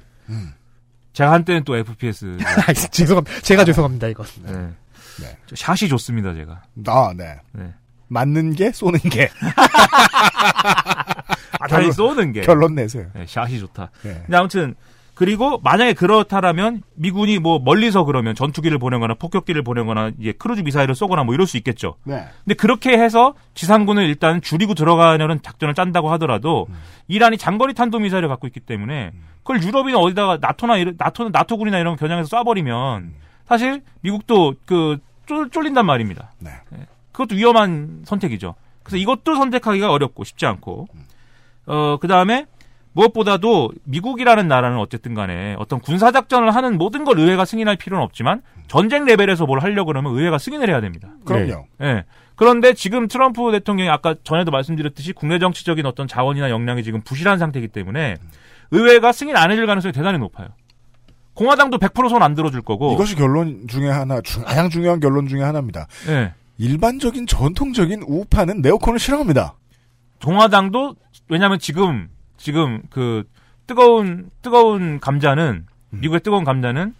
제가 1.14 1.32
한때는 1.32 1.64
또 1.64 1.76
FPS. 1.76 2.38
아, 2.68 2.74
죄송합니다. 2.74 3.42
제가 3.42 3.66
죄송합니다 3.66 4.08
이거. 4.08 4.24
네. 4.44 4.52
네. 5.20 5.38
저 5.48 5.56
샷이 5.56 5.90
좋습니다, 5.90 6.34
제가. 6.36 6.62
아, 6.86 7.14
네. 7.16 7.40
네. 7.54 7.74
맞는 8.08 8.54
게 8.54 8.72
쏘는 8.72 9.00
게. 9.00 9.30
아, 11.60 11.68
당연히 11.68 11.92
쏘는 11.92 12.34
게. 12.34 12.42
결론 12.42 12.76
내세요. 12.76 13.08
네, 13.14 13.26
샷이 13.28 13.60
좋다. 13.60 13.90
네. 14.04 14.22
근데 14.26 14.38
아무튼 14.38 14.76
그리고 15.18 15.60
만약에 15.64 15.94
그렇다라면 15.94 16.84
미군이 16.94 17.40
뭐 17.40 17.58
멀리서 17.58 18.04
그러면 18.04 18.36
전투기를 18.36 18.78
보내거나 18.78 19.16
폭격기를 19.16 19.64
보내거나 19.64 20.12
이제 20.20 20.32
크루즈 20.32 20.62
미사일을 20.62 20.94
쏘거나 20.94 21.24
뭐 21.24 21.34
이럴 21.34 21.48
수 21.48 21.58
있겠죠. 21.58 21.96
네. 22.04 22.28
근데 22.46 22.54
그렇게 22.54 22.92
해서 22.92 23.34
지상군을 23.56 24.06
일단 24.06 24.44
줄이고 24.44 24.76
들어가려는 24.76 25.42
작전을 25.42 25.74
짠다고 25.74 26.12
하더라도 26.12 26.68
이란이 27.08 27.40
장거리 27.40 27.74
탄도 27.74 27.98
미사일을 27.98 28.30
갖고 28.30 28.46
있기 28.46 28.60
때문에 28.60 29.12
그걸 29.40 29.64
유럽이나 29.64 29.98
어디다가 29.98 30.38
나토나 30.40 30.78
이런 30.78 30.94
나토 31.00 31.30
나토군이나 31.30 31.80
이런 31.80 31.96
거 31.96 32.00
겨냥해서 32.06 32.38
쏴버리면 32.38 33.10
사실 33.48 33.82
미국도 34.02 34.54
그 34.68 35.00
쫄, 35.26 35.50
쫄린단 35.50 35.84
말입니다. 35.84 36.34
네. 36.38 36.52
예. 36.74 36.86
그것도 37.12 37.36
위험한 37.36 38.04
선택이죠. 38.06 38.54
그래서 38.84 38.98
이것도 38.98 39.34
선택하기가 39.34 39.92
어렵고 39.92 40.24
쉽지 40.24 40.46
않고 40.46 40.88
어 41.66 41.98
그 42.00 42.08
다음에 42.08 42.46
무엇보다도 42.98 43.72
미국이라는 43.84 44.48
나라는 44.48 44.80
어쨌든 44.80 45.14
간에 45.14 45.56
어떤 45.60 45.80
군사 45.80 46.12
작전을 46.12 46.56
하는 46.56 46.78
모든 46.78 47.04
걸 47.04 47.20
의회가 47.20 47.46
승인할 47.46 47.76
필요는 47.76 48.04
없지만 48.04 48.42
전쟁 48.68 49.06
레벨에서 49.06 49.46
뭘 49.46 49.60
하려고 49.60 49.88
그러면 49.88 50.16
의회가 50.16 50.40
승인을 50.40 50.68
해야 50.70 50.82
됩니다. 50.82 51.10
그럼요. 51.24 51.68
예. 51.82 52.06
그런데 52.36 52.74
지금 52.74 53.08
트럼프 53.08 53.52
대통령이 53.52 53.90
아까 53.90 54.16
전에도 54.24 54.52
말씀드렸듯이 54.52 55.14
국내 55.14 55.38
정치적인 55.38 55.86
어떤 55.86 56.08
자원이나 56.08 56.50
역량이 56.50 56.84
지금 56.84 57.02
부실한 57.02 57.38
상태이기 57.38 57.68
때문에 57.68 58.16
의회가 58.72 59.12
승인 59.12 59.38
안 59.38 59.52
해줄 59.52 59.68
가능성이 59.68 59.92
대단히 59.92 60.18
높아요. 60.18 60.48
공화당도 61.36 61.78
100%손 61.78 62.24
안 62.24 62.34
들어줄 62.34 62.64
거고. 62.64 62.94
이것이 62.94 63.16
결론 63.16 63.68
중에 63.68 63.90
하나, 63.90 64.22
중, 64.22 64.44
가장 64.44 64.70
중요한 64.70 65.00
결론 65.00 65.28
중에 65.28 65.44
하나입니다. 65.44 65.88
예. 66.10 66.34
일반적인 66.58 67.28
전통적인 67.28 68.04
우파는 68.08 68.62
네오콘을 68.62 68.98
싫어합니다. 68.98 69.54
공화당도 70.24 70.96
왜냐하면 71.30 71.60
지금 71.60 72.10
지금 72.38 72.82
그 72.90 73.24
뜨거운 73.68 74.30
뜨거운 74.42 75.00
감자는 75.00 75.66
미국의 75.90 76.22
뜨거운 76.22 76.44
감자는 76.44 76.94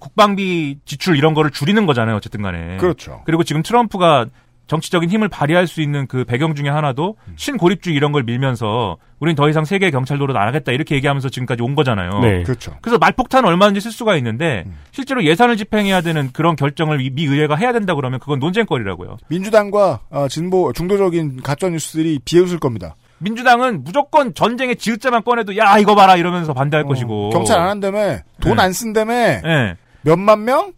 국방비 0.00 0.78
지출 0.84 1.16
이런 1.16 1.34
거를 1.34 1.50
줄이는 1.50 1.86
거잖아요. 1.86 2.16
어쨌든 2.16 2.42
간에. 2.42 2.76
그렇죠. 2.78 3.22
그리고 3.24 3.42
지금 3.44 3.62
트럼프가 3.62 4.26
정치적인 4.68 5.10
힘을 5.10 5.28
발휘할 5.28 5.66
수 5.66 5.82
있는 5.82 6.06
그 6.06 6.24
배경 6.24 6.54
중에 6.54 6.68
하나도 6.68 7.16
신고립주의 7.36 7.94
이런 7.96 8.12
걸 8.12 8.22
밀면서 8.22 8.96
우린 9.18 9.34
더 9.34 9.48
이상 9.50 9.64
세계 9.64 9.90
경찰도로 9.90 10.38
안 10.38 10.48
하겠다 10.48 10.72
이렇게 10.72 10.94
얘기하면서 10.94 11.28
지금까지 11.28 11.62
온 11.62 11.74
거잖아요. 11.74 12.20
네. 12.20 12.42
그렇죠. 12.44 12.74
그래서 12.80 12.96
말폭탄 12.98 13.44
얼마든지 13.44 13.80
쓸 13.80 13.90
수가 13.90 14.16
있는데 14.16 14.64
실제로 14.92 15.24
예산을 15.24 15.56
집행해야 15.56 16.00
되는 16.00 16.30
그런 16.32 16.56
결정을 16.56 16.98
미- 16.98 17.10
미 17.10 17.24
의회가 17.24 17.56
해야 17.56 17.72
된다 17.72 17.94
그러면 17.94 18.18
그건 18.20 18.38
논쟁거리라고요. 18.38 19.18
민주당과 19.28 20.00
어, 20.10 20.28
진보 20.28 20.72
중도적인 20.72 21.42
가짜 21.42 21.68
뉴스들이 21.68 22.20
비웃을 22.24 22.58
겁니다. 22.58 22.94
민주당은 23.22 23.84
무조건 23.84 24.34
전쟁의 24.34 24.76
지읒자만 24.76 25.22
꺼내도 25.22 25.56
야 25.56 25.78
이거 25.78 25.94
봐라 25.94 26.16
이러면서 26.16 26.52
반대할 26.54 26.84
것이고 26.86 27.28
어, 27.28 27.30
경찰 27.30 27.60
안 27.60 27.68
한다며 27.68 28.18
돈 28.40 28.56
네. 28.56 28.62
안 28.62 28.72
쓴다며 28.72 29.12
예. 29.14 29.76
몇만 30.02 30.44
명? 30.44 30.72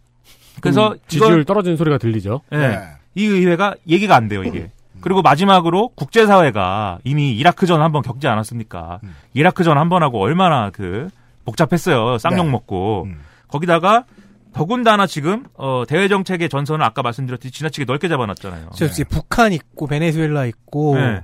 그래서 0.61 0.93
음, 0.93 0.97
지지율 1.07 1.31
이걸 1.31 1.45
떨어지는 1.45 1.75
소리가 1.77 1.97
들리죠. 1.97 2.41
예. 2.51 2.57
네. 2.57 2.79
이 3.15 3.25
의회가 3.25 3.75
얘기가 3.87 4.15
안 4.15 4.27
돼요 4.27 4.43
이게. 4.43 4.69
그리고 5.01 5.21
마지막으로 5.21 5.89
국제사회가 5.95 6.99
이미 7.03 7.31
이라크전 7.37 7.81
한번 7.81 8.01
겪지 8.01 8.27
않았습니까? 8.27 8.99
이라크전 9.33 9.77
한 9.77 9.89
번 9.89 10.03
하고 10.03 10.19
얼마나 10.21 10.69
그 10.71 11.09
복잡했어요. 11.45 12.17
쌍욕 12.17 12.45
네. 12.45 12.51
먹고 12.51 13.03
음. 13.05 13.19
거기다가 13.47 14.05
더군다나 14.53 15.05
지금 15.05 15.43
어, 15.55 15.83
대외 15.87 16.07
정책의 16.07 16.49
전선을 16.49 16.83
아까 16.83 17.01
말씀드렸듯이 17.01 17.53
지나치게 17.53 17.85
넓게 17.85 18.07
잡아놨잖아요. 18.07 18.69
저 18.75 18.85
이제 18.85 19.03
북한 19.03 19.51
있고 19.53 19.85
베네수엘라 19.87 20.45
있고 20.45 20.95
네. 20.95 21.21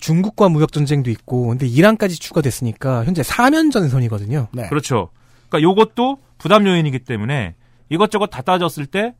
중국과 0.00 0.48
무역 0.48 0.72
전쟁도 0.72 1.10
있고 1.10 1.48
근데 1.48 1.66
이란까지 1.66 2.18
추가됐으니까 2.18 3.04
현재 3.04 3.22
4면 3.22 3.70
전선이거든요. 3.70 4.48
네. 4.52 4.68
그렇죠. 4.68 5.10
그러니까 5.48 5.62
요것도 5.70 6.18
부담 6.38 6.66
요인이기 6.66 7.00
때문에 7.00 7.54
이것저것 7.92 8.28
다 8.28 8.40
따졌을 8.42 8.86
때, 8.86 9.14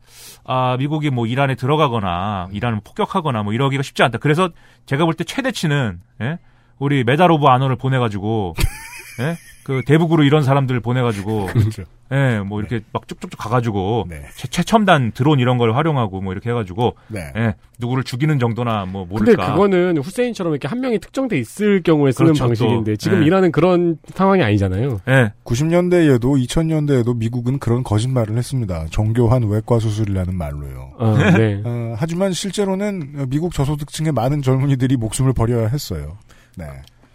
아, 0.44 0.76
미국이 0.78 1.10
뭐 1.10 1.26
이란에 1.26 1.56
들어가거나, 1.56 2.50
이란을 2.52 2.80
폭격하거나 2.84 3.42
뭐 3.42 3.52
이러기가 3.52 3.82
쉽지 3.82 4.04
않다. 4.04 4.18
그래서 4.18 4.50
제가 4.86 5.04
볼 5.04 5.14
때 5.14 5.24
최대치는, 5.24 6.00
예? 6.22 6.38
우리 6.78 7.02
Medal 7.02 7.32
of 7.32 7.44
Honor를 7.46 7.74
보내 7.74 7.98
가지고, 7.98 8.54
예? 9.20 9.36
그 9.62 9.82
DEVGRU 9.86 10.24
이런 10.24 10.42
사람들을 10.42 10.80
보내가지고, 10.80 11.46
그렇죠. 11.52 11.84
예, 12.12 12.40
뭐 12.40 12.58
이렇게 12.58 12.80
막 12.92 13.06
쭉쭉쭉 13.06 13.38
가가지고, 13.38 14.06
네. 14.08 14.22
최, 14.34 14.48
최첨단 14.48 15.12
드론 15.12 15.38
이런 15.38 15.58
걸 15.58 15.76
활용하고 15.76 16.20
뭐 16.22 16.32
이렇게 16.32 16.50
해가지고, 16.50 16.96
네. 17.08 17.30
예, 17.36 17.54
누구를 17.78 18.02
죽이는 18.02 18.38
정도나 18.40 18.86
뭐 18.86 19.06
근데 19.06 19.32
모를까. 19.32 19.52
그거는 19.52 19.98
후세인처럼 19.98 20.52
이렇게 20.52 20.66
한 20.66 20.80
명이 20.80 20.98
특정돼 20.98 21.38
있을 21.38 21.82
경우에 21.82 22.10
쓰는 22.10 22.32
그렇죠, 22.32 22.46
방식인데 22.46 22.92
또. 22.92 22.96
지금 22.96 23.20
네. 23.20 23.26
이란은 23.26 23.52
그런 23.52 23.98
상황이 24.14 24.42
아니잖아요. 24.42 25.02
예, 25.08 25.32
90년대에도 25.44 26.20
2000년대에도 26.20 27.16
미국은 27.16 27.58
그런 27.58 27.84
거짓말을 27.84 28.36
했습니다. 28.36 28.86
정교한 28.90 29.44
외과 29.44 29.78
수술이라는 29.78 30.34
말로요. 30.36 30.92
어, 30.98 31.16
네. 31.36 31.62
어, 31.64 31.94
하지만 31.96 32.32
실제로는 32.32 33.28
미국 33.28 33.52
저소득층의 33.52 34.12
많은 34.12 34.42
젊은이들이 34.42 34.96
목숨을 34.96 35.32
버려야 35.32 35.68
했어요. 35.68 36.16
네. 36.56 36.66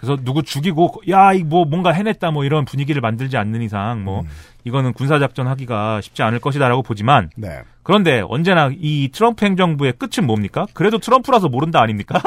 그래서 0.05 0.21
누구 0.23 0.43
죽이고 0.43 1.01
야 1.09 1.33
이 1.33 1.43
뭐 1.43 1.65
뭔가 1.65 1.91
해냈다 1.91 2.31
뭐 2.31 2.43
이런 2.45 2.65
분위기를 2.65 3.01
만들지 3.01 3.37
않는 3.37 3.61
이상 3.61 4.03
뭐 4.03 4.21
음. 4.21 4.27
이거는 4.63 4.93
군사 4.93 5.19
작전 5.19 5.47
하기가 5.47 6.01
쉽지 6.01 6.23
않을 6.23 6.39
것이다라고 6.39 6.81
보지만 6.81 7.29
네. 7.35 7.59
그런데 7.83 8.23
언제나 8.27 8.71
이 8.79 9.09
트럼프 9.13 9.45
행정부의 9.45 9.93
끝은 9.99 10.25
뭡니까? 10.25 10.65
그래도 10.73 10.97
트럼프라서 10.97 11.49
모른다 11.49 11.81
아닙니까? 11.81 12.19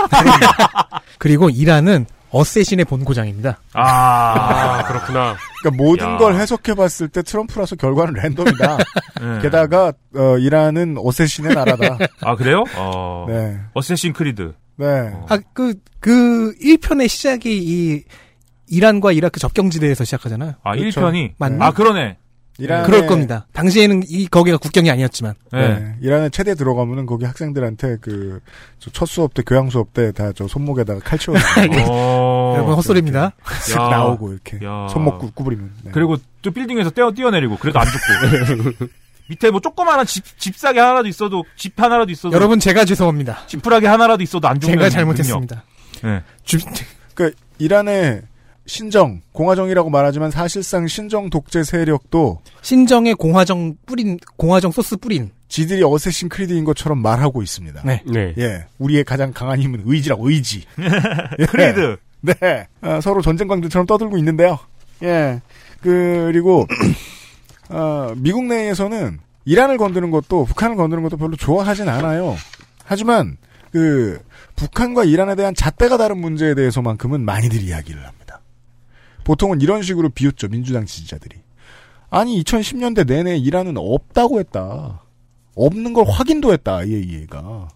그리고 1.19 1.51
이란은 1.51 2.07
어쌔신의 2.31 2.85
본고장입니다. 2.85 3.59
아, 3.73 4.83
그렇구나. 4.87 5.35
그러니까 5.63 5.83
모든 5.83 6.07
야. 6.13 6.17
걸 6.19 6.35
해석해 6.35 6.75
봤을 6.75 7.09
때 7.09 7.23
트럼프라서 7.23 7.75
결과는 7.77 8.13
랜덤이다. 8.15 8.77
네. 9.21 9.39
게다가 9.43 9.93
어, 10.15 10.37
이란은 10.39 10.97
어쌔신의 10.99 11.55
나라다. 11.55 11.97
아 12.23 12.37
그래요? 12.37 12.65
어, 12.77 13.25
네. 13.29 13.59
어쌔신 13.75 14.13
크리드. 14.13 14.53
네. 14.79 15.13
아, 15.29 15.39
그, 15.53 15.75
그 16.01 16.55
1편의 16.63 17.09
시작이 17.09 17.57
이 17.59 18.03
이란과 18.71 19.13
이라크 19.13 19.41
접경지대에서 19.41 20.05
시작하잖아요. 20.05 20.55
아 20.63 20.77
그렇죠. 20.77 21.01
1편이 21.01 21.33
맞나? 21.39 21.67
아 21.67 21.71
그러네. 21.73 22.17
이란의, 22.61 22.87
그럴 22.87 23.07
겁니다. 23.07 23.47
당시에는 23.53 24.03
이 24.09 24.27
거기가 24.27 24.57
국경이 24.57 24.91
아니었지만. 24.91 25.35
네. 25.53 25.69
네. 25.79 25.95
이란에 26.01 26.29
최대 26.29 26.55
들어가면은 26.57 27.07
거기 27.07 27.25
학생들한테 27.25 27.99
그 28.01 28.41
첫 28.93 29.07
수업 29.07 29.33
때 29.35 29.43
교양 29.47 29.71
수업 29.71 29.93
때 29.93 30.11
다 30.13 30.33
저 30.33 30.47
손목에다가 30.49 30.99
칼 31.01 31.19
채워 31.19 31.37
어, 31.89 32.55
여러분 32.57 32.75
헛소리입니다. 32.75 33.33
쓱 33.45 33.81
야. 33.81 33.89
나오고 33.89 34.33
이렇게 34.33 34.59
야. 34.67 34.89
손목 34.91 35.19
구, 35.19 35.31
구부리면. 35.33 35.71
네. 35.85 35.91
그리고 35.95 36.17
또 36.43 36.51
빌딩에서 36.51 36.91
뛰어 36.91 37.13
뛰어내리고 37.13 37.57
그래도 37.59 37.79
안 37.79 37.87
죽고. 37.87 38.87
밑에 39.29 39.51
뭐 39.51 39.61
조그마한 39.61 40.07
짚, 40.07 40.25
짚새기 40.39 40.79
하나라도 40.79 41.09
있어도, 41.09 41.45
짚 41.57 41.81
하나라도 41.81 42.11
있어도. 42.11 42.35
여러분 42.35 42.59
제가 42.59 42.85
죄송합니다. 42.85 43.47
지푸라기 43.47 43.87
하나라도 43.87 44.23
있어도 44.23 44.49
안 44.49 44.59
죽는 44.59 44.79
제가 44.79 44.91
잘못했습니다. 44.91 45.65
네. 46.03 46.23
그 47.15 47.33
이란의 47.59 48.23
신정 48.67 49.23
공화정이라고 49.33 49.91
말하지만 49.91 50.31
사실상 50.31 50.87
신정 50.87 51.31
독재 51.31 51.65
세력도 51.65 52.41
신정의 52.63 53.15
공화정 53.15 53.77
뿌린 53.87 54.19
공화정 54.37 54.71
소스 54.71 54.97
뿌린 54.97 55.31
지들이 55.49 55.83
Assassin's 55.83 56.29
Creed인 56.29 56.65
것처럼 56.65 56.99
말하고 56.99 57.43
있습니다. 57.43 57.83
네. 57.85 58.03
네. 58.07 58.35
예, 58.39 58.67
우리의 58.79 59.05
가장 59.05 59.33
강한 59.33 59.59
힘은 59.59 59.83
의지라고 59.87 60.29
의지. 60.29 60.65
예. 61.39 61.47
Creed. 61.47 61.97
네, 62.21 62.67
아, 62.81 63.01
서로 63.01 63.23
전쟁 63.23 63.49
광들처럼 63.49 63.87
떠들고 63.87 64.19
있는데요. 64.19 64.59
예, 65.03 65.41
그리고 65.81 66.67
어, 67.69 68.15
미국 68.17 68.45
내에서는 68.45 69.19
이란을 69.45 69.79
건드는 69.79 70.11
것도 70.11 70.45
북한을 70.45 70.77
건드는 70.77 71.03
것도 71.03 71.17
별로 71.17 71.37
좋아하진 71.37 71.89
않아요. 71.89 72.37
하지만 72.85 73.37
그 73.73 74.21
북한과 74.57 75.05
이란에 75.05 75.35
대한 75.35 75.55
잣대가 75.55 75.97
다른 75.97 76.19
문제에 76.19 76.55
대해서만큼은 76.55 77.21
많이들 77.21 77.63
이야기를 77.63 78.07
합니다. 78.07 78.41
보통은 79.25 79.61
이런 79.61 79.83
식으로 79.83 80.09
비웃죠 80.11 80.49
민주당 80.49 80.87
지지자들이. 80.87 81.37
아니 82.11 82.43
2010년대 82.43 83.07
내내 83.07 83.37
이란은 83.37 83.77
없다고 83.77 84.41
했다. 84.41 85.03
없는 85.55 85.93
걸 85.93 86.07
확인도 86.09 86.53
했다 86.53 86.77
IAEA가. 86.77 87.69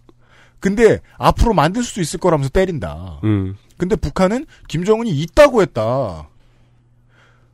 근데 0.61 1.01
앞으로 1.19 1.55
만들 1.55 1.83
수도 1.83 2.01
있을 2.01 2.21
거라면서 2.21 2.51
때린다. 2.51 3.21
음. 3.25 3.57
근데 3.77 3.97
북한은 3.97 4.47
김정은이 4.69 5.11
있다고 5.11 5.61
했다. 5.61 6.29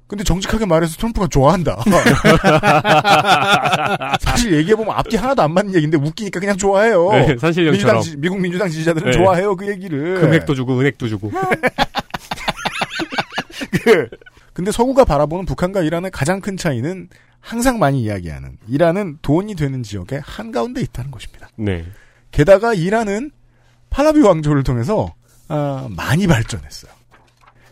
근데 0.08 0.24
정직하게 0.24 0.64
말해서 0.64 0.96
트럼프가 0.96 1.26
좋아한다. 1.28 1.84
사실 4.20 4.54
얘기해보면 4.56 4.94
앞뒤 4.96 5.16
하나도 5.16 5.42
안 5.42 5.52
맞는 5.52 5.74
얘기인데 5.74 5.98
웃기니까 5.98 6.40
그냥 6.40 6.56
좋아해요. 6.56 7.10
네. 7.12 7.36
민주당 7.70 8.00
지- 8.00 8.16
미국 8.16 8.40
민주당 8.40 8.70
지지자들은 8.70 9.10
네. 9.10 9.18
좋아해요, 9.18 9.54
그 9.54 9.68
얘기를. 9.68 10.18
금액도 10.20 10.54
주고 10.54 10.78
은행도 10.80 11.08
주고. 11.08 11.30
그, 13.84 14.08
근데 14.54 14.72
서구가 14.72 15.04
바라보는 15.04 15.44
북한과 15.44 15.82
이란의 15.82 16.10
가장 16.10 16.40
큰 16.40 16.56
차이는 16.56 17.08
항상 17.40 17.78
많이 17.78 18.02
이야기하는 18.02 18.56
이란은 18.66 19.18
돈이 19.22 19.54
되는 19.56 19.82
지역의 19.82 20.22
한가운데 20.24 20.80
있다는 20.80 21.10
것입니다. 21.10 21.48
네. 21.56 21.84
게다가 22.30 22.72
이란은 22.74 23.30
팔라비 23.90 24.20
왕조를 24.20 24.64
통해서 24.64 25.14
아, 25.48 25.86
많이 25.90 26.26
발전했어요. 26.26 26.90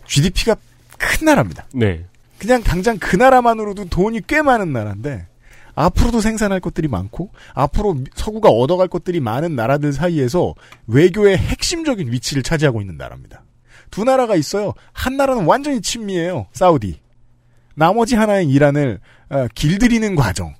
GDP가 0.06 0.56
큰 0.98 1.26
나라입니다. 1.26 1.66
네. 1.74 2.06
그냥 2.38 2.62
당장 2.62 2.98
그 2.98 3.16
나라만으로도 3.16 3.86
돈이 3.86 4.22
꽤 4.26 4.42
많은 4.42 4.72
나라인데 4.72 5.26
앞으로도 5.74 6.20
생산할 6.20 6.60
것들이 6.60 6.88
많고 6.88 7.30
앞으로 7.54 7.94
미- 7.94 8.04
서구가 8.14 8.48
얻어갈 8.48 8.88
것들이 8.88 9.20
많은 9.20 9.54
나라들 9.56 9.92
사이에서 9.92 10.54
외교의 10.86 11.36
핵심적인 11.36 12.10
위치를 12.12 12.42
차지하고 12.42 12.80
있는 12.80 12.96
나라입니다. 12.96 13.42
두 13.90 14.04
나라가 14.04 14.36
있어요. 14.36 14.72
한 14.92 15.16
나라는 15.16 15.44
완전히 15.44 15.80
친미예요. 15.80 16.46
사우디. 16.52 17.00
나머지 17.74 18.14
하나인 18.16 18.48
이란을 18.50 19.00
어, 19.28 19.46
길들이는 19.54 20.14
과정. 20.16 20.54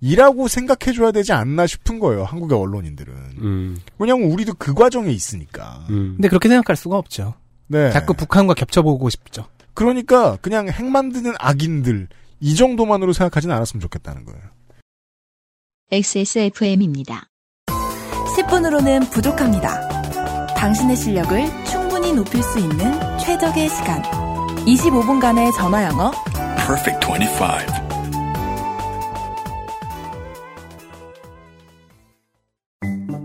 이라고 0.00 0.48
생각해줘야 0.48 1.12
되지 1.12 1.32
않나 1.32 1.66
싶은 1.66 1.98
거예요. 1.98 2.24
한국의 2.24 2.58
언론인들은. 2.58 3.14
음. 3.40 3.78
왜냐하면 3.98 4.30
우리도 4.30 4.54
그 4.58 4.74
과정에 4.74 5.10
있으니까. 5.10 5.84
근데 6.16 6.28
그렇게 6.28 6.48
생각할 6.48 6.76
수가 6.76 6.98
없죠. 6.98 7.34
네. 7.68 7.90
자꾸 7.90 8.12
북한과 8.14 8.52
겹쳐보고 8.54 9.08
싶죠. 9.08 9.46
그러니까 9.74 10.36
그냥 10.40 10.68
핵 10.68 10.84
만드는 10.84 11.34
악인들 11.38 12.08
이 12.40 12.54
정도만으로 12.54 13.12
생각하진 13.12 13.50
않았으면 13.50 13.80
좋겠다는 13.80 14.24
거예요. 14.24 14.40
XSFM입니다. 15.90 17.28
10분으로는 18.36 19.10
부족합니다. 19.10 19.88
당신의 20.54 20.96
실력을 20.96 21.64
충분히 21.64 22.12
높일 22.12 22.42
수 22.42 22.58
있는 22.58 23.18
최적의 23.18 23.68
시간. 23.68 24.02
25분간의 24.64 25.54
전화 25.56 25.84
영어. 25.84 26.10
Perfect 26.56 27.06
25. 27.06 27.44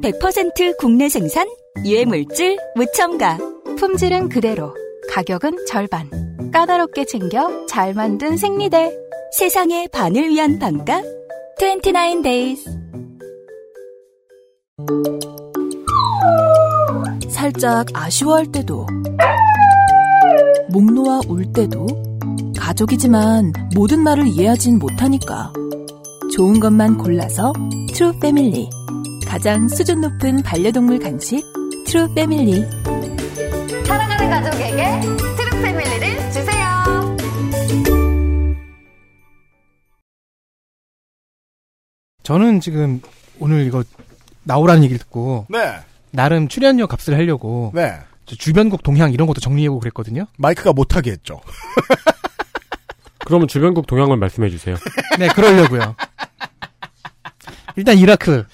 (100%) 0.01 0.77
국내 0.77 1.07
생산 1.09 1.47
유해물질 1.85 2.57
무첨가 2.75 3.37
품질은 3.77 4.29
그대로, 4.29 4.75
가격은 5.09 5.65
절반. 5.67 6.28
까다롭게 6.51 7.05
챙겨 7.05 7.65
잘 7.67 7.93
만든 7.93 8.37
생리대. 8.37 8.91
세상의 9.31 9.89
반을 9.89 10.29
위한 10.29 10.57
반가 10.57 11.03
29 11.59 12.23
days 12.23 12.63
살짝 17.29 17.85
아쉬워할 17.93 18.51
때도. 18.51 18.87
목 20.71 20.91
놓아 20.91 21.21
울 21.27 21.51
때도. 21.53 21.87
가족이지만 22.57 23.53
모든 23.75 23.99
말을 23.99 24.27
이해하진 24.27 24.79
못하니까. 24.79 25.53
좋은 26.33 26.59
것만 26.59 26.97
골라서 26.97 27.53
트루 27.93 28.19
패밀리. 28.19 28.69
가장 29.27 29.67
수준 29.67 30.01
높은 30.01 30.41
반려동물 30.41 30.99
간식 30.99 31.43
트루 31.85 32.13
패밀리. 32.13 32.65
사랑하는 33.85 34.29
가족에게 34.29 35.28
저는 42.29 42.59
지금 42.59 43.01
오늘 43.39 43.65
이거 43.65 43.83
나오라는 44.43 44.83
얘기를 44.83 44.99
듣고 44.99 45.47
네. 45.49 45.79
나름 46.11 46.47
출연료 46.47 46.85
값을 46.85 47.15
하려고 47.15 47.71
네. 47.73 47.95
저 48.27 48.35
주변국 48.35 48.83
동향 48.83 49.11
이런 49.11 49.25
것도 49.25 49.41
정리해보고 49.41 49.79
그랬거든요. 49.79 50.27
마이크가 50.37 50.71
못하게 50.71 51.09
했죠. 51.09 51.41
그러면 53.25 53.47
주변국 53.47 53.87
동향을 53.87 54.17
말씀해 54.17 54.51
주세요. 54.51 54.75
네, 55.17 55.27
그러려고요. 55.29 55.95
일단 57.77 57.97
이라크. 57.97 58.45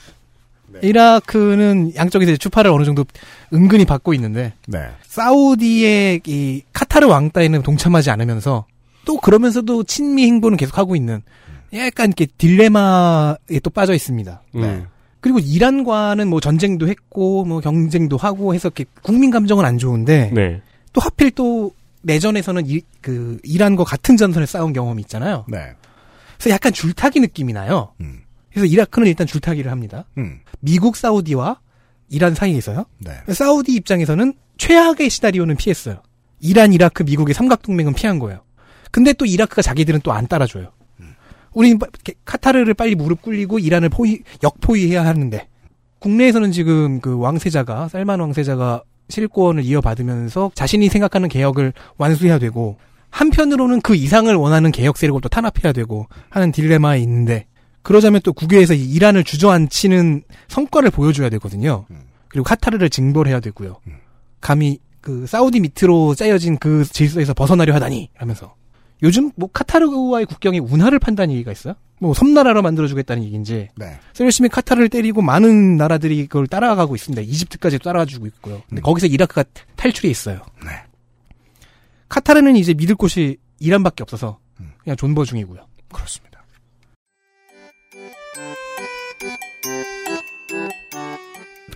이라크는 0.82 1.96
양쪽에서 1.98 2.32
이제 2.32 2.38
추파를 2.38 2.72
어느 2.72 2.86
정도 2.86 3.04
은근히 3.52 3.84
받고 3.84 4.14
있는데 4.14 4.54
네. 4.68 4.88
사우디의 5.06 6.22
이 6.26 6.62
카타르 6.72 7.08
왕따에는 7.08 7.62
동참하지 7.62 8.10
않으면서 8.10 8.68
또 9.04 9.18
그러면서도 9.18 9.84
친미 9.84 10.28
행보는 10.28 10.58
계속하고 10.58 10.96
있는 10.96 11.24
약간 11.74 12.08
이렇게 12.08 12.26
딜레마에 12.38 13.60
또 13.64 13.70
빠져 13.70 13.94
있습니다. 13.94 14.42
네. 14.54 14.86
그리고 15.20 15.40
이란과는 15.40 16.28
뭐 16.28 16.40
전쟁도 16.40 16.88
했고 16.88 17.46
뭐 17.46 17.60
경쟁도 17.60 18.18
하고 18.18 18.54
해서 18.54 18.68
이렇게 18.68 18.86
국민 19.02 19.32
감정은 19.32 19.66
안 19.66 19.78
좋은데 19.78 20.32
네. 20.34 20.62
또 20.94 21.02
하필 21.02 21.32
또 21.32 21.74
내전에서는 22.04 22.68
이, 22.68 22.82
그 23.02 23.40
이란과 23.44 23.84
같은 23.84 24.16
전선에 24.18 24.46
싸운 24.46 24.72
경험이 24.74 25.02
있잖아요. 25.02 25.46
네. 25.50 25.72
그래서 26.38 26.52
약간 26.52 26.72
줄타기 26.72 27.20
느낌이 27.20 27.54
나요. 27.54 27.94
그래서 28.52 28.66
이라크는 28.68 29.08
일단 29.08 29.26
줄타기를 29.26 29.72
합니다. 29.72 30.06
음. 30.18 30.40
미국 30.60 30.96
사우디와 30.96 31.60
이란 32.10 32.36
사이에서요. 32.36 32.86
네. 33.00 33.34
사우디 33.34 33.74
입장에서는 33.74 34.34
최악의 34.58 35.10
시나리오는 35.10 35.56
피했어요. 35.58 36.02
이란, 36.40 36.72
이라크, 36.72 37.02
미국의 37.04 37.34
삼각 37.34 37.64
동맹은 37.64 37.94
피한 37.96 38.20
거예요. 38.20 38.42
근데 38.92 39.12
또 39.14 39.26
이라크가 39.26 39.62
자기들은 39.64 40.02
또 40.02 40.12
안 40.12 40.28
따라줘요. 40.28 40.72
우리는 41.56 41.80
빠- 41.80 41.88
이렇게 41.94 42.14
카타르를 42.26 42.74
빨리 42.76 42.94
무릎 42.96 43.22
꿇리고 43.24 43.58
이란을 43.60 43.90
포위, 43.90 44.22
역포위해야 44.44 45.04
하는데 45.06 45.48
국내에서는 46.00 46.52
지금 46.52 47.00
그 47.02 47.18
왕세자가 47.18 47.88
살만 47.88 48.20
왕세자가 48.20 48.84
실권을 49.10 49.64
이어받으면서 49.64 50.52
자신이 50.54 50.90
생각하는 50.90 51.30
개혁을 51.30 51.74
완수해야 51.98 52.38
되고 52.40 52.78
한편으로는 53.10 53.82
그 53.82 53.96
이상을 53.96 54.34
원하는 54.36 54.72
개혁 54.72 54.98
세력을 54.98 55.22
또 55.22 55.30
탄압해야 55.30 55.72
되고 55.74 56.08
하는 56.30 56.52
딜레마에 56.52 57.00
있는데 57.00 57.48
그러자면 57.82 58.20
또 58.24 58.34
국외에서 58.34 58.74
이 58.74 58.84
이란을 58.92 59.24
주저앉히는 59.24 60.24
성과를 60.48 60.90
보여줘야 60.92 61.30
되거든요. 61.30 61.86
그리고 62.28 62.44
카타르를 62.44 62.90
징벌해야 62.90 63.40
되고요. 63.40 63.78
감히 64.42 64.80
그 65.02 65.26
사우디 65.28 65.60
밑으로 65.62 66.16
짜여진 66.16 66.58
그 66.58 66.84
질서에서 66.84 67.34
벗어나려 67.36 67.74
하다니 67.76 68.10
하면서 68.16 68.56
요즘 69.04 69.32
뭐 69.36 69.50
카타르와의 69.52 70.26
국경에 70.26 70.60
운하를 70.60 71.00
판다는 71.00 71.34
얘기가 71.34 71.52
있어요. 71.52 71.76
뭐 72.00 72.14
섬나라로 72.14 72.62
만들어주겠다는 72.62 73.24
얘기인지. 73.24 73.70
네. 73.76 74.00
열심히 74.20 74.50
카타르를 74.50 74.90
때리고 74.90 75.22
많은 75.22 75.78
나라들이 75.78 76.28
그걸 76.28 76.48
따라가고 76.48 76.96
있습니다. 76.96 77.22
이집트까지 77.22 77.80
따라가주고 77.80 78.26
있고요. 78.28 78.62
근데 78.68 78.82
거기서 78.82 79.08
이라크가 79.08 79.44
탈출해 79.76 80.10
있어요. 80.10 80.42
카타르는 82.10 82.56
이제 82.56 82.74
믿을 82.74 82.96
곳이 82.96 83.38
이란밖에 83.60 84.04
없어서 84.04 84.40
그냥 84.80 84.96
존버 84.98 85.26
중이고요. 85.26 85.66
그렇습니다. 85.92 86.44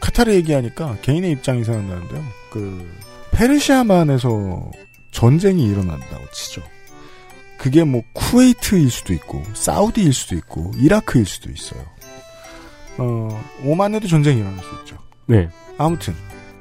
카타르 0.02 0.34
얘기하니까 0.34 0.98
개인의 1.02 1.32
입장이 1.32 1.64
생각나는데요. 1.64 2.24
그 2.52 2.92
페르시아만에서 3.32 4.72
전쟁이 5.12 5.66
일어난다고 5.70 6.30
치죠. 6.32 6.62
그게 7.60 7.84
뭐 7.84 8.02
쿠웨이트일 8.14 8.90
수도 8.90 9.14
있고 9.14 9.44
사우디일 9.54 10.14
수도 10.14 10.36
있고 10.36 10.72
이라크일 10.78 11.26
수도 11.26 11.52
있어요. 11.52 11.82
어, 12.98 13.44
오만에도 13.64 14.08
전쟁이 14.08 14.40
일어날 14.40 14.64
수 14.64 14.70
있죠. 14.80 14.98
네. 15.28 15.50
아무튼 15.78 16.16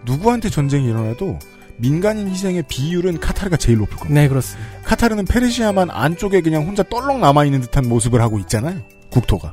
누구한테 0.05 0.51
전쟁이 0.51 0.89
일어나도 0.89 1.39
민간인 1.77 2.29
희생의 2.29 2.65
비율은 2.69 3.21
카타르가 3.21 3.57
제일 3.57 3.79
높을 3.79 3.97
겁니다. 3.97 4.21
네, 4.21 4.29
그렇습니다. 4.29 4.69
카타르는 4.83 5.25
페르시아만 5.27 5.91
안쪽에 5.91 6.41
그냥 6.41 6.67
혼자 6.67 6.83
떨렁 6.83 7.21
남아 7.21 7.45
있는 7.45 7.61
듯한 7.61 7.89
모습을 7.89 8.21
하고 8.21 8.41
있잖아요. 8.41 8.81
국토가. 9.11 9.53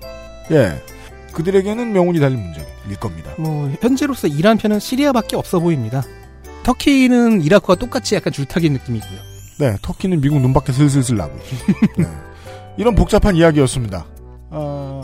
예. 0.51 0.81
그들에게는 1.33 1.91
명운이 1.93 2.19
달린 2.19 2.41
문제일 2.41 2.65
겁니다. 2.99 3.31
뭐 3.37 3.71
현재로서 3.81 4.27
이란 4.27 4.57
편은 4.57 4.79
시리아밖에 4.79 5.35
없어 5.35 5.59
보입니다. 5.59 6.01
터키는 6.63 7.43
이라크와 7.43 7.75
똑같이 7.75 8.15
약간 8.15 8.33
줄타기 8.33 8.69
느낌이고요. 8.71 9.34
네, 9.59 9.75
터키는 9.81 10.21
미국 10.21 10.39
눈밖에 10.41 10.71
슬슬슬 10.73 11.17
나고. 11.17 11.33
네. 11.97 12.05
이런 12.77 12.93
복잡한 12.95 13.35
이야기였습니다. 13.35 14.05
어, 14.49 15.01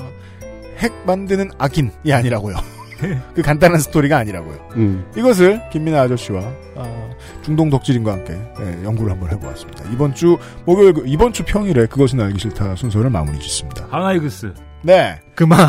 핵 0.78 0.92
만드는 1.06 1.52
악인이 1.58 2.12
아니라고요. 2.12 2.56
그 3.34 3.42
간단한 3.42 3.80
스토리가 3.80 4.18
아니라고요. 4.18 4.70
음. 4.76 5.06
이것을 5.18 5.60
김민하 5.72 6.02
아저씨와 6.02 6.40
어, 6.76 7.10
중동 7.42 7.70
덕질인과 7.72 8.12
함께 8.12 8.34
예, 8.60 8.84
연구를 8.84 9.12
한번 9.14 9.32
해보았습니다. 9.32 9.86
이번 9.92 10.14
주 10.14 10.38
목요일 10.66 10.94
그- 10.94 11.04
이번 11.08 11.34
주 11.34 11.44
평일에 11.44 11.88
그것은 11.88 12.20
알기 12.22 12.38
싫다 12.40 12.76
순서를 12.76 13.10
마무리 13.10 13.40
짓습니다. 13.40 13.88
한화 13.90 14.14
이글스. 14.14 14.54
네, 14.84 15.20
그만. 15.34 15.68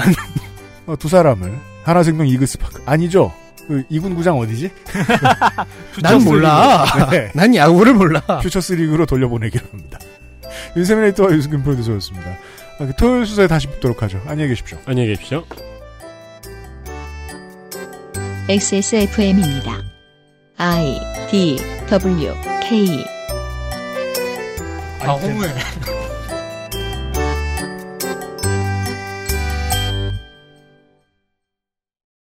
어, 0.86 0.94
두 0.96 1.08
사람을 1.08 1.56
한화생명 1.84 2.26
이글스 2.28 2.58
파크 2.58 2.82
아니죠? 2.84 3.32
그 3.68 3.84
이군 3.88 4.14
구장 4.14 4.38
어디지? 4.38 4.70
난 6.02 6.22
몰라. 6.24 6.84
네. 7.10 7.30
난 7.34 7.54
야구를 7.54 7.94
몰라. 7.94 8.20
퓨처스 8.42 8.74
리그로 8.74 9.06
돌려보내기로 9.06 9.64
합니다. 9.70 9.98
윤세민 10.76 11.04
에이터와 11.06 11.32
유승균 11.32 11.62
프로듀서였습니다. 11.62 12.30
아, 12.78 12.86
그 12.86 12.92
토요일 12.96 13.26
수사에 13.26 13.46
다시 13.46 13.66
뵙도록 13.68 14.02
하죠. 14.02 14.20
안녕히 14.26 14.48
계십시오. 14.50 14.78
안녕히 14.86 15.08
계십시오. 15.08 15.44
XSFM입니다. 18.48 19.82
I 20.58 21.00
D 21.30 21.56
W 21.88 22.34
K 22.62 23.04
아, 25.00 25.12
허무해. 25.12 25.48